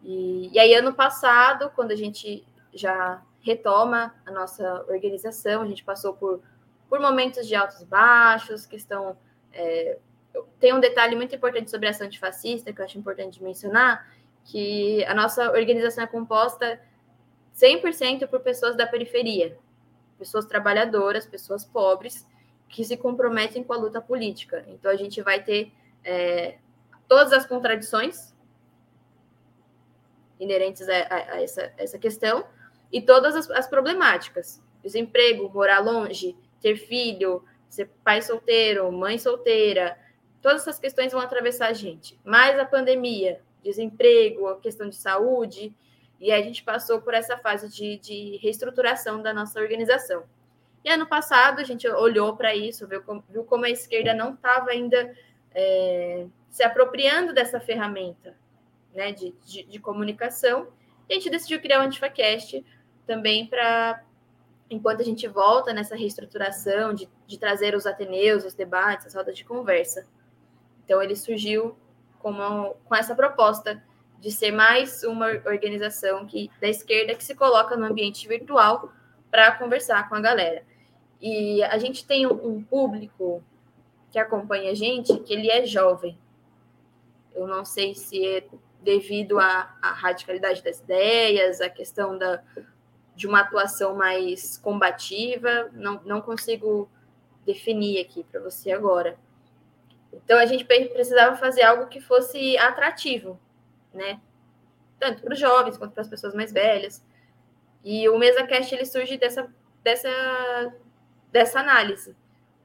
E, 0.00 0.48
e, 0.52 0.60
aí, 0.60 0.74
ano 0.74 0.94
passado, 0.94 1.72
quando 1.74 1.90
a 1.90 1.96
gente 1.96 2.46
já 2.72 3.20
retoma 3.40 4.14
a 4.24 4.30
nossa 4.30 4.84
organização, 4.88 5.62
a 5.62 5.66
gente 5.66 5.82
passou 5.82 6.14
por, 6.14 6.40
por 6.88 7.00
momentos 7.00 7.48
de 7.48 7.56
altos 7.56 7.80
e 7.80 7.84
baixos, 7.84 8.64
questão. 8.64 9.16
É, 9.52 9.98
tem 10.58 10.72
um 10.72 10.80
detalhe 10.80 11.14
muito 11.14 11.34
importante 11.34 11.70
sobre 11.70 11.86
a 11.86 11.90
ação 11.90 12.06
antifascista, 12.06 12.72
que 12.72 12.80
eu 12.80 12.84
acho 12.84 12.98
importante 12.98 13.42
mencionar, 13.42 14.08
que 14.44 15.04
a 15.04 15.14
nossa 15.14 15.50
organização 15.50 16.04
é 16.04 16.06
composta 16.06 16.80
100% 17.56 18.26
por 18.28 18.40
pessoas 18.40 18.76
da 18.76 18.86
periferia, 18.86 19.56
pessoas 20.18 20.44
trabalhadoras, 20.44 21.26
pessoas 21.26 21.64
pobres, 21.64 22.26
que 22.68 22.84
se 22.84 22.96
comprometem 22.96 23.62
com 23.62 23.72
a 23.72 23.76
luta 23.76 24.00
política. 24.00 24.64
Então, 24.68 24.90
a 24.90 24.96
gente 24.96 25.22
vai 25.22 25.42
ter 25.42 25.72
é, 26.02 26.58
todas 27.08 27.32
as 27.32 27.46
contradições 27.46 28.34
inerentes 30.38 30.88
a, 30.88 30.92
a, 30.92 31.16
a 31.34 31.42
essa, 31.42 31.72
essa, 31.76 31.98
questão 31.98 32.44
e 32.92 33.00
todas 33.00 33.36
as, 33.36 33.50
as, 33.50 33.68
problemáticas. 33.68 34.60
Desemprego, 34.82 35.48
morar 35.54 35.78
longe, 35.78 36.36
ter 36.60 36.76
filho, 36.76 37.44
ser 37.68 37.88
pai 38.04 38.20
solteiro, 38.20 38.90
mãe 38.92 39.18
solteira, 39.18 39.96
todas 40.44 40.60
essas 40.60 40.78
questões 40.78 41.10
vão 41.10 41.22
atravessar 41.22 41.68
a 41.68 41.72
gente. 41.72 42.20
Mais 42.22 42.58
a 42.58 42.66
pandemia, 42.66 43.40
desemprego, 43.62 44.46
a 44.46 44.60
questão 44.60 44.90
de 44.90 44.94
saúde, 44.94 45.74
e 46.20 46.30
a 46.30 46.42
gente 46.42 46.62
passou 46.62 47.00
por 47.00 47.14
essa 47.14 47.38
fase 47.38 47.66
de, 47.70 47.96
de 47.96 48.36
reestruturação 48.42 49.22
da 49.22 49.32
nossa 49.32 49.58
organização. 49.58 50.24
E 50.84 50.90
ano 50.90 51.06
passado 51.06 51.60
a 51.60 51.64
gente 51.64 51.88
olhou 51.88 52.36
para 52.36 52.54
isso, 52.54 52.86
viu 52.86 53.02
como, 53.02 53.24
viu 53.30 53.42
como, 53.44 53.64
a 53.64 53.70
esquerda 53.70 54.12
não 54.12 54.34
estava 54.34 54.70
ainda 54.70 55.16
é, 55.54 56.26
se 56.50 56.62
apropriando 56.62 57.32
dessa 57.32 57.58
ferramenta 57.58 58.36
né, 58.94 59.12
de, 59.12 59.34
de, 59.46 59.62
de, 59.62 59.78
comunicação. 59.78 60.68
E 61.08 61.14
a 61.14 61.16
gente 61.16 61.30
decidiu 61.30 61.58
criar 61.58 61.80
o 61.80 61.84
Antifacast 61.84 62.62
também 63.06 63.46
para, 63.46 64.04
enquanto 64.68 65.00
a 65.00 65.04
gente 65.04 65.26
volta 65.26 65.72
nessa 65.72 65.96
reestruturação, 65.96 66.92
de, 66.92 67.08
de 67.26 67.38
trazer 67.38 67.74
os 67.74 67.86
ateneus, 67.86 68.44
os 68.44 68.52
debates, 68.52 69.06
as 69.06 69.14
rodas 69.14 69.34
de 69.34 69.42
conversa. 69.42 70.06
Então, 70.84 71.02
ele 71.02 71.16
surgiu 71.16 71.76
com, 72.18 72.32
com 72.84 72.94
essa 72.94 73.14
proposta 73.14 73.82
de 74.20 74.30
ser 74.30 74.52
mais 74.52 75.02
uma 75.02 75.26
organização 75.46 76.26
que, 76.26 76.50
da 76.60 76.68
esquerda 76.68 77.14
que 77.14 77.24
se 77.24 77.34
coloca 77.34 77.76
no 77.76 77.84
ambiente 77.84 78.26
virtual 78.26 78.90
para 79.30 79.52
conversar 79.52 80.08
com 80.08 80.14
a 80.14 80.20
galera. 80.20 80.64
E 81.20 81.62
a 81.64 81.76
gente 81.78 82.06
tem 82.06 82.26
um, 82.26 82.32
um 82.32 82.62
público 82.62 83.42
que 84.10 84.18
acompanha 84.18 84.70
a 84.70 84.74
gente 84.74 85.18
que 85.20 85.34
ele 85.34 85.50
é 85.50 85.66
jovem. 85.66 86.18
Eu 87.34 87.46
não 87.46 87.64
sei 87.64 87.94
se 87.94 88.24
é 88.26 88.46
devido 88.80 89.38
à, 89.38 89.76
à 89.82 89.92
radicalidade 89.92 90.62
das 90.62 90.78
ideias, 90.80 91.60
à 91.60 91.68
questão 91.68 92.16
da, 92.16 92.42
de 93.16 93.26
uma 93.26 93.40
atuação 93.40 93.94
mais 93.94 94.56
combativa, 94.58 95.68
não, 95.72 96.00
não 96.04 96.20
consigo 96.20 96.88
definir 97.44 98.00
aqui 98.00 98.24
para 98.24 98.40
você 98.40 98.70
agora. 98.70 99.18
Então 100.24 100.38
a 100.38 100.46
gente 100.46 100.64
precisava 100.64 101.36
fazer 101.36 101.62
algo 101.62 101.86
que 101.86 102.00
fosse 102.00 102.56
atrativo, 102.58 103.38
né? 103.92 104.20
Tanto 104.98 105.22
para 105.22 105.32
os 105.32 105.38
jovens 105.38 105.76
quanto 105.76 105.92
para 105.92 106.02
as 106.02 106.08
pessoas 106.08 106.34
mais 106.34 106.52
velhas. 106.52 107.04
E 107.82 108.08
o 108.08 108.18
MesaCast 108.18 108.74
ele 108.74 108.86
surge 108.86 109.16
dessa, 109.16 109.52
dessa, 109.82 110.74
dessa 111.30 111.60
análise. 111.60 112.16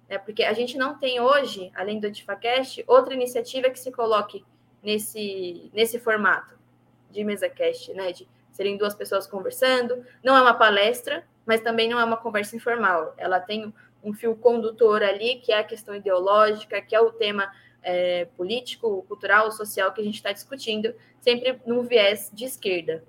Né? 0.08 0.18
Porque 0.18 0.44
a 0.44 0.54
gente 0.54 0.78
não 0.78 0.98
tem 0.98 1.20
hoje, 1.20 1.72
além 1.76 2.00
do 2.00 2.08
AntifaCast, 2.08 2.84
outra 2.88 3.14
iniciativa 3.14 3.70
que 3.70 3.80
se 3.80 3.92
coloque 3.92 4.46
nesse, 4.82 5.70
nesse 5.74 6.00
formato 6.00 6.58
de 7.12 7.24
MesaCast, 7.24 7.94
né? 7.94 8.12
De 8.12 8.28
serem 8.52 8.78
duas 8.78 8.96
pessoas 8.96 9.28
conversando. 9.28 10.06
Não 10.24 10.36
é 10.36 10.42
uma 10.42 10.54
palestra, 10.54 11.26
mas 11.50 11.62
também 11.62 11.90
não 11.90 12.00
é 12.00 12.04
uma 12.04 12.16
conversa 12.16 12.56
informal. 12.56 13.16
Ela 13.18 13.40
tem 13.40 13.74
um 14.04 14.14
fio 14.14 14.36
condutor 14.36 15.02
ali, 15.02 15.38
que 15.38 15.52
é 15.52 15.58
a 15.58 15.64
questão 15.64 15.96
ideológica, 15.96 16.80
que 16.80 16.96
é 16.96 17.02
o 17.02 17.12
tema 17.12 17.52
é, 17.82 18.26
político, 18.38 19.04
cultural, 19.08 19.52
social 19.52 19.92
que 19.92 20.00
a 20.00 20.04
gente 20.04 20.18
está 20.18 20.32
discutindo, 20.32 20.94
sempre 21.20 21.60
num 21.66 21.82
viés 21.82 22.30
de 22.32 22.46
esquerda. 22.46 23.04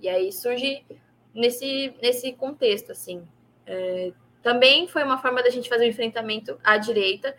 E 0.00 0.08
aí 0.08 0.32
surge 0.32 0.84
nesse, 1.32 1.94
nesse 2.02 2.32
contexto, 2.32 2.90
assim. 2.90 3.22
É, 3.64 4.12
também 4.42 4.88
foi 4.88 5.04
uma 5.04 5.18
forma 5.18 5.40
da 5.40 5.48
gente 5.48 5.68
fazer 5.68 5.84
um 5.84 5.90
enfrentamento 5.90 6.58
à 6.64 6.76
direita, 6.76 7.36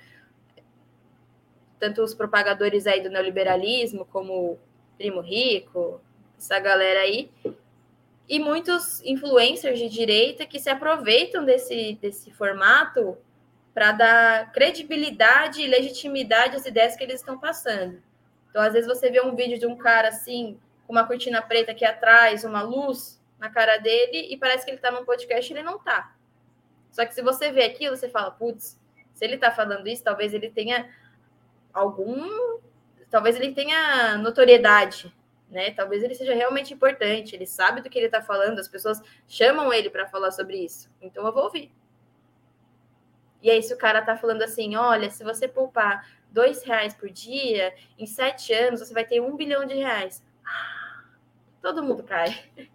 tanto 1.77 2.01
os 2.01 2.13
propagadores 2.13 2.87
aí 2.87 3.03
do 3.03 3.09
neoliberalismo, 3.09 4.05
como 4.05 4.57
Primo 4.97 5.19
Rico, 5.19 5.99
essa 6.37 6.57
galera 6.57 7.01
aí, 7.01 7.29
e 8.30 8.38
muitos 8.38 9.01
influencers 9.03 9.80
de 9.80 9.89
direita 9.89 10.45
que 10.45 10.59
se 10.59 10.69
aproveitam 10.69 11.43
desse, 11.43 11.97
desse 11.99 12.32
formato 12.32 13.17
para 13.73 13.91
dar 13.91 14.51
credibilidade 14.51 15.61
e 15.63 15.67
legitimidade 15.67 16.55
às 16.55 16.65
ideias 16.65 16.95
que 16.95 17.03
eles 17.03 17.21
estão 17.21 17.39
passando. 17.39 17.99
Então, 18.49 18.61
às 18.61 18.73
vezes, 18.73 18.88
você 18.88 19.09
vê 19.09 19.19
um 19.19 19.36
vídeo 19.36 19.57
de 19.57 19.65
um 19.65 19.75
cara 19.75 20.09
assim, 20.09 20.59
com 20.86 20.93
uma 20.93 21.07
cortina 21.07 21.41
preta 21.41 21.71
aqui 21.71 21.84
atrás, 21.84 22.43
uma 22.43 22.61
luz 22.61 23.19
na 23.39 23.49
cara 23.49 23.77
dele, 23.77 24.27
e 24.32 24.38
parece 24.38 24.63
que 24.63 24.69
ele 24.69 24.77
está 24.77 24.91
num 24.91 25.05
podcast 25.05 25.51
e 25.51 25.55
ele 25.55 25.63
não 25.63 25.77
está. 25.77 26.13
Só 26.91 27.05
que 27.05 27.15
se 27.15 27.23
você 27.23 27.51
vê 27.51 27.63
aquilo, 27.63 27.97
você 27.97 28.09
fala, 28.09 28.30
putz, 28.30 28.80
se 29.13 29.25
ele 29.25 29.36
está 29.36 29.49
falando 29.49 29.88
isso, 29.88 30.03
talvez 30.03 30.36
ele 30.36 30.51
tenha 30.51 30.88
algum. 31.73 32.59
Talvez 33.09 33.36
ele 33.36 33.53
tenha 33.53 34.17
notoriedade 34.19 35.11
né? 35.49 35.71
Talvez 35.71 36.03
ele 36.03 36.15
seja 36.15 36.33
realmente 36.33 36.73
importante, 36.73 37.35
ele 37.35 37.45
sabe 37.45 37.81
do 37.81 37.89
que 37.89 37.97
ele 37.97 38.05
está 38.05 38.21
falando, 38.21 38.59
as 38.59 38.67
pessoas 38.67 39.01
chamam 39.27 39.73
ele 39.73 39.89
para 39.89 40.07
falar 40.07 40.31
sobre 40.31 40.57
isso. 40.57 40.89
Então 41.01 41.25
eu 41.25 41.33
vou 41.33 41.43
ouvir. 41.43 41.71
E 43.41 43.49
aí, 43.49 43.63
se 43.63 43.73
o 43.73 43.77
cara 43.77 44.01
tá 44.01 44.17
falando 44.17 44.41
assim, 44.41 44.75
olha, 44.75 45.09
se 45.09 45.23
você 45.23 45.47
poupar 45.47 46.05
dois 46.29 46.63
reais 46.63 46.93
por 46.93 47.09
dia, 47.09 47.73
em 47.97 48.05
sete 48.05 48.53
anos 48.53 48.81
você 48.81 48.93
vai 48.93 49.05
ter 49.05 49.21
um 49.21 49.35
bilhão 49.35 49.65
de 49.65 49.75
reais. 49.75 50.23
Todo 51.61 51.83
mundo 51.83 52.03
cai. 52.03 52.37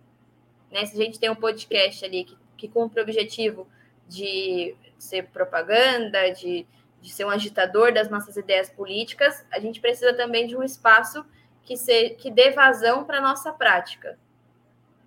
Né? 0.71 0.85
Se 0.85 0.99
a 0.99 1.03
gente 1.03 1.19
tem 1.19 1.29
um 1.29 1.35
podcast 1.35 2.03
ali 2.03 2.25
que, 2.25 2.37
que 2.57 2.67
cumpre 2.67 2.99
o 2.99 3.03
objetivo 3.03 3.67
de 4.07 4.75
ser 4.97 5.27
propaganda, 5.27 6.31
de, 6.31 6.65
de 7.01 7.11
ser 7.11 7.25
um 7.25 7.29
agitador 7.29 7.93
das 7.93 8.09
nossas 8.09 8.37
ideias 8.37 8.69
políticas, 8.69 9.45
a 9.51 9.59
gente 9.59 9.79
precisa 9.79 10.13
também 10.13 10.47
de 10.47 10.55
um 10.55 10.63
espaço 10.63 11.25
que, 11.63 11.75
se, 11.75 12.11
que 12.11 12.29
dê 12.29 12.51
vazão 12.51 13.03
para 13.03 13.17
a 13.17 13.21
nossa 13.21 13.51
prática. 13.51 14.17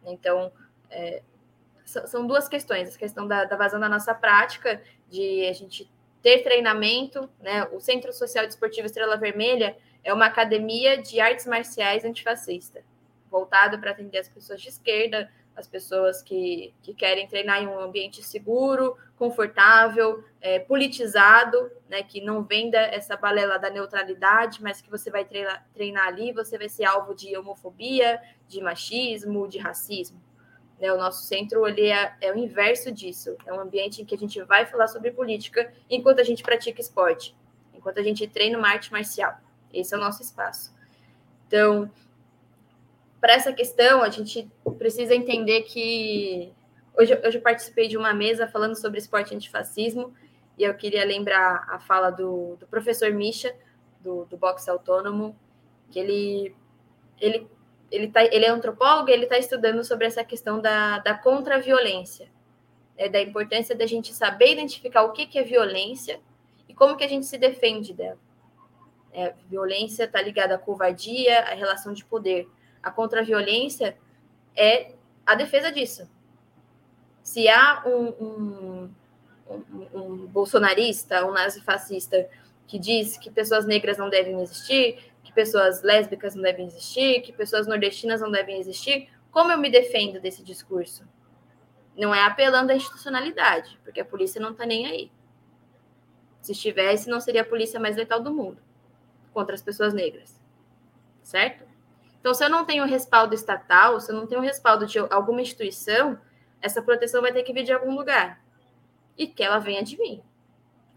Então, 0.04 0.50
é, 0.90 1.22
são 1.84 2.26
duas 2.26 2.48
questões. 2.48 2.94
A 2.94 2.98
questão 2.98 3.26
da, 3.26 3.44
da 3.44 3.56
vazão 3.56 3.80
da 3.80 3.88
nossa 3.88 4.14
prática, 4.14 4.82
de 5.08 5.46
a 5.46 5.52
gente 5.52 5.90
ter 6.22 6.42
treinamento, 6.42 7.28
né? 7.40 7.64
O 7.72 7.80
Centro 7.80 8.12
Social 8.12 8.46
Desportivo 8.46 8.86
Estrela 8.86 9.16
Vermelha 9.16 9.76
é 10.02 10.12
uma 10.12 10.26
academia 10.26 11.00
de 11.00 11.20
artes 11.20 11.46
marciais 11.46 12.04
antifascista, 12.04 12.82
voltado 13.30 13.78
para 13.78 13.90
atender 13.90 14.18
as 14.18 14.28
pessoas 14.28 14.60
de 14.60 14.68
esquerda, 14.68 15.30
as 15.58 15.66
pessoas 15.66 16.22
que, 16.22 16.72
que 16.82 16.94
querem 16.94 17.26
treinar 17.26 17.60
em 17.60 17.66
um 17.66 17.80
ambiente 17.80 18.22
seguro, 18.22 18.96
confortável, 19.16 20.24
é, 20.40 20.60
politizado, 20.60 21.70
né, 21.88 22.02
que 22.04 22.20
não 22.20 22.44
venda 22.44 22.78
essa 22.78 23.16
balela 23.16 23.58
da 23.58 23.68
neutralidade, 23.68 24.62
mas 24.62 24.80
que 24.80 24.88
você 24.88 25.10
vai 25.10 25.24
treinar, 25.24 25.66
treinar 25.74 26.06
ali, 26.06 26.32
você 26.32 26.56
vai 26.56 26.68
ser 26.68 26.84
alvo 26.84 27.12
de 27.12 27.36
homofobia, 27.36 28.22
de 28.46 28.60
machismo, 28.60 29.48
de 29.48 29.58
racismo. 29.58 30.22
Né? 30.80 30.92
O 30.92 30.96
nosso 30.96 31.24
centro 31.26 31.66
ele 31.66 31.88
é, 31.88 32.14
é, 32.20 32.32
o 32.32 32.38
inverso 32.38 32.90
disso. 32.92 33.36
É 33.46 33.52
um 33.52 33.60
ambiente 33.60 34.02
em 34.02 34.04
que 34.04 34.14
a 34.14 34.18
gente 34.18 34.40
vai 34.42 34.66
falar 34.66 34.88
sobre 34.88 35.10
política 35.10 35.72
enquanto 35.90 36.20
a 36.20 36.24
gente 36.24 36.42
pratica 36.42 36.80
esporte, 36.80 37.34
enquanto 37.74 37.98
a 37.98 38.02
gente 38.02 38.26
treina 38.26 38.58
uma 38.58 38.68
arte 38.68 38.92
marcial. 38.92 39.36
Esse 39.72 39.94
é 39.94 39.96
o 39.96 40.00
nosso 40.00 40.22
espaço. 40.22 40.74
Então, 41.46 41.90
para 43.20 43.34
essa 43.34 43.52
questão, 43.52 44.02
a 44.02 44.08
gente 44.08 44.50
precisa 44.78 45.14
entender 45.14 45.62
que 45.62 46.52
hoje, 46.96 47.20
hoje 47.24 47.38
eu 47.38 47.42
participei 47.42 47.88
de 47.88 47.96
uma 47.96 48.14
mesa 48.14 48.46
falando 48.46 48.76
sobre 48.76 48.98
esporte 48.98 49.34
antifascismo 49.34 50.14
e 50.56 50.64
eu 50.64 50.74
queria 50.74 51.04
lembrar 51.04 51.66
a 51.68 51.78
fala 51.78 52.10
do, 52.10 52.56
do 52.56 52.66
professor 52.66 53.12
Misha, 53.12 53.54
do, 54.00 54.24
do 54.26 54.36
boxe 54.36 54.68
autônomo, 54.70 55.36
que 55.90 55.98
ele, 55.98 56.54
ele 57.20 57.48
ele, 57.90 58.08
tá, 58.08 58.24
ele 58.24 58.44
é 58.44 58.50
antropólogo 58.50 59.08
e 59.08 59.12
ele 59.12 59.24
está 59.24 59.38
estudando 59.38 59.82
sobre 59.84 60.06
essa 60.06 60.24
questão 60.24 60.60
da, 60.60 60.98
da 60.98 61.14
contra-violência, 61.14 62.28
né, 62.96 63.08
da 63.08 63.20
importância 63.20 63.74
da 63.74 63.86
gente 63.86 64.12
saber 64.12 64.52
identificar 64.52 65.02
o 65.02 65.12
que, 65.12 65.26
que 65.26 65.38
é 65.38 65.42
violência 65.42 66.20
e 66.68 66.74
como 66.74 66.96
que 66.96 67.04
a 67.04 67.08
gente 67.08 67.26
se 67.26 67.38
defende 67.38 67.92
dela. 67.92 68.18
É, 69.12 69.34
violência 69.48 70.04
está 70.04 70.20
ligada 70.20 70.54
à 70.54 70.58
covardia, 70.58 71.40
à 71.40 71.54
relação 71.54 71.92
de 71.92 72.04
poder. 72.04 72.46
A 72.82 72.90
contra-violência 72.90 73.96
é 74.54 74.92
a 75.24 75.34
defesa 75.34 75.72
disso. 75.72 76.08
Se 77.22 77.48
há 77.48 77.82
um, 77.86 78.08
um, 78.24 78.90
um, 79.50 79.86
um 79.94 80.26
bolsonarista, 80.26 81.24
um 81.26 81.32
nazifascista 81.32 82.28
que 82.66 82.78
diz 82.78 83.16
que 83.16 83.30
pessoas 83.30 83.64
negras 83.64 83.96
não 83.96 84.10
devem 84.10 84.40
existir, 84.40 85.07
que 85.28 85.32
pessoas 85.34 85.82
lésbicas 85.82 86.34
não 86.34 86.42
devem 86.42 86.66
existir, 86.66 87.20
que 87.20 87.34
pessoas 87.34 87.66
nordestinas 87.66 88.22
não 88.22 88.30
devem 88.30 88.58
existir, 88.58 89.10
como 89.30 89.52
eu 89.52 89.58
me 89.58 89.70
defendo 89.70 90.18
desse 90.18 90.42
discurso? 90.42 91.06
Não 91.94 92.14
é 92.14 92.24
apelando 92.24 92.72
à 92.72 92.74
institucionalidade, 92.74 93.78
porque 93.84 94.00
a 94.00 94.06
polícia 94.06 94.40
não 94.40 94.52
está 94.52 94.64
nem 94.64 94.86
aí. 94.86 95.12
Se 96.40 96.52
estivesse, 96.52 97.10
não 97.10 97.20
seria 97.20 97.42
a 97.42 97.44
polícia 97.44 97.78
mais 97.78 97.94
letal 97.94 98.20
do 98.20 98.32
mundo 98.32 98.62
contra 99.34 99.54
as 99.54 99.60
pessoas 99.60 99.92
negras. 99.92 100.40
Certo? 101.22 101.62
Então, 102.18 102.32
se 102.32 102.42
eu 102.42 102.48
não 102.48 102.64
tenho 102.64 102.86
respaldo 102.86 103.34
estatal, 103.34 104.00
se 104.00 104.10
eu 104.10 104.16
não 104.16 104.26
tenho 104.26 104.40
respaldo 104.40 104.86
de 104.86 104.98
alguma 104.98 105.42
instituição, 105.42 106.18
essa 106.62 106.80
proteção 106.80 107.20
vai 107.20 107.34
ter 107.34 107.42
que 107.42 107.52
vir 107.52 107.64
de 107.64 107.72
algum 107.72 107.94
lugar. 107.94 108.42
E 109.14 109.26
que 109.26 109.42
ela 109.42 109.58
venha 109.58 109.82
de 109.82 109.98
mim 109.98 110.22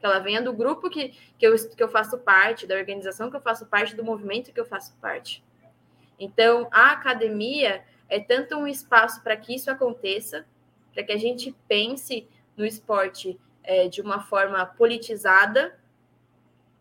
que 0.02 0.06
ela 0.06 0.20
venha 0.20 0.42
do 0.42 0.52
grupo 0.52 0.90
que, 0.90 1.10
que, 1.38 1.46
eu, 1.46 1.56
que 1.56 1.82
eu 1.82 1.88
faço 1.88 2.18
parte, 2.18 2.66
da 2.66 2.76
organização 2.76 3.30
que 3.30 3.38
eu 3.38 3.42
faço 3.42 3.68
parte, 3.68 3.96
do 3.96 4.04
movimento 4.04 4.52
que 4.52 4.60
eu 4.60 4.66
faço 4.66 4.94
parte. 5.00 5.44
Então, 6.20 6.68
a 6.72 6.92
academia 6.92 7.84
é 8.10 8.20
tanto 8.20 8.58
um 8.58 8.68
espaço 8.68 9.22
para 9.22 9.38
que 9.38 9.56
isso 9.56 9.70
aconteça, 9.70 10.46
para 10.92 11.04
que 11.04 11.12
a 11.12 11.18
gente 11.18 11.56
pense 11.68 12.28
no 12.58 12.66
esporte 12.66 13.40
é, 13.64 13.88
de 13.88 14.02
uma 14.02 14.22
forma 14.24 14.66
politizada, 14.66 15.80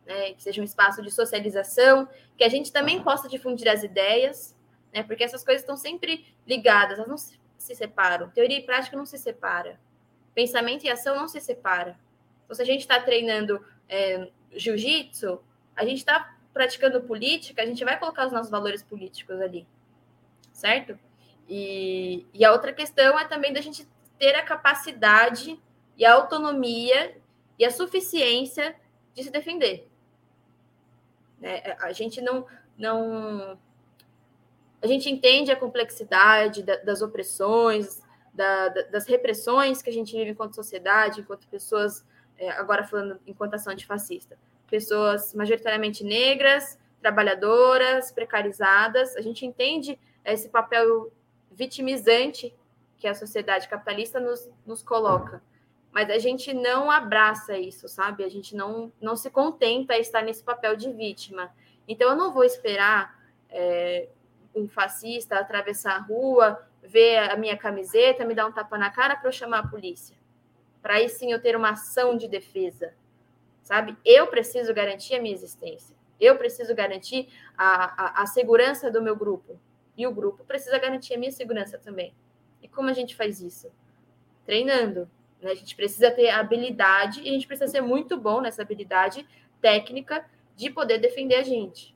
né, 0.06 0.32
que 0.32 0.42
seja 0.42 0.62
um 0.62 0.64
espaço 0.64 1.02
de 1.02 1.10
socialização, 1.10 2.08
que 2.36 2.42
a 2.42 2.48
gente 2.48 2.72
também 2.72 3.02
possa 3.02 3.28
difundir 3.28 3.68
as 3.68 3.82
ideias, 3.82 4.56
né, 4.92 5.02
porque 5.02 5.22
essas 5.22 5.44
coisas 5.44 5.62
estão 5.62 5.76
sempre 5.76 6.26
ligadas, 6.46 6.98
elas 6.98 7.08
não 7.08 7.18
se, 7.18 7.38
se 7.58 7.74
separam. 7.74 8.30
Teoria 8.30 8.58
e 8.58 8.62
prática 8.62 8.96
não 8.96 9.06
se 9.06 9.18
separa. 9.18 9.78
Pensamento 10.34 10.84
e 10.84 10.90
ação 10.90 11.14
não 11.14 11.28
se 11.28 11.40
separa. 11.40 11.98
Então, 12.50 12.56
se 12.56 12.62
a 12.62 12.66
gente 12.66 12.80
está 12.80 12.98
treinando 12.98 13.64
é, 13.88 14.28
jiu-jitsu, 14.56 15.40
a 15.76 15.84
gente 15.84 15.98
está 15.98 16.36
praticando 16.52 17.00
política, 17.00 17.62
a 17.62 17.64
gente 17.64 17.84
vai 17.84 17.96
colocar 17.96 18.26
os 18.26 18.32
nossos 18.32 18.50
valores 18.50 18.82
políticos 18.82 19.40
ali, 19.40 19.64
certo? 20.52 20.98
E, 21.48 22.26
e 22.34 22.44
a 22.44 22.50
outra 22.50 22.72
questão 22.72 23.16
é 23.16 23.24
também 23.24 23.52
da 23.52 23.60
gente 23.60 23.86
ter 24.18 24.34
a 24.34 24.42
capacidade 24.42 25.60
e 25.96 26.04
a 26.04 26.12
autonomia 26.12 27.16
e 27.56 27.64
a 27.64 27.70
suficiência 27.70 28.74
de 29.14 29.22
se 29.22 29.30
defender. 29.30 29.88
Né? 31.38 31.76
A 31.78 31.92
gente 31.92 32.20
não, 32.20 32.46
não. 32.76 33.56
A 34.82 34.88
gente 34.88 35.08
entende 35.08 35.52
a 35.52 35.56
complexidade 35.56 36.64
da, 36.64 36.74
das 36.78 37.00
opressões, 37.00 38.02
da, 38.34 38.70
da, 38.70 38.82
das 38.88 39.06
repressões 39.06 39.80
que 39.80 39.90
a 39.90 39.92
gente 39.92 40.16
vive 40.16 40.32
enquanto 40.32 40.56
sociedade, 40.56 41.20
enquanto 41.20 41.46
pessoas 41.46 42.04
é, 42.04 42.09
agora 42.48 42.84
falando 42.84 43.20
enquanto 43.26 43.54
ação 43.54 43.72
antifascista, 43.72 44.38
pessoas 44.68 45.34
majoritariamente 45.34 46.02
negras, 46.02 46.78
trabalhadoras, 47.00 48.10
precarizadas. 48.12 49.16
A 49.16 49.20
gente 49.20 49.44
entende 49.44 49.98
esse 50.24 50.48
papel 50.48 51.12
vitimizante 51.50 52.54
que 52.96 53.06
a 53.06 53.14
sociedade 53.14 53.68
capitalista 53.68 54.20
nos, 54.20 54.48
nos 54.66 54.82
coloca. 54.82 55.42
Mas 55.90 56.08
a 56.08 56.18
gente 56.18 56.54
não 56.54 56.90
abraça 56.90 57.58
isso, 57.58 57.88
sabe? 57.88 58.22
A 58.22 58.28
gente 58.28 58.54
não, 58.54 58.92
não 59.00 59.16
se 59.16 59.28
contenta 59.28 59.94
a 59.94 59.98
estar 59.98 60.22
nesse 60.22 60.42
papel 60.42 60.76
de 60.76 60.92
vítima. 60.92 61.50
Então, 61.88 62.10
eu 62.10 62.16
não 62.16 62.32
vou 62.32 62.44
esperar 62.44 63.18
é, 63.48 64.08
um 64.54 64.68
fascista 64.68 65.36
atravessar 65.36 65.96
a 65.96 65.98
rua, 65.98 66.64
ver 66.82 67.18
a 67.30 67.36
minha 67.36 67.56
camiseta, 67.56 68.24
me 68.24 68.34
dar 68.34 68.46
um 68.46 68.52
tapa 68.52 68.78
na 68.78 68.90
cara 68.90 69.16
para 69.16 69.28
eu 69.28 69.32
chamar 69.32 69.60
a 69.60 69.66
polícia 69.66 70.19
para 70.82 70.94
aí 70.94 71.08
sim 71.08 71.32
eu 71.32 71.40
ter 71.40 71.56
uma 71.56 71.70
ação 71.70 72.16
de 72.16 72.28
defesa, 72.28 72.94
sabe? 73.62 73.96
Eu 74.04 74.26
preciso 74.26 74.72
garantir 74.72 75.14
a 75.14 75.20
minha 75.20 75.34
existência, 75.34 75.96
eu 76.20 76.36
preciso 76.36 76.74
garantir 76.74 77.28
a, 77.56 78.20
a, 78.20 78.22
a 78.22 78.26
segurança 78.26 78.90
do 78.90 79.02
meu 79.02 79.16
grupo, 79.16 79.58
e 80.00 80.06
o 80.06 80.12
grupo 80.12 80.44
precisa 80.44 80.78
garantir 80.78 81.14
a 81.14 81.18
minha 81.18 81.30
segurança 81.30 81.76
também. 81.76 82.14
E 82.62 82.68
como 82.68 82.88
a 82.88 82.92
gente 82.94 83.14
faz 83.14 83.40
isso? 83.40 83.70
Treinando, 84.46 85.10
Né? 85.42 85.50
A 85.50 85.54
gente 85.54 85.76
precisa 85.76 86.10
ter 86.10 86.30
habilidade 86.30 87.20
e 87.20 87.28
a 87.28 87.32
gente 87.32 87.46
precisa 87.46 87.70
ser 87.70 87.80
muito 87.82 88.16
bom 88.16 88.40
nessa 88.40 88.62
habilidade 88.62 89.26
técnica 89.60 90.24
de 90.56 90.70
poder 90.70 90.98
defender 90.98 91.36
a 91.36 91.42
gente. 91.42 91.94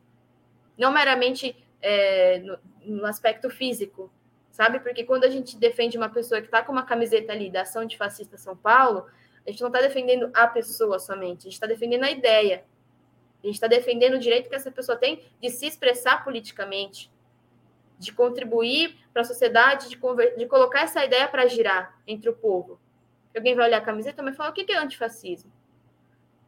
Não 0.76 0.93
meramente 0.93 1.57
é, 1.80 2.39
no, 2.41 2.59
no, 2.85 3.07
aspecto 3.07 3.49
físico, 3.49 4.11
sabe? 4.55 4.78
Porque 4.78 5.02
quando 5.02 5.24
a 5.24 5.28
gente 5.28 5.57
defende 5.57 5.98
uma 5.98 6.09
pessoa 6.09 6.40
que 6.40 6.46
está 6.46 6.62
com 6.62 6.70
uma 6.70 6.84
camiseta 6.84 7.32
ali 7.32 7.50
da 7.50 7.62
Ação 7.62 7.84
de 7.84 7.96
Fascista 7.96 8.38
São 8.38 8.57
Paulo, 8.57 9.05
a 9.44 9.50
gente 9.50 9.61
não 9.61 9.66
está 9.66 9.80
defendendo 9.80 10.30
a 10.32 10.46
pessoa 10.46 11.00
somente, 11.00 11.40
a 11.40 11.42
gente 11.42 11.55
está 11.55 11.66
defendendo 11.66 12.05
a 12.05 12.11
ideia. 12.11 12.64
A 13.42 13.46
gente 13.46 13.57
está 13.57 13.66
defendendo 13.66 14.14
o 14.14 14.18
direito 14.18 14.48
que 14.48 14.55
essa 14.55 14.70
pessoa 14.70 14.96
tem 14.96 15.24
de 15.42 15.50
se 15.50 15.66
expressar 15.66 16.22
politicamente, 16.22 17.11
de 17.98 18.12
contribuir 18.12 18.96
para 19.12 19.22
a 19.22 19.24
sociedade, 19.24 19.88
de, 19.88 19.98
de, 20.36 20.46
colocar 20.46 20.82
essa 20.82 21.05
ideia 21.05 21.26
para 21.26 21.48
girar 21.48 21.98
entre 22.07 22.30
o 22.30 22.32
povo. 22.32 22.78
Alguém 23.34 23.57
vai 23.57 23.66
olhar 23.66 23.78
a 23.78 23.84
camiseta 23.84 24.22
e 24.22 24.24
vai 24.24 24.34
falar: 24.34 24.50
o 24.50 24.52
que 24.52 24.70
é 24.70 24.76
antifascismo? 24.76 25.52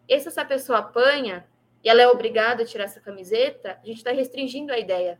E 0.09 0.20
se 0.20 0.28
essa 0.28 0.44
pessoa 0.44 0.78
apanha 0.78 1.44
e 1.82 1.88
ela 1.88 2.00
é 2.00 2.07
obrigada 2.07 2.62
a 2.62 2.66
tirar 2.66 2.84
essa 2.84 3.00
camiseta, 3.00 3.80
a 3.82 3.86
gente 3.86 3.98
está 3.98 4.12
restringindo 4.12 4.72
a 4.72 4.78
ideia. 4.78 5.18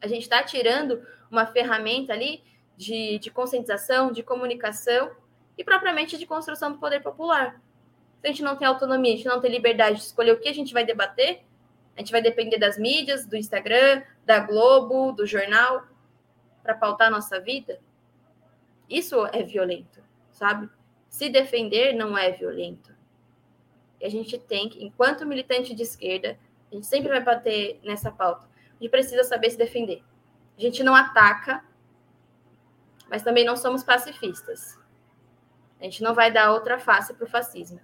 A 0.00 0.06
gente 0.06 0.22
está 0.22 0.42
tirando 0.42 1.06
uma 1.30 1.46
ferramenta 1.46 2.12
ali 2.12 2.42
de, 2.76 3.18
de 3.18 3.30
conscientização, 3.30 4.10
de 4.10 4.22
comunicação 4.22 5.10
e 5.56 5.62
propriamente 5.62 6.16
de 6.16 6.26
construção 6.26 6.72
do 6.72 6.78
poder 6.78 7.00
popular. 7.00 7.60
Se 8.20 8.26
a 8.26 8.28
gente 8.28 8.42
não 8.42 8.56
tem 8.56 8.66
autonomia, 8.66 9.14
a 9.14 9.16
gente 9.16 9.28
não 9.28 9.40
tem 9.40 9.50
liberdade 9.50 9.98
de 9.98 10.04
escolher 10.04 10.32
o 10.32 10.40
que 10.40 10.48
a 10.48 10.54
gente 10.54 10.72
vai 10.72 10.84
debater, 10.84 11.42
a 11.96 12.00
gente 12.00 12.12
vai 12.12 12.22
depender 12.22 12.58
das 12.58 12.78
mídias, 12.78 13.26
do 13.26 13.36
Instagram, 13.36 14.02
da 14.24 14.40
Globo, 14.40 15.12
do 15.12 15.26
jornal, 15.26 15.86
para 16.62 16.74
pautar 16.74 17.08
a 17.08 17.10
nossa 17.10 17.40
vida. 17.40 17.80
Isso 18.88 19.26
é 19.26 19.42
violento, 19.42 20.02
sabe? 20.32 20.68
Se 21.08 21.28
defender 21.28 21.92
não 21.92 22.16
é 22.16 22.30
violento. 22.30 22.94
E 24.00 24.06
a 24.06 24.08
gente 24.08 24.38
tem 24.38 24.68
que, 24.68 24.82
enquanto 24.82 25.26
militante 25.26 25.74
de 25.74 25.82
esquerda, 25.82 26.38
a 26.70 26.74
gente 26.74 26.86
sempre 26.86 27.08
vai 27.08 27.22
bater 27.22 27.78
nessa 27.82 28.10
pauta. 28.10 28.46
A 28.46 28.82
gente 28.82 28.90
precisa 28.90 29.24
saber 29.24 29.50
se 29.50 29.58
defender. 29.58 30.02
A 30.60 30.62
gente 30.62 30.82
não 30.82 30.94
ataca, 30.94 31.64
mas 33.08 33.22
também 33.22 33.46
não 33.46 33.56
somos 33.56 33.82
pacifistas. 33.82 34.78
A 35.80 35.84
gente 35.84 36.02
não 36.02 36.14
vai 36.14 36.30
dar 36.30 36.52
outra 36.52 36.78
face 36.78 37.14
para 37.14 37.24
o 37.24 37.30
fascismo. 37.30 37.80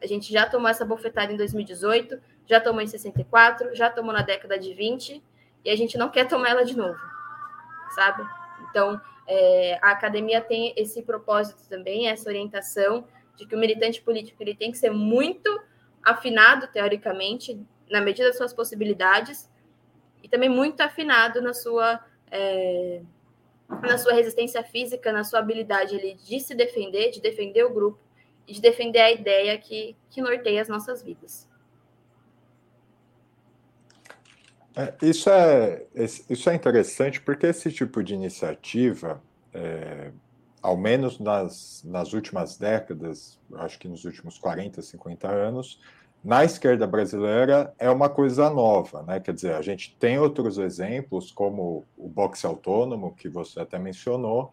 A 0.00 0.06
gente 0.06 0.32
já 0.32 0.48
tomou 0.48 0.68
essa 0.68 0.84
bofetada 0.84 1.32
em 1.32 1.36
2018, 1.36 2.22
já 2.46 2.60
tomou 2.60 2.82
em 2.82 2.86
64, 2.86 3.74
já 3.74 3.90
tomou 3.90 4.12
na 4.12 4.22
década 4.22 4.56
de 4.56 4.72
20, 4.74 5.20
e 5.64 5.68
a 5.68 5.74
gente 5.74 5.98
não 5.98 6.08
quer 6.08 6.28
tomar 6.28 6.50
ela 6.50 6.64
de 6.64 6.76
novo, 6.76 7.00
sabe? 7.96 8.22
Então, 8.70 9.00
é, 9.26 9.80
a 9.82 9.90
academia 9.90 10.40
tem 10.40 10.72
esse 10.76 11.02
propósito 11.02 11.68
também, 11.68 12.08
essa 12.08 12.28
orientação 12.28 13.08
de 13.34 13.44
que 13.44 13.56
o 13.56 13.58
militante 13.58 14.00
político 14.00 14.40
ele 14.40 14.54
tem 14.54 14.70
que 14.70 14.78
ser 14.78 14.90
muito 14.90 15.50
afinado, 16.00 16.68
teoricamente, 16.68 17.60
na 17.90 18.00
medida 18.00 18.28
das 18.28 18.36
suas 18.36 18.52
possibilidades, 18.52 19.50
e 20.26 20.28
também 20.28 20.48
muito 20.48 20.80
afinado 20.80 21.40
na 21.40 21.54
sua, 21.54 22.04
é, 22.32 23.00
na 23.80 23.96
sua 23.96 24.12
resistência 24.12 24.60
física, 24.64 25.12
na 25.12 25.22
sua 25.22 25.38
habilidade 25.38 25.94
ali, 25.94 26.14
de 26.14 26.40
se 26.40 26.52
defender, 26.52 27.12
de 27.12 27.20
defender 27.20 27.64
o 27.64 27.72
grupo 27.72 28.00
e 28.44 28.52
de 28.52 28.60
defender 28.60 28.98
a 28.98 29.12
ideia 29.12 29.56
que, 29.56 29.96
que 30.10 30.20
norteia 30.20 30.60
as 30.60 30.68
nossas 30.68 31.00
vidas. 31.00 31.48
É, 34.74 34.94
isso, 35.00 35.30
é, 35.30 35.86
isso 35.94 36.50
é 36.50 36.54
interessante 36.56 37.20
porque 37.20 37.46
esse 37.46 37.70
tipo 37.70 38.02
de 38.02 38.12
iniciativa, 38.12 39.22
é, 39.54 40.10
ao 40.60 40.76
menos 40.76 41.20
nas, 41.20 41.84
nas 41.84 42.12
últimas 42.12 42.58
décadas, 42.58 43.38
acho 43.54 43.78
que 43.78 43.86
nos 43.86 44.04
últimos 44.04 44.38
40, 44.38 44.82
50 44.82 45.28
anos, 45.28 45.80
na 46.26 46.44
esquerda 46.44 46.88
brasileira 46.88 47.72
é 47.78 47.88
uma 47.88 48.08
coisa 48.08 48.50
nova, 48.50 49.04
né? 49.04 49.20
Quer 49.20 49.32
dizer, 49.32 49.54
a 49.54 49.62
gente 49.62 49.96
tem 49.96 50.18
outros 50.18 50.58
exemplos, 50.58 51.30
como 51.30 51.84
o 51.96 52.08
boxe 52.08 52.44
autônomo, 52.44 53.14
que 53.14 53.28
você 53.28 53.60
até 53.60 53.78
mencionou, 53.78 54.52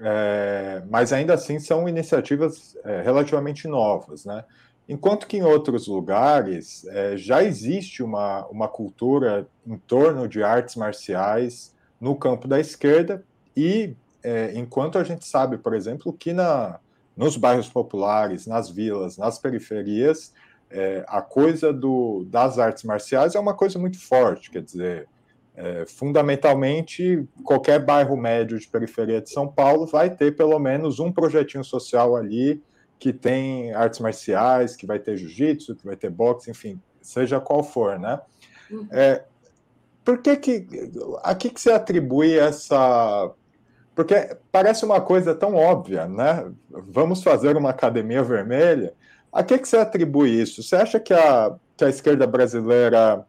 é, 0.00 0.82
mas 0.90 1.12
ainda 1.12 1.34
assim 1.34 1.60
são 1.60 1.88
iniciativas 1.88 2.76
é, 2.84 3.00
relativamente 3.00 3.68
novas, 3.68 4.24
né? 4.24 4.44
Enquanto 4.88 5.28
que 5.28 5.36
em 5.36 5.44
outros 5.44 5.86
lugares 5.86 6.84
é, 6.88 7.16
já 7.16 7.44
existe 7.44 8.02
uma, 8.02 8.44
uma 8.46 8.66
cultura 8.66 9.46
em 9.64 9.78
torno 9.78 10.26
de 10.26 10.42
artes 10.42 10.74
marciais 10.74 11.72
no 12.00 12.16
campo 12.16 12.48
da 12.48 12.58
esquerda, 12.58 13.22
e 13.56 13.94
é, 14.20 14.52
enquanto 14.56 14.98
a 14.98 15.04
gente 15.04 15.24
sabe, 15.24 15.58
por 15.58 15.74
exemplo, 15.74 16.12
que 16.12 16.32
na, 16.32 16.80
nos 17.16 17.36
bairros 17.36 17.68
populares, 17.68 18.48
nas 18.48 18.68
vilas, 18.68 19.16
nas 19.16 19.38
periferias, 19.38 20.32
é, 20.70 21.04
a 21.06 21.22
coisa 21.22 21.72
do, 21.72 22.24
das 22.28 22.58
artes 22.58 22.84
marciais 22.84 23.34
é 23.34 23.40
uma 23.40 23.54
coisa 23.54 23.78
muito 23.78 23.98
forte, 23.98 24.50
quer 24.50 24.62
dizer, 24.62 25.08
é, 25.56 25.84
fundamentalmente, 25.86 27.26
qualquer 27.42 27.84
bairro 27.84 28.16
médio 28.16 28.58
de 28.58 28.68
periferia 28.68 29.20
de 29.20 29.30
São 29.30 29.48
Paulo 29.48 29.86
vai 29.86 30.08
ter 30.08 30.36
pelo 30.36 30.58
menos 30.58 31.00
um 31.00 31.10
projetinho 31.10 31.64
social 31.64 32.14
ali 32.14 32.62
que 32.98 33.12
tem 33.12 33.72
artes 33.72 34.00
marciais, 34.00 34.76
que 34.76 34.86
vai 34.86 34.98
ter 34.98 35.16
jiu-jitsu, 35.16 35.76
que 35.76 35.86
vai 35.86 35.96
ter 35.96 36.10
boxe, 36.10 36.50
enfim, 36.50 36.80
seja 37.00 37.40
qual 37.40 37.62
for, 37.62 37.98
né? 37.98 38.20
É, 38.90 39.24
por 40.04 40.18
que 40.18 40.36
que, 40.36 40.66
a 41.22 41.34
que 41.34 41.50
que 41.50 41.60
você 41.60 41.72
atribui 41.72 42.38
essa... 42.38 43.30
Porque 43.94 44.36
parece 44.52 44.84
uma 44.84 45.00
coisa 45.00 45.34
tão 45.34 45.54
óbvia, 45.54 46.06
né? 46.06 46.50
Vamos 46.70 47.22
fazer 47.22 47.56
uma 47.56 47.70
academia 47.70 48.22
vermelha, 48.22 48.94
a 49.32 49.42
que, 49.42 49.58
que 49.58 49.68
você 49.68 49.76
atribui 49.76 50.30
isso? 50.30 50.62
Você 50.62 50.76
acha 50.76 50.98
que 50.98 51.12
a, 51.12 51.54
que 51.76 51.84
a 51.84 51.88
esquerda 51.88 52.26
brasileira 52.26 53.26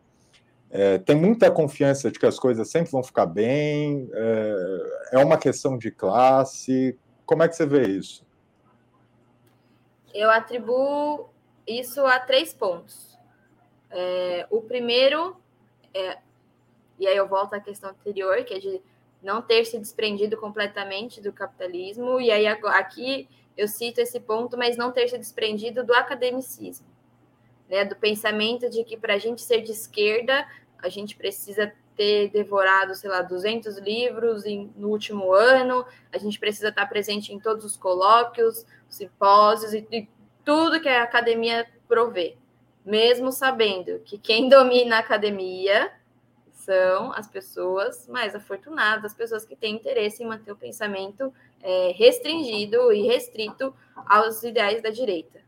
é, 0.69 0.97
tem 0.99 1.15
muita 1.15 1.51
confiança 1.51 2.11
de 2.11 2.19
que 2.19 2.25
as 2.25 2.39
coisas 2.39 2.69
sempre 2.69 2.91
vão 2.91 3.03
ficar 3.03 3.25
bem? 3.25 4.09
É, 4.13 5.13
é 5.13 5.17
uma 5.19 5.37
questão 5.37 5.77
de 5.77 5.91
classe? 5.91 6.97
Como 7.25 7.43
é 7.43 7.47
que 7.47 7.55
você 7.55 7.65
vê 7.65 7.87
isso? 7.87 8.25
Eu 10.13 10.29
atribuo 10.29 11.29
isso 11.67 12.05
a 12.05 12.19
três 12.19 12.53
pontos. 12.53 13.17
É, 13.91 14.47
o 14.49 14.61
primeiro, 14.61 15.35
é, 15.93 16.17
e 16.97 17.07
aí 17.07 17.17
eu 17.17 17.27
volto 17.27 17.53
à 17.53 17.59
questão 17.59 17.89
anterior, 17.89 18.43
que 18.43 18.53
é 18.53 18.59
de 18.59 18.81
não 19.21 19.41
ter 19.41 19.65
se 19.65 19.77
desprendido 19.77 20.37
completamente 20.37 21.21
do 21.21 21.33
capitalismo, 21.33 22.19
e 22.21 22.31
aí 22.31 22.47
aqui 22.47 23.27
eu 23.59 23.67
cito 23.67 23.99
esse 23.99 24.21
ponto, 24.21 24.57
mas 24.57 24.77
não 24.77 24.89
ter 24.89 25.09
se 25.09 25.17
desprendido 25.17 25.83
do 25.83 25.93
academicismo, 25.93 26.87
né? 27.69 27.83
do 27.83 27.95
pensamento 27.95 28.69
de 28.69 28.85
que 28.85 28.95
para 28.95 29.15
a 29.15 29.17
gente 29.17 29.41
ser 29.41 29.61
de 29.61 29.71
esquerda, 29.71 30.47
a 30.77 30.87
gente 30.87 31.17
precisa 31.17 31.73
ter 31.93 32.29
devorado, 32.29 32.95
sei 32.95 33.09
lá, 33.09 33.21
200 33.21 33.77
livros 33.79 34.45
em, 34.45 34.71
no 34.77 34.87
último 34.87 35.33
ano, 35.33 35.85
a 36.13 36.17
gente 36.17 36.39
precisa 36.39 36.69
estar 36.69 36.85
presente 36.85 37.33
em 37.33 37.39
todos 37.39 37.65
os 37.65 37.75
colóquios, 37.75 38.65
simpósios 38.87 39.73
e, 39.73 39.85
e 39.91 40.07
tudo 40.45 40.79
que 40.79 40.87
a 40.87 41.03
academia 41.03 41.67
provê, 41.85 42.37
mesmo 42.85 43.29
sabendo 43.29 43.99
que 44.05 44.17
quem 44.17 44.47
domina 44.49 44.95
a 44.95 44.99
academia 44.99 45.91
são 46.53 47.11
as 47.11 47.27
pessoas 47.27 48.07
mais 48.07 48.33
afortunadas, 48.33 49.11
as 49.11 49.13
pessoas 49.13 49.43
que 49.43 49.55
têm 49.57 49.75
interesse 49.75 50.23
em 50.23 50.27
manter 50.27 50.53
o 50.53 50.55
pensamento 50.55 51.33
é, 51.61 51.91
restringido 51.95 52.91
e 52.91 53.01
restrito 53.07 53.73
aos 54.05 54.43
ideais 54.43 54.81
da 54.81 54.89
direita. 54.89 55.41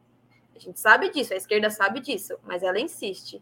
A 0.56 0.60
gente 0.60 0.80
sabe 0.80 1.10
disso, 1.10 1.34
a 1.34 1.38
esquerda 1.38 1.70
sabe 1.70 2.00
disso, 2.00 2.38
mas 2.44 2.64
ela 2.64 2.80
insiste 2.80 3.42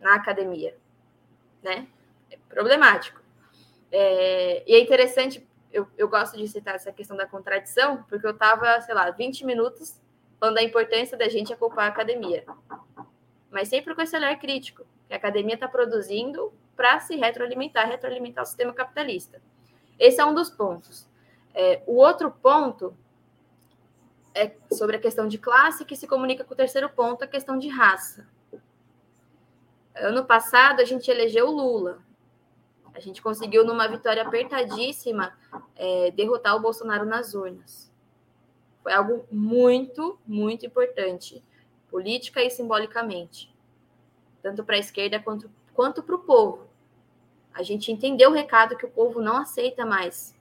na 0.00 0.14
academia, 0.14 0.76
né? 1.62 1.86
É 2.30 2.38
problemático. 2.48 3.20
É, 3.90 4.64
e 4.66 4.74
é 4.74 4.80
interessante, 4.80 5.46
eu, 5.72 5.86
eu 5.96 6.08
gosto 6.08 6.36
de 6.36 6.46
citar 6.48 6.74
essa 6.74 6.92
questão 6.92 7.16
da 7.16 7.26
contradição, 7.26 8.02
porque 8.04 8.26
eu 8.26 8.32
estava, 8.32 8.80
sei 8.80 8.94
lá, 8.94 9.10
20 9.10 9.44
minutos 9.44 10.00
falando 10.38 10.56
da 10.56 10.62
importância 10.62 11.16
da 11.16 11.28
gente 11.28 11.52
ocupar 11.52 11.86
a 11.86 11.88
academia. 11.88 12.44
Mas 13.50 13.68
sempre 13.68 13.94
com 13.94 14.02
esse 14.02 14.16
olhar 14.16 14.36
crítico, 14.38 14.84
que 15.06 15.14
a 15.14 15.16
academia 15.16 15.54
está 15.54 15.68
produzindo 15.68 16.52
para 16.76 17.00
se 17.00 17.16
retroalimentar, 17.16 17.88
retroalimentar 17.88 18.44
o 18.44 18.46
sistema 18.46 18.72
capitalista. 18.72 19.40
Esse 19.98 20.20
é 20.20 20.24
um 20.24 20.34
dos 20.34 20.50
pontos. 20.50 21.08
É, 21.54 21.82
o 21.86 21.94
outro 21.94 22.32
ponto 22.32 22.96
é 24.34 24.56
sobre 24.72 24.96
a 24.96 25.00
questão 25.00 25.28
de 25.28 25.38
classe, 25.38 25.84
que 25.84 25.94
se 25.94 26.08
comunica 26.08 26.42
com 26.42 26.52
o 26.52 26.56
terceiro 26.56 26.88
ponto, 26.90 27.22
a 27.22 27.28
questão 27.28 27.56
de 27.56 27.68
raça. 27.68 28.26
Ano 29.94 30.24
passado, 30.24 30.80
a 30.80 30.84
gente 30.84 31.08
elegeu 31.08 31.48
Lula. 31.48 32.02
A 32.92 32.98
gente 32.98 33.22
conseguiu, 33.22 33.64
numa 33.64 33.86
vitória 33.86 34.22
apertadíssima, 34.22 35.32
é, 35.76 36.10
derrotar 36.10 36.56
o 36.56 36.60
Bolsonaro 36.60 37.06
nas 37.06 37.34
urnas. 37.34 37.92
Foi 38.82 38.92
algo 38.92 39.24
muito, 39.30 40.18
muito 40.26 40.66
importante, 40.66 41.42
política 41.88 42.42
e 42.42 42.50
simbolicamente, 42.50 43.54
tanto 44.42 44.64
para 44.64 44.76
a 44.76 44.80
esquerda 44.80 45.20
quanto, 45.20 45.50
quanto 45.72 46.02
para 46.02 46.14
o 46.14 46.18
povo. 46.18 46.68
A 47.52 47.62
gente 47.62 47.90
entendeu 47.90 48.30
o 48.30 48.34
recado 48.34 48.76
que 48.76 48.84
o 48.84 48.90
povo 48.90 49.20
não 49.20 49.36
aceita 49.36 49.86
mais 49.86 50.34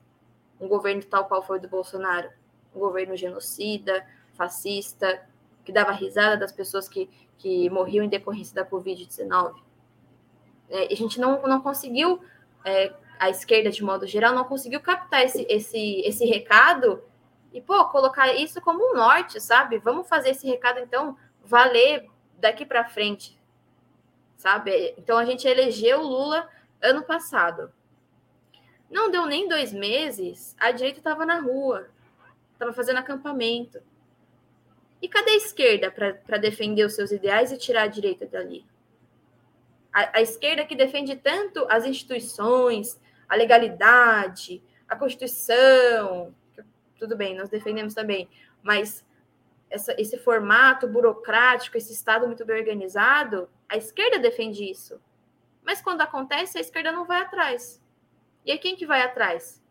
um 0.63 0.67
governo 0.67 1.03
tal 1.03 1.25
qual 1.25 1.43
foi 1.43 1.57
o 1.57 1.61
do 1.61 1.67
Bolsonaro. 1.67 2.29
um 2.73 2.79
governo 2.79 3.15
genocida, 3.15 4.03
fascista, 4.33 5.23
que 5.63 5.71
dava 5.71 5.91
risada 5.91 6.37
das 6.37 6.51
pessoas 6.51 6.89
que, 6.89 7.09
que 7.37 7.69
morriam 7.69 8.03
em 8.03 8.09
decorrência 8.09 8.55
da 8.55 8.65
Covid-19. 8.65 9.55
É, 10.69 10.91
a 10.91 10.95
gente 10.95 11.19
não, 11.19 11.41
não 11.43 11.61
conseguiu, 11.61 12.23
é, 12.65 12.93
a 13.19 13.29
esquerda 13.29 13.69
de 13.69 13.83
modo 13.83 14.07
geral, 14.07 14.33
não 14.33 14.43
conseguiu 14.43 14.81
captar 14.81 15.23
esse, 15.23 15.45
esse, 15.49 16.01
esse 16.01 16.25
recado 16.25 17.03
e, 17.53 17.61
pô, 17.61 17.85
colocar 17.89 18.33
isso 18.33 18.59
como 18.59 18.83
um 18.83 18.95
norte, 18.95 19.39
sabe? 19.39 19.77
Vamos 19.77 20.07
fazer 20.07 20.29
esse 20.29 20.47
recado, 20.47 20.79
então, 20.79 21.15
valer 21.43 22.09
daqui 22.39 22.65
para 22.65 22.89
frente, 22.89 23.39
sabe? 24.35 24.95
Então, 24.97 25.17
a 25.17 25.25
gente 25.25 25.47
elegeu 25.47 25.99
o 25.99 26.07
Lula 26.07 26.49
ano 26.81 27.03
passado. 27.03 27.71
Não 28.93 29.09
deu 29.09 29.25
nem 29.25 29.47
dois 29.47 29.73
meses, 29.73 30.55
a 30.59 30.69
direita 30.69 30.99
estava 30.99 31.25
na 31.25 31.39
rua, 31.39 31.89
estava 32.51 32.71
fazendo 32.71 32.99
acampamento. 32.99 33.81
E 35.01 35.07
cadê 35.09 35.31
a 35.31 35.37
esquerda 35.37 35.89
para 35.89 36.37
defender 36.37 36.85
os 36.85 36.93
seus 36.93 37.11
ideais 37.11 37.51
e 37.51 37.57
tirar 37.57 37.83
a 37.83 37.87
direita 37.87 38.27
dali? 38.27 38.63
A, 39.91 40.19
a, 40.19 40.21
esquerda 40.21 40.63
que 40.63 40.75
defende 40.75 41.15
tanto 41.15 41.65
as 41.71 41.87
instituições, 41.87 43.01
a 43.27 43.35
legalidade, 43.35 44.61
a 44.87 44.95
Constituição, 44.95 46.33
tudo 46.99 47.17
bem, 47.17 47.35
nós 47.35 47.49
defendemos 47.49 47.95
também, 47.95 48.29
mas 48.61 49.03
essa, 49.71 49.99
esse 49.99 50.19
formato 50.19 50.87
burocrático, 50.87 51.77
esse 51.77 51.93
Estado 51.93 52.27
muito 52.27 52.45
bem 52.45 52.59
organizado, 52.59 53.49
a 53.67 53.75
esquerda 53.75 54.19
defende 54.19 54.63
isso. 54.63 55.01
Mas 55.63 55.81
quando 55.81 56.01
acontece, 56.01 56.59
a 56.59 56.61
esquerda 56.61 56.91
não 56.91 57.05
vai 57.05 57.21
atrás. 57.21 57.82
E 58.45 58.51
aí 58.51 58.57
quem 58.57 58.75
que 58.75 58.85
vai 58.85 59.01
atrás? 59.01 59.63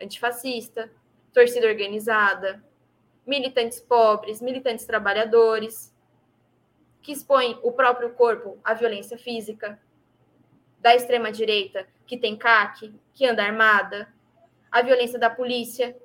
Antifascista, 0.00 0.90
torcida 1.32 1.66
organizada, 1.66 2.64
militantes 3.26 3.80
pobres, 3.80 4.40
militantes 4.40 4.86
trabalhadores, 4.86 5.94
que 7.02 7.12
expõem 7.12 7.58
o 7.62 7.72
próprio 7.72 8.14
corpo 8.14 8.58
à 8.64 8.72
violência 8.74 9.18
física, 9.18 9.80
da 10.80 10.94
extrema-direita, 10.94 11.86
que 12.06 12.16
tem 12.16 12.36
CAC, 12.36 12.94
que 13.14 13.26
anda 13.26 13.42
armada, 13.42 14.12
a 14.70 14.82
violência 14.82 15.18
da 15.18 15.30
polícia, 15.30 15.96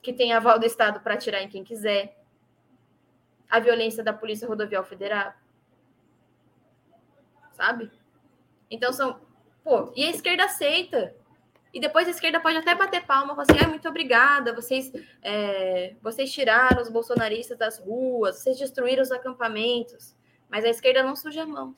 que 0.00 0.12
tem 0.12 0.32
aval 0.32 0.58
do 0.58 0.66
Estado 0.66 1.00
para 1.00 1.14
atirar 1.14 1.42
em 1.42 1.48
quem 1.48 1.64
quiser, 1.64 2.16
a 3.48 3.60
violência 3.60 4.02
da 4.02 4.12
Polícia 4.12 4.48
Rodoviária 4.48 4.88
Federal. 4.88 5.34
Sabe? 7.52 7.90
Então 8.70 8.92
são. 8.92 9.20
Pô, 9.62 9.92
e 9.94 10.04
a 10.04 10.10
esquerda 10.10 10.44
aceita. 10.44 11.14
E 11.72 11.80
depois 11.80 12.06
a 12.06 12.10
esquerda 12.10 12.38
pode 12.38 12.58
até 12.58 12.74
bater 12.74 13.06
palma, 13.06 13.34
falar 13.34 13.46
assim, 13.50 13.64
ah, 13.64 13.68
muito 13.68 13.88
obrigada, 13.88 14.54
vocês, 14.54 14.92
é, 15.22 15.94
vocês 16.02 16.30
tiraram 16.30 16.82
os 16.82 16.90
bolsonaristas 16.90 17.56
das 17.56 17.78
ruas, 17.78 18.36
vocês 18.36 18.58
destruíram 18.58 19.02
os 19.02 19.10
acampamentos. 19.10 20.14
Mas 20.50 20.66
a 20.66 20.68
esquerda 20.68 21.02
não 21.02 21.16
suja 21.16 21.44
a 21.44 21.46
mão. 21.46 21.74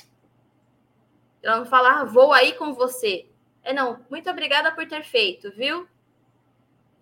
Ela 1.40 1.58
não 1.58 1.66
fala, 1.66 2.00
ah, 2.00 2.04
vou 2.04 2.32
aí 2.32 2.54
com 2.54 2.74
você. 2.74 3.26
É 3.62 3.72
não, 3.72 4.04
muito 4.10 4.28
obrigada 4.28 4.72
por 4.72 4.86
ter 4.88 5.04
feito, 5.04 5.52
viu? 5.52 5.86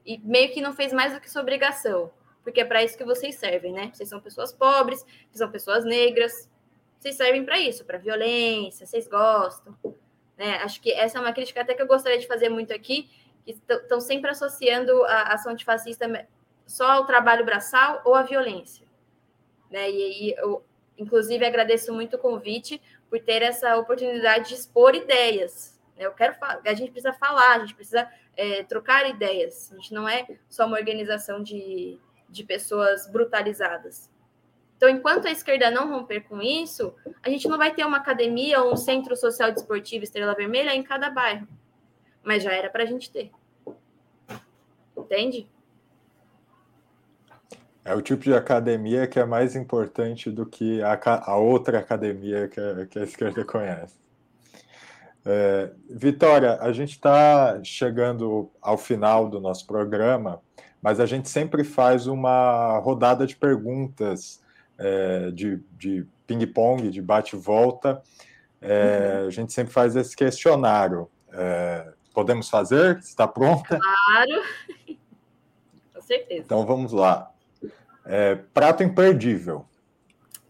E 0.05 0.19
meio 0.19 0.53
que 0.53 0.61
não 0.61 0.75
fez 0.75 0.93
mais 0.93 1.15
do 1.15 1.21
que 1.21 1.31
sua 1.31 1.41
obrigação. 1.41 2.11
Porque 2.43 2.61
é 2.61 2.65
para 2.65 2.83
isso 2.83 2.99
que 2.99 3.05
vocês 3.05 3.37
servem, 3.37 3.73
né? 3.73 3.91
Vocês 3.95 4.09
são 4.09 4.21
pessoas 4.21 4.53
pobres, 4.53 5.01
vocês 5.01 5.39
são 5.39 5.51
pessoas 5.51 5.85
negras. 5.85 6.51
Vocês 6.99 7.17
servem 7.17 7.45
para 7.45 7.59
isso, 7.59 7.85
para 7.85 7.99
violência, 7.99 8.85
vocês 8.85 9.09
gostam. 9.09 9.77
Né? 10.37 10.57
Acho 10.57 10.81
que 10.81 10.91
essa 10.93 11.19
é 11.19 11.21
uma 11.21 11.33
crítica 11.33 11.61
até 11.61 11.75
que 11.75 11.83
eu 11.83 11.87
gostaria 11.87 12.19
de 12.19 12.27
fazer 12.27 12.49
muito 12.49 12.73
aqui, 12.73 13.11
que 13.45 13.57
estão 13.69 14.01
sempre 14.01 14.31
associando 14.31 15.05
a 15.05 15.35
ação 15.35 15.53
antifascista 15.53 16.07
só 16.67 16.91
ao 16.91 17.07
trabalho 17.07 17.45
braçal 17.45 18.01
ou 18.05 18.15
à 18.15 18.23
violência. 18.23 18.87
Né? 19.71 19.91
E 19.91 20.03
aí 20.03 20.35
eu, 20.39 20.65
inclusive, 20.97 21.45
agradeço 21.45 21.93
muito 21.93 22.17
o 22.17 22.19
convite 22.19 22.81
por 23.09 23.21
ter 23.21 23.43
essa 23.43 23.77
oportunidade 23.77 24.49
de 24.49 24.55
expor 24.55 24.95
ideias. 24.95 25.79
Né? 25.97 26.07
Eu 26.07 26.13
quero 26.13 26.37
a 26.43 26.75
gente 26.75 26.93
precisa 26.93 27.13
falar, 27.13 27.57
a 27.57 27.59
gente 27.61 27.75
precisa 27.75 28.09
é, 28.37 28.63
trocar 28.63 29.09
ideias. 29.09 29.71
A 29.73 29.77
gente 29.77 29.93
não 29.93 30.09
é 30.09 30.27
só 30.49 30.67
uma 30.67 30.79
organização 30.79 31.43
de, 31.43 31.99
de 32.29 32.45
pessoas 32.45 33.07
brutalizadas. 33.09 34.11
Então, 34.83 34.91
enquanto 34.91 35.29
a 35.29 35.31
esquerda 35.31 35.71
não 35.71 35.89
romper 35.89 36.23
com 36.23 36.43
isso, 36.43 36.93
a 37.23 37.31
gente 37.31 37.47
não 37.47 37.57
vai 37.57 37.73
ter 37.73 37.85
uma 37.85 37.99
academia 37.99 38.61
ou 38.61 38.73
um 38.73 38.77
centro 38.77 39.15
social 39.15 39.53
desportivo 39.53 40.03
Estrela 40.03 40.35
Vermelha 40.35 40.75
em 40.75 40.83
cada 40.83 41.09
bairro. 41.09 41.47
Mas 42.21 42.43
já 42.43 42.53
era 42.53 42.69
para 42.69 42.83
a 42.83 42.87
gente 42.87 43.09
ter. 43.09 43.31
Entende? 44.99 45.49
É 47.85 47.95
o 47.95 48.03
tipo 48.03 48.25
de 48.25 48.35
academia 48.35 49.07
que 49.07 49.21
é 49.21 49.25
mais 49.25 49.55
importante 49.55 50.33
do 50.33 50.45
que 50.45 50.83
a, 50.83 50.99
a 51.31 51.37
outra 51.37 51.79
academia 51.79 52.49
que 52.49 52.59
a, 52.59 52.85
que 52.85 52.99
a 52.99 53.05
esquerda 53.05 53.45
conhece. 53.45 53.95
É, 55.25 55.71
Vitória, 55.89 56.59
a 56.61 56.73
gente 56.73 56.91
está 56.91 57.63
chegando 57.63 58.51
ao 58.61 58.77
final 58.77 59.29
do 59.29 59.41
nosso 59.41 59.65
programa, 59.65 60.43
mas 60.83 60.99
a 60.99 61.07
gente 61.07 61.29
sempre 61.29 61.63
faz 61.63 62.09
uma 62.09 62.81
rodada 62.81 63.25
de 63.25 63.37
perguntas 63.37 64.42
é, 64.79 65.31
de, 65.31 65.61
de 65.73 66.07
ping-pong, 66.27 66.91
de 66.91 67.03
bate-volta. 67.03 68.03
É, 68.61 69.19
uhum. 69.21 69.27
A 69.27 69.31
gente 69.31 69.53
sempre 69.53 69.73
faz 69.73 69.97
esse 69.97 70.15
questionário. 70.17 71.11
É, 71.33 71.93
podemos 72.15 72.49
fazer? 72.49 72.99
Está 72.99 73.27
pronta? 73.27 73.79
Claro, 73.79 74.43
com 75.95 76.01
certeza. 76.01 76.43
Então 76.45 76.65
vamos 76.67 76.93
lá. 76.93 77.33
É, 78.05 78.35
prato 78.35 78.83
imperdível. 78.83 79.67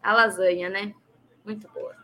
A 0.03 0.13
lasanha, 0.13 0.69
né? 0.69 0.95
Muito 1.45 1.69
boa. 1.73 1.95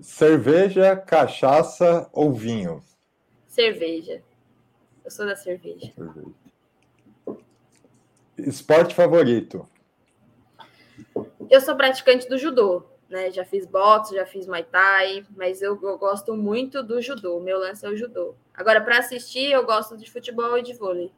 Cerveja, 0.00 0.96
cachaça 0.96 2.08
ou 2.12 2.32
vinho? 2.32 2.82
Cerveja. 3.46 4.22
Eu 5.04 5.10
sou 5.10 5.24
da 5.24 5.34
cerveja. 5.34 5.92
cerveja. 5.94 6.43
Esporte 8.38 8.94
favorito? 8.94 9.68
Eu 11.50 11.60
sou 11.60 11.76
praticante 11.76 12.28
do 12.28 12.36
judô, 12.36 12.84
né? 13.08 13.30
Já 13.30 13.44
fiz 13.44 13.66
boxe, 13.66 14.14
já 14.14 14.26
fiz 14.26 14.46
muay 14.46 14.64
thai, 14.64 15.24
mas 15.36 15.62
eu, 15.62 15.78
eu 15.82 15.98
gosto 15.98 16.34
muito 16.34 16.82
do 16.82 17.00
judô. 17.00 17.40
Meu 17.40 17.58
lance 17.58 17.84
é 17.86 17.88
o 17.88 17.96
judô. 17.96 18.34
Agora, 18.52 18.80
para 18.80 18.98
assistir, 18.98 19.50
eu 19.50 19.64
gosto 19.64 19.96
de 19.96 20.10
futebol 20.10 20.58
e 20.58 20.62
de 20.62 20.74
vôlei. 20.74 21.12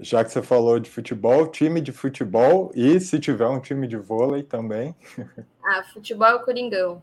Já 0.00 0.24
que 0.24 0.30
você 0.30 0.42
falou 0.42 0.78
de 0.78 0.90
futebol, 0.90 1.46
time 1.46 1.80
de 1.80 1.92
futebol 1.92 2.70
e 2.74 2.98
se 3.00 3.20
tiver 3.20 3.46
um 3.46 3.60
time 3.60 3.86
de 3.86 3.96
vôlei 3.96 4.42
também. 4.42 4.94
Ah, 5.66 5.82
futebol 5.82 6.28
é 6.28 6.34
o 6.34 6.44
Coringão. 6.44 7.02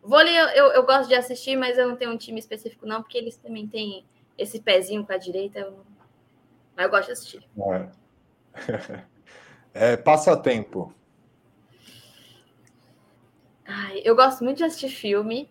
Vôlei 0.00 0.32
eu, 0.38 0.46
eu, 0.50 0.66
eu, 0.66 0.86
gosto 0.86 1.08
de 1.08 1.16
assistir, 1.16 1.56
mas 1.56 1.76
eu 1.76 1.88
não 1.88 1.96
tenho 1.96 2.12
um 2.12 2.16
time 2.16 2.38
específico, 2.38 2.86
não, 2.86 3.02
porque 3.02 3.18
eles 3.18 3.36
também 3.36 3.66
têm 3.66 4.06
esse 4.38 4.60
pezinho 4.60 5.04
com 5.04 5.12
a 5.12 5.16
direita. 5.16 5.58
Eu 5.58 5.84
mas 6.78 6.84
eu 6.84 6.90
gosto 6.92 7.06
de 7.06 7.12
assistir. 7.12 7.48
É. 8.54 9.04
é 9.92 9.96
passatempo. 9.96 10.94
Ai, 13.66 14.00
eu 14.04 14.14
gosto 14.14 14.44
muito 14.44 14.58
de 14.58 14.64
assistir 14.64 14.88
filme, 14.88 15.50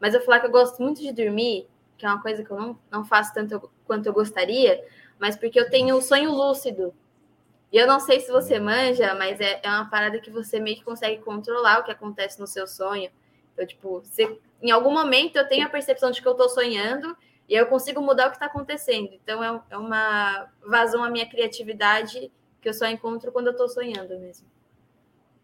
mas 0.00 0.12
eu 0.12 0.20
falar 0.22 0.40
que 0.40 0.46
eu 0.46 0.50
gosto 0.50 0.82
muito 0.82 1.00
de 1.00 1.12
dormir, 1.12 1.68
que 1.96 2.04
é 2.04 2.08
uma 2.08 2.20
coisa 2.20 2.42
que 2.42 2.50
eu 2.50 2.58
não, 2.58 2.76
não 2.90 3.04
faço 3.04 3.32
tanto 3.32 3.70
quanto 3.86 4.06
eu 4.06 4.12
gostaria, 4.12 4.84
mas 5.20 5.36
porque 5.36 5.58
eu 5.58 5.70
tenho 5.70 5.96
o 5.96 6.02
sonho 6.02 6.32
lúcido. 6.32 6.92
E 7.72 7.78
eu 7.78 7.86
não 7.86 8.00
sei 8.00 8.18
se 8.18 8.32
você 8.32 8.58
manja, 8.58 9.14
mas 9.14 9.40
é, 9.40 9.60
é 9.62 9.70
uma 9.70 9.88
parada 9.88 10.18
que 10.18 10.30
você 10.30 10.58
meio 10.58 10.78
que 10.78 10.84
consegue 10.84 11.22
controlar 11.22 11.78
o 11.78 11.84
que 11.84 11.92
acontece 11.92 12.40
no 12.40 12.46
seu 12.46 12.66
sonho. 12.66 13.08
Então, 13.52 13.64
tipo, 13.64 14.00
você, 14.00 14.36
em 14.60 14.72
algum 14.72 14.90
momento 14.90 15.36
eu 15.36 15.46
tenho 15.46 15.64
a 15.64 15.70
percepção 15.70 16.10
de 16.10 16.20
que 16.20 16.26
eu 16.26 16.34
tô 16.34 16.48
sonhando 16.48 17.16
e 17.48 17.54
eu 17.54 17.66
consigo 17.66 18.00
mudar 18.00 18.26
o 18.26 18.30
que 18.30 18.36
está 18.36 18.46
acontecendo. 18.46 19.10
Então 19.22 19.42
é, 19.42 19.60
é 19.70 19.76
uma 19.76 20.48
vazão 20.66 21.02
à 21.02 21.10
minha 21.10 21.28
criatividade 21.28 22.30
que 22.60 22.68
eu 22.68 22.74
só 22.74 22.86
encontro 22.86 23.30
quando 23.30 23.46
eu 23.46 23.52
estou 23.52 23.68
sonhando 23.68 24.18
mesmo. 24.18 24.46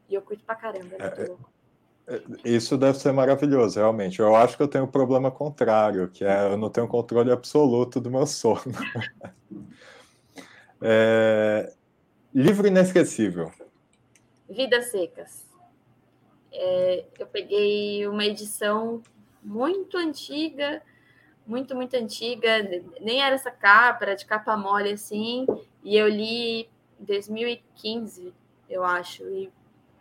E 0.09 0.15
eu 0.15 0.23
curto 0.23 0.45
pra 0.45 0.55
caramba, 0.55 0.97
é, 0.99 2.15
é, 2.15 2.15
é, 2.17 2.23
Isso 2.45 2.77
deve 2.77 2.99
ser 2.99 3.13
maravilhoso, 3.13 3.79
realmente. 3.79 4.21
Eu 4.21 4.35
acho 4.35 4.57
que 4.57 4.63
eu 4.63 4.69
tenho 4.69 4.85
um 4.85 4.91
problema 4.91 5.31
contrário, 5.31 6.09
que 6.09 6.25
é 6.25 6.53
eu 6.53 6.57
não 6.57 6.69
tenho 6.69 6.89
controle 6.89 7.31
absoluto 7.31 8.01
do 8.01 8.11
meu 8.11 8.27
sono. 8.27 8.61
é... 10.81 11.73
Livro 12.35 12.67
inesquecível. 12.67 13.53
Vidas 14.49 14.87
Secas. 14.91 15.47
É, 16.51 17.05
eu 17.19 17.27
peguei 17.27 18.07
uma 18.07 18.25
edição 18.25 19.03
muito 19.43 19.97
antiga 19.97 20.83
muito, 21.47 21.75
muito 21.75 21.95
antiga, 21.97 22.63
nem 23.01 23.23
era 23.23 23.35
essa 23.35 23.51
capa, 23.51 24.05
era 24.05 24.15
de 24.15 24.25
capa 24.25 24.57
mole 24.57 24.93
assim, 24.93 25.47
e 25.83 25.97
eu 25.97 26.09
li 26.09 26.69
em 27.01 27.05
2015, 27.05 28.33
eu 28.69 28.85
acho, 28.85 29.25
e 29.29 29.51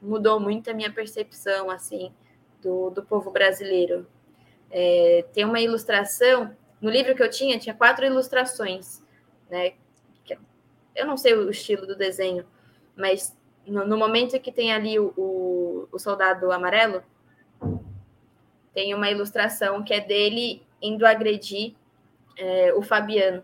mudou 0.02 0.40
muito 0.40 0.70
a 0.70 0.74
minha 0.74 0.92
percepção, 0.92 1.70
assim, 1.70 2.12
do, 2.62 2.90
do 2.90 3.04
povo 3.04 3.32
brasileiro. 3.32 4.08
É, 4.70 5.26
tem 5.34 5.44
uma 5.44 5.60
ilustração 5.60 6.56
no 6.80 6.90
livro 6.90 7.16
que 7.16 7.22
eu 7.22 7.30
tinha, 7.30 7.60
tinha 7.60 7.76
quatro 7.76 8.06
ilustrações, 8.06 9.04
né? 9.50 9.74
Eu 10.94 11.06
não 11.08 11.16
sei 11.16 11.34
o 11.34 11.50
estilo 11.50 11.88
do 11.88 11.96
desenho, 11.96 12.46
mas 12.96 13.38
no, 13.66 13.86
no 13.86 13.98
momento 13.98 14.38
que 14.40 14.52
tem 14.52 14.74
ali 14.74 15.00
o, 15.00 15.14
o, 15.16 15.88
o 15.92 16.00
soldado 16.00 16.52
amarelo, 16.52 17.02
tem 18.74 18.94
uma 18.94 19.10
ilustração 19.10 19.84
que 19.84 19.94
é 19.94 20.02
dele 20.02 20.62
indo 20.82 21.06
agredir 21.06 21.76
é, 22.38 22.74
o 22.74 22.82
Fabiano. 22.82 23.44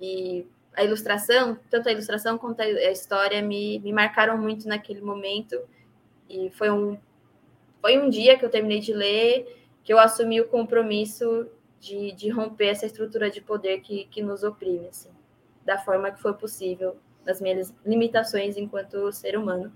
E 0.00 0.46
a 0.74 0.84
ilustração, 0.84 1.58
tanto 1.70 1.88
a 1.88 1.92
ilustração 1.92 2.38
quanto 2.38 2.60
a 2.60 2.90
história, 2.90 3.42
me, 3.42 3.78
me 3.80 3.92
marcaram 3.92 4.38
muito 4.38 4.66
naquele 4.66 5.00
momento. 5.00 5.60
E 6.28 6.50
foi 6.50 6.70
um, 6.70 6.98
foi 7.80 7.98
um 7.98 8.08
dia 8.08 8.38
que 8.38 8.44
eu 8.44 8.50
terminei 8.50 8.80
de 8.80 8.92
ler, 8.92 9.66
que 9.84 9.92
eu 9.92 9.98
assumi 9.98 10.40
o 10.40 10.48
compromisso 10.48 11.48
de, 11.80 12.12
de 12.12 12.30
romper 12.30 12.68
essa 12.68 12.86
estrutura 12.86 13.28
de 13.28 13.40
poder 13.40 13.80
que, 13.80 14.04
que 14.04 14.22
nos 14.22 14.44
oprime, 14.44 14.86
assim, 14.88 15.10
da 15.64 15.78
forma 15.78 16.10
que 16.10 16.22
foi 16.22 16.32
possível, 16.32 16.96
das 17.24 17.40
minhas 17.40 17.74
limitações 17.84 18.56
enquanto 18.56 19.12
ser 19.12 19.36
humano. 19.36 19.72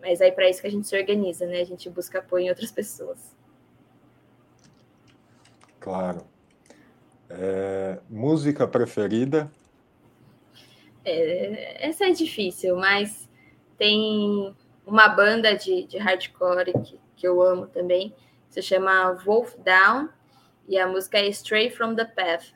Mas 0.00 0.20
aí 0.20 0.32
para 0.32 0.48
isso 0.48 0.60
que 0.60 0.66
a 0.66 0.70
gente 0.70 0.88
se 0.88 0.98
organiza, 0.98 1.46
né? 1.46 1.60
A 1.60 1.64
gente 1.64 1.88
busca 1.88 2.18
apoio 2.18 2.46
em 2.46 2.48
outras 2.48 2.72
pessoas. 2.72 3.34
Claro. 5.80 6.24
É, 7.28 7.98
música 8.08 8.68
preferida? 8.68 9.50
É, 11.04 11.88
essa 11.88 12.06
é 12.06 12.10
difícil, 12.10 12.76
mas 12.76 13.28
tem 13.78 14.54
uma 14.86 15.08
banda 15.08 15.54
de, 15.56 15.84
de 15.84 15.96
hardcore 15.96 16.72
que, 16.84 17.00
que 17.16 17.26
eu 17.26 17.40
amo 17.40 17.66
também, 17.66 18.14
se 18.48 18.60
chama 18.60 19.12
Wolf 19.24 19.54
Down, 19.58 20.08
e 20.68 20.78
a 20.78 20.86
música 20.86 21.18
é 21.18 21.26
Stray 21.28 21.70
from 21.70 21.94
the 21.94 22.04
Path. 22.04 22.52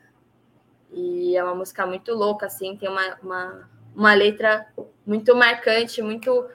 E 0.91 1.35
é 1.35 1.43
uma 1.43 1.55
música 1.55 1.85
muito 1.85 2.13
louca, 2.13 2.45
assim, 2.45 2.77
tem 2.77 2.87
uma, 2.87 3.17
uma, 3.21 3.69
uma 3.95 4.13
letra 4.13 4.67
muito 5.05 5.35
marcante, 5.35 6.01
muito. 6.01 6.47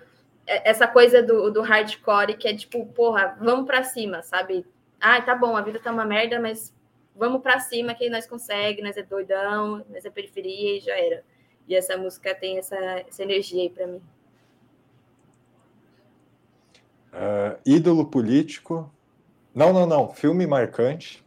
É, 0.47 0.71
essa 0.71 0.87
coisa 0.87 1.23
do, 1.23 1.51
do 1.51 1.63
hardcore 1.63 2.37
que 2.37 2.49
é 2.49 2.55
tipo, 2.55 2.87
porra, 2.87 3.37
vamos 3.41 3.67
pra 3.67 3.83
cima, 3.83 4.23
sabe? 4.23 4.65
Ah, 5.01 5.21
tá 5.23 5.35
bom, 5.35 5.57
a 5.57 5.63
vida 5.63 5.81
tá 5.81 5.91
uma 5.91 6.05
merda, 6.05 6.39
mas 6.39 6.75
vamos 7.17 7.41
para 7.43 7.59
cima 7.59 7.95
que 7.95 8.11
nós 8.11 8.27
consegue, 8.27 8.83
nós 8.83 8.97
é 8.97 9.03
doidão, 9.03 9.85
nós 9.89 10.05
é 10.05 10.11
periferia 10.11 10.77
e 10.77 10.81
já 10.81 10.97
era. 10.97 11.25
E 11.67 11.75
essa 11.75 11.97
música 11.97 12.35
tem 12.35 12.59
essa, 12.59 12.77
essa 12.77 13.23
energia 13.23 13.63
aí 13.63 13.71
para 13.71 13.87
mim. 13.87 14.03
Uh, 17.13 17.59
ídolo 17.65 18.07
político? 18.07 18.93
Não, 19.55 19.73
não, 19.73 19.87
não. 19.87 20.11
Filme 20.11 20.47
marcante. 20.47 21.25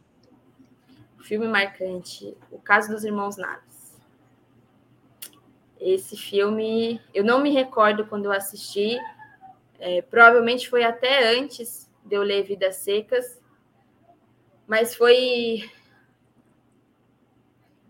Filme 1.22 1.48
marcante. 1.48 2.36
O 2.52 2.60
caso 2.60 2.92
dos 2.92 3.04
irmãos 3.04 3.38
Naves. 3.38 4.02
Esse 5.80 6.16
filme, 6.16 7.02
eu 7.14 7.24
não 7.24 7.42
me 7.42 7.52
recordo 7.52 8.06
quando 8.06 8.26
eu 8.26 8.32
assisti. 8.32 8.98
É, 9.80 10.02
provavelmente 10.02 10.70
foi 10.70 10.84
até 10.84 11.38
antes 11.38 11.90
de 12.06 12.16
eu 12.16 12.24
ler 12.24 12.44
Vidas 12.44 12.78
Secas, 12.78 13.42
mas 14.68 14.96
foi. 14.96 15.70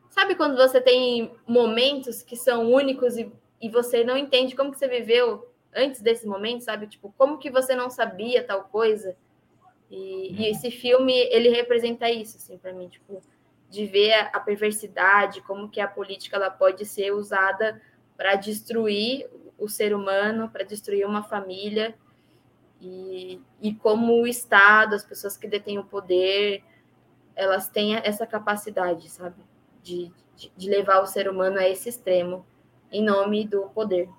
Sabe 0.09 0.35
quando 0.35 0.55
você 0.55 0.79
tem 0.79 1.33
momentos 1.47 2.21
que 2.21 2.35
são 2.35 2.71
únicos 2.71 3.17
e, 3.17 3.31
e 3.61 3.69
você 3.69 4.03
não 4.03 4.15
entende 4.15 4.55
como 4.55 4.71
que 4.71 4.77
você 4.77 4.87
viveu 4.87 5.49
antes 5.75 6.01
desse 6.01 6.27
momento, 6.27 6.63
sabe? 6.63 6.87
Tipo, 6.87 7.13
como 7.17 7.39
que 7.39 7.49
você 7.49 7.75
não 7.75 7.89
sabia 7.89 8.43
tal 8.43 8.65
coisa? 8.65 9.15
E, 9.89 10.33
e 10.33 10.37
uhum. 10.37 10.51
esse 10.51 10.71
filme, 10.71 11.13
ele 11.13 11.49
representa 11.49 12.09
isso, 12.09 12.37
assim, 12.37 12.57
para 12.57 12.73
mim, 12.73 12.87
tipo, 12.89 13.21
de 13.69 13.85
ver 13.85 14.13
a, 14.13 14.21
a 14.27 14.39
perversidade, 14.39 15.41
como 15.41 15.69
que 15.69 15.81
a 15.81 15.87
política 15.87 16.35
ela 16.35 16.49
pode 16.49 16.85
ser 16.85 17.11
usada 17.11 17.81
para 18.15 18.35
destruir 18.35 19.27
o 19.57 19.67
ser 19.67 19.95
humano, 19.95 20.49
para 20.49 20.63
destruir 20.63 21.05
uma 21.05 21.23
família, 21.23 21.95
e, 22.83 23.41
e 23.61 23.73
como 23.73 24.21
o 24.21 24.27
Estado, 24.27 24.95
as 24.95 25.05
pessoas 25.05 25.37
que 25.37 25.47
detêm 25.47 25.79
o 25.79 25.83
poder, 25.83 26.63
elas 27.35 27.67
têm 27.67 27.95
essa 27.95 28.27
capacidade, 28.27 29.09
sabe? 29.09 29.41
De, 29.81 30.11
de, 30.35 30.51
de 30.55 30.69
levar 30.69 31.01
o 31.01 31.07
ser 31.07 31.29
humano 31.29 31.57
a 31.57 31.67
esse 31.67 31.89
extremo, 31.89 32.45
em 32.91 33.03
nome 33.03 33.47
do 33.47 33.63
poder. 33.69 34.09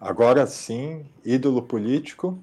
Agora 0.00 0.46
sim, 0.46 1.06
ídolo 1.24 1.62
político. 1.62 2.42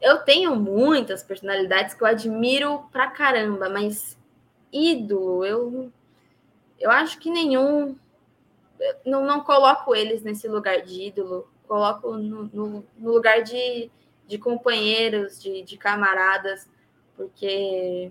Eu 0.00 0.18
tenho 0.18 0.54
muitas 0.54 1.22
personalidades 1.22 1.94
que 1.94 2.02
eu 2.02 2.06
admiro 2.06 2.84
pra 2.92 3.08
caramba, 3.08 3.68
mas 3.68 4.16
ídolo, 4.72 5.44
eu, 5.44 5.92
eu 6.78 6.90
acho 6.90 7.18
que 7.18 7.28
nenhum 7.28 7.96
não, 9.04 9.24
não 9.24 9.42
coloco 9.42 9.94
eles 9.94 10.22
nesse 10.22 10.48
lugar 10.48 10.82
de 10.82 11.08
ídolo, 11.08 11.48
coloco 11.66 12.16
no, 12.16 12.44
no, 12.44 12.86
no 12.96 13.12
lugar 13.12 13.42
de, 13.42 13.90
de 14.26 14.38
companheiros, 14.38 15.40
de, 15.40 15.62
de, 15.62 15.76
camaradas, 15.76 16.68
porque 17.16 18.10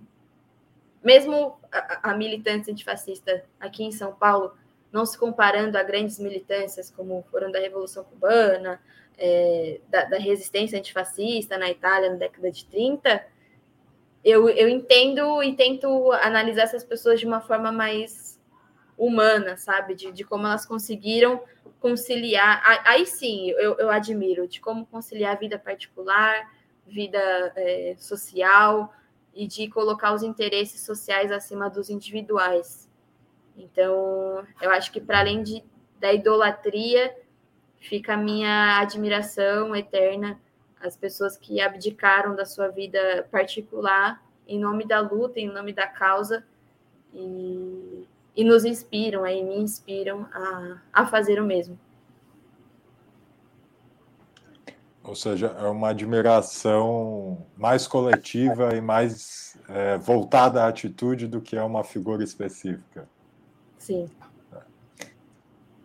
mesmo 1.04 1.58
a, 1.72 2.12
a 2.12 2.18
militância 2.18 2.72
antifascista 2.72 3.44
aqui 3.60 3.84
em 3.84 3.92
São 3.92 4.14
Paulo, 4.14 4.54
não 4.92 5.06
se 5.06 5.18
comparando 5.18 5.78
a 5.78 5.84
grandes 5.84 6.20
militâncias 6.20 6.90
como 6.90 7.26
foram 7.30 7.52
da 7.52 7.60
Revolução 7.60 8.04
Cubana, 8.04 8.80
é, 9.18 9.80
da, 9.90 10.06
da, 10.06 10.18
resistência 10.18 10.78
antifascista 10.78 11.58
na 11.58 11.70
Itália 11.70 12.12
na 12.12 12.16
década 12.18 12.52
de 12.52 12.66
30, 12.66 13.26
eu, 14.24 14.50
eu 14.50 14.68
entendo 14.68 15.42
e 15.42 15.56
tento 15.56 16.12
analisar 16.12 16.64
essas 16.64 16.84
pessoas 16.84 17.20
de 17.20 17.26
uma 17.26 17.42
forma 17.42 17.72
mais 17.72 18.37
humana, 18.98 19.58
sabe? 19.58 19.94
De, 19.94 20.12
de 20.12 20.24
como 20.24 20.48
elas 20.48 20.66
conseguiram 20.66 21.42
conciliar. 21.80 22.62
Aí 22.86 23.06
sim, 23.06 23.50
eu, 23.52 23.78
eu 23.78 23.90
admiro 23.90 24.48
de 24.48 24.60
como 24.60 24.86
conciliar 24.86 25.36
a 25.36 25.40
vida 25.40 25.60
particular, 25.60 26.52
vida 26.86 27.20
é, 27.56 27.96
social 27.98 28.94
e 29.34 29.46
de 29.46 29.68
colocar 29.70 30.14
os 30.14 30.24
interesses 30.24 30.82
sociais 30.82 31.32
acima 31.32 31.70
dos 31.70 31.90
individuais. 31.90 32.90
Então, 33.56 34.46
eu 34.62 34.72
acho 34.72 34.92
que 34.92 35.00
para 35.00 35.20
além 35.20 35.44
de, 35.44 35.64
da 36.00 36.14
idolatria, 36.14 37.16
fica 37.80 38.14
a 38.14 38.18
minha 38.18 38.80
admiração 38.80 39.76
eterna 39.76 40.40
às 40.80 40.96
pessoas 40.96 41.38
que 41.38 41.60
abdicaram 41.62 42.36
da 42.36 42.46
sua 42.46 42.68
vida 42.68 43.28
particular 43.32 44.22
em 44.48 44.60
nome 44.60 44.86
da 44.86 45.00
luta, 45.00 45.40
em 45.40 45.48
nome 45.48 45.74
da 45.74 45.88
causa. 45.88 46.46
E, 47.14 47.97
e 48.38 48.44
nos 48.44 48.64
inspiram, 48.64 49.24
aí 49.24 49.44
me 49.44 49.58
inspiram 49.58 50.28
a, 50.32 50.78
a 50.94 51.08
fazer 51.08 51.42
o 51.42 51.44
mesmo. 51.44 51.78
Ou 55.04 55.16
seja, 55.16 55.48
é 55.48 55.64
uma 55.64 55.90
admiração 55.90 57.44
mais 57.58 57.88
coletiva 57.88 58.76
e 58.76 58.82
mais 58.82 59.58
é, 59.68 59.98
voltada 59.98 60.64
à 60.64 60.68
atitude 60.68 61.28
do 61.28 61.42
que 61.42 61.58
a 61.58 61.66
uma 61.66 61.84
figura 61.84 62.24
específica. 62.24 63.10
Sim. 63.80 64.08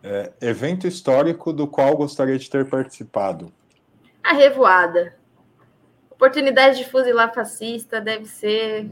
É, 0.03 0.31
evento 0.41 0.85
histórico 0.85 1.51
do 1.51 1.65
qual 1.65 1.97
gostaria 1.97 2.37
de 2.37 2.47
ter 2.47 2.69
participado? 2.69 3.51
A 4.21 4.33
Revoada. 4.33 5.17
Oportunidade 6.11 6.77
de 6.77 6.89
fuzilar 6.89 7.33
fascista 7.33 7.99
deve 7.99 8.25
ser. 8.25 8.91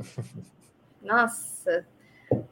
Nossa, 1.04 1.86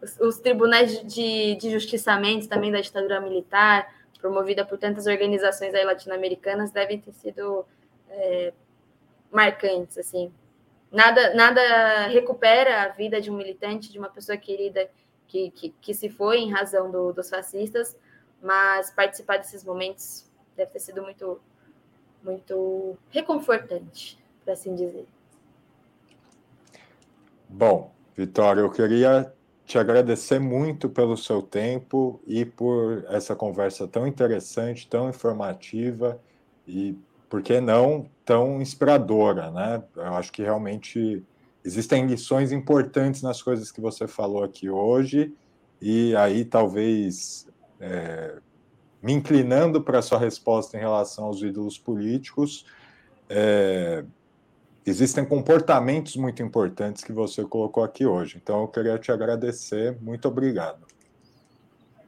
os, 0.02 0.20
os 0.20 0.38
tribunais 0.38 1.02
de, 1.06 1.56
de 1.56 1.70
justiçamento 1.72 2.48
também 2.48 2.72
da 2.72 2.82
ditadura 2.82 3.20
militar, 3.20 3.94
promovida 4.20 4.66
por 4.66 4.78
tantas 4.78 5.08
organizações 5.08 5.74
latino-americanas, 5.74 6.72
devem 6.72 7.00
ter 7.00 7.14
sido 7.14 7.66
é, 8.10 8.54
marcantes, 9.32 9.98
assim. 9.98 10.32
Nada, 10.92 11.34
nada 11.36 12.08
recupera 12.08 12.84
a 12.84 12.88
vida 12.90 13.22
de 13.22 13.30
um 13.30 13.38
militante, 13.38 13.92
de 13.92 14.00
uma 14.00 14.10
pessoa 14.10 14.38
querida 14.38 14.90
que, 15.28 15.52
que, 15.52 15.70
que 15.82 15.94
se 15.94 16.10
foi 16.10 16.40
em 16.40 16.52
razão 16.52 16.90
do, 16.90 17.14
dos 17.14 17.30
fascistas, 17.30 17.96
mas 18.42 18.92
participar 18.92 19.38
desses 19.38 19.64
momentos 19.64 20.28
deve 20.56 20.72
ter 20.72 20.80
sido 20.80 21.02
muito, 21.02 21.40
muito 22.24 22.98
reconfortante, 23.12 24.18
para 24.44 24.54
assim 24.54 24.76
dizer. 24.76 25.08
Bom, 27.48 27.94
Vitória, 28.16 28.62
eu 28.62 28.72
queria 28.72 29.34
te 29.70 29.78
agradecer 29.78 30.40
muito 30.40 30.90
pelo 30.90 31.16
seu 31.16 31.44
tempo 31.44 32.20
e 32.26 32.44
por 32.44 33.06
essa 33.08 33.36
conversa 33.36 33.88
tão 33.88 34.08
interessante, 34.08 34.88
tão 34.88 35.08
informativa 35.08 36.20
e, 36.68 36.98
por 37.30 37.44
que 37.44 37.62
não, 37.62 38.10
tão 38.26 38.60
inspiradora, 38.60 39.52
né? 39.52 39.84
Eu 39.96 40.16
acho 40.16 40.32
que 40.32 40.42
realmente 40.42 41.24
existem 41.64 42.08
lições 42.08 42.52
importantes 42.52 43.22
nas 43.22 43.44
coisas 43.44 43.72
que 43.72 43.80
você 43.80 44.08
falou 44.08 44.44
aqui 44.44 44.68
hoje 44.72 45.32
e 45.80 46.16
aí 46.16 46.46
talvez 46.46 47.48
é, 47.80 48.40
me 49.04 49.14
inclinando 49.14 49.84
para 49.84 50.00
a 50.00 50.02
sua 50.02 50.18
resposta 50.18 50.78
em 50.78 50.80
relação 50.80 51.26
aos 51.26 51.44
ídolos 51.44 51.78
políticos, 51.78 52.66
é, 53.30 54.04
existem 54.86 55.26
comportamentos 55.26 56.16
muito 56.16 56.42
importantes 56.42 57.04
que 57.04 57.12
você 57.12 57.44
colocou 57.44 57.84
aqui 57.84 58.06
hoje. 58.06 58.40
Então, 58.42 58.62
eu 58.62 58.68
queria 58.68 58.98
te 58.98 59.12
agradecer. 59.12 59.98
Muito 60.02 60.28
obrigado. 60.28 60.88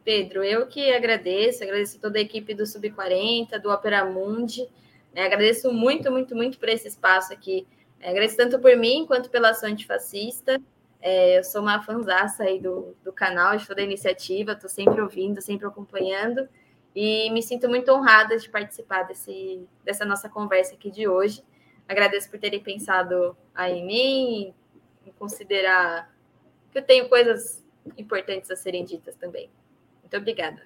Pedro, 0.03 0.43
eu 0.43 0.65
que 0.67 0.91
agradeço, 0.91 1.63
agradeço 1.63 1.99
toda 1.99 2.17
a 2.17 2.21
equipe 2.21 2.53
do 2.53 2.65
Sub-40, 2.65 3.59
do 3.59 3.69
Opera 3.69 4.03
Mundi. 4.03 4.67
Né? 5.13 5.25
Agradeço 5.25 5.71
muito, 5.71 6.11
muito, 6.11 6.35
muito 6.35 6.57
por 6.57 6.69
esse 6.69 6.87
espaço 6.87 7.31
aqui. 7.31 7.67
É, 7.99 8.09
agradeço 8.09 8.37
tanto 8.37 8.59
por 8.59 8.75
mim 8.75 9.05
quanto 9.05 9.29
pela 9.29 9.49
ação 9.49 9.69
antifascista. 9.69 10.59
É, 10.99 11.37
eu 11.37 11.43
sou 11.43 11.61
uma 11.61 11.81
fanzaça 11.83 12.43
aí 12.43 12.59
do, 12.59 12.95
do 13.03 13.13
canal, 13.13 13.57
de 13.57 13.67
toda 13.67 13.81
a 13.81 13.83
iniciativa, 13.83 14.53
estou 14.53 14.69
sempre 14.69 15.01
ouvindo, 15.01 15.41
sempre 15.41 15.67
acompanhando. 15.67 16.47
E 16.95 17.29
me 17.31 17.41
sinto 17.41 17.69
muito 17.69 17.91
honrada 17.91 18.37
de 18.37 18.49
participar 18.49 19.03
desse, 19.03 19.65
dessa 19.83 20.03
nossa 20.03 20.27
conversa 20.27 20.73
aqui 20.73 20.91
de 20.91 21.07
hoje. 21.07 21.43
Agradeço 21.91 22.29
por 22.29 22.39
terem 22.39 22.63
pensado 22.63 23.35
aí 23.53 23.79
em 23.79 23.85
mim, 23.85 24.53
em 25.05 25.11
considerar 25.19 26.09
que 26.71 26.77
eu 26.77 26.81
tenho 26.81 27.09
coisas 27.09 27.61
importantes 27.97 28.49
a 28.49 28.55
serem 28.55 28.85
ditas 28.85 29.13
também. 29.15 29.49
Muito 30.01 30.15
obrigada. 30.15 30.61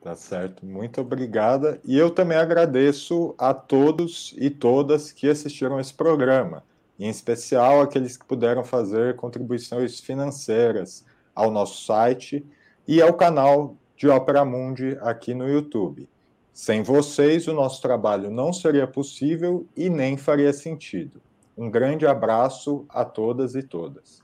Tá 0.00 0.16
certo, 0.16 0.66
muito 0.66 1.00
obrigada. 1.00 1.80
E 1.84 1.96
eu 1.96 2.10
também 2.10 2.36
agradeço 2.36 3.36
a 3.38 3.54
todos 3.54 4.34
e 4.36 4.50
todas 4.50 5.12
que 5.12 5.30
assistiram 5.30 5.78
esse 5.78 5.94
programa, 5.94 6.64
em 6.98 7.08
especial 7.08 7.80
aqueles 7.80 8.16
que 8.16 8.24
puderam 8.24 8.64
fazer 8.64 9.14
contribuições 9.14 10.00
financeiras 10.00 11.04
ao 11.32 11.52
nosso 11.52 11.84
site 11.84 12.44
e 12.84 13.00
ao 13.00 13.14
canal 13.14 13.76
de 13.96 14.08
Opera 14.08 14.44
Mundi 14.44 14.98
aqui 15.02 15.32
no 15.34 15.48
YouTube. 15.48 16.08
Sem 16.52 16.82
vocês, 16.82 17.48
o 17.48 17.54
nosso 17.54 17.80
trabalho 17.80 18.30
não 18.30 18.52
seria 18.52 18.86
possível 18.86 19.66
e 19.74 19.88
nem 19.88 20.18
faria 20.18 20.52
sentido. 20.52 21.20
Um 21.56 21.70
grande 21.70 22.06
abraço 22.06 22.84
a 22.90 23.04
todas 23.04 23.54
e 23.54 23.62
todas. 23.62 24.22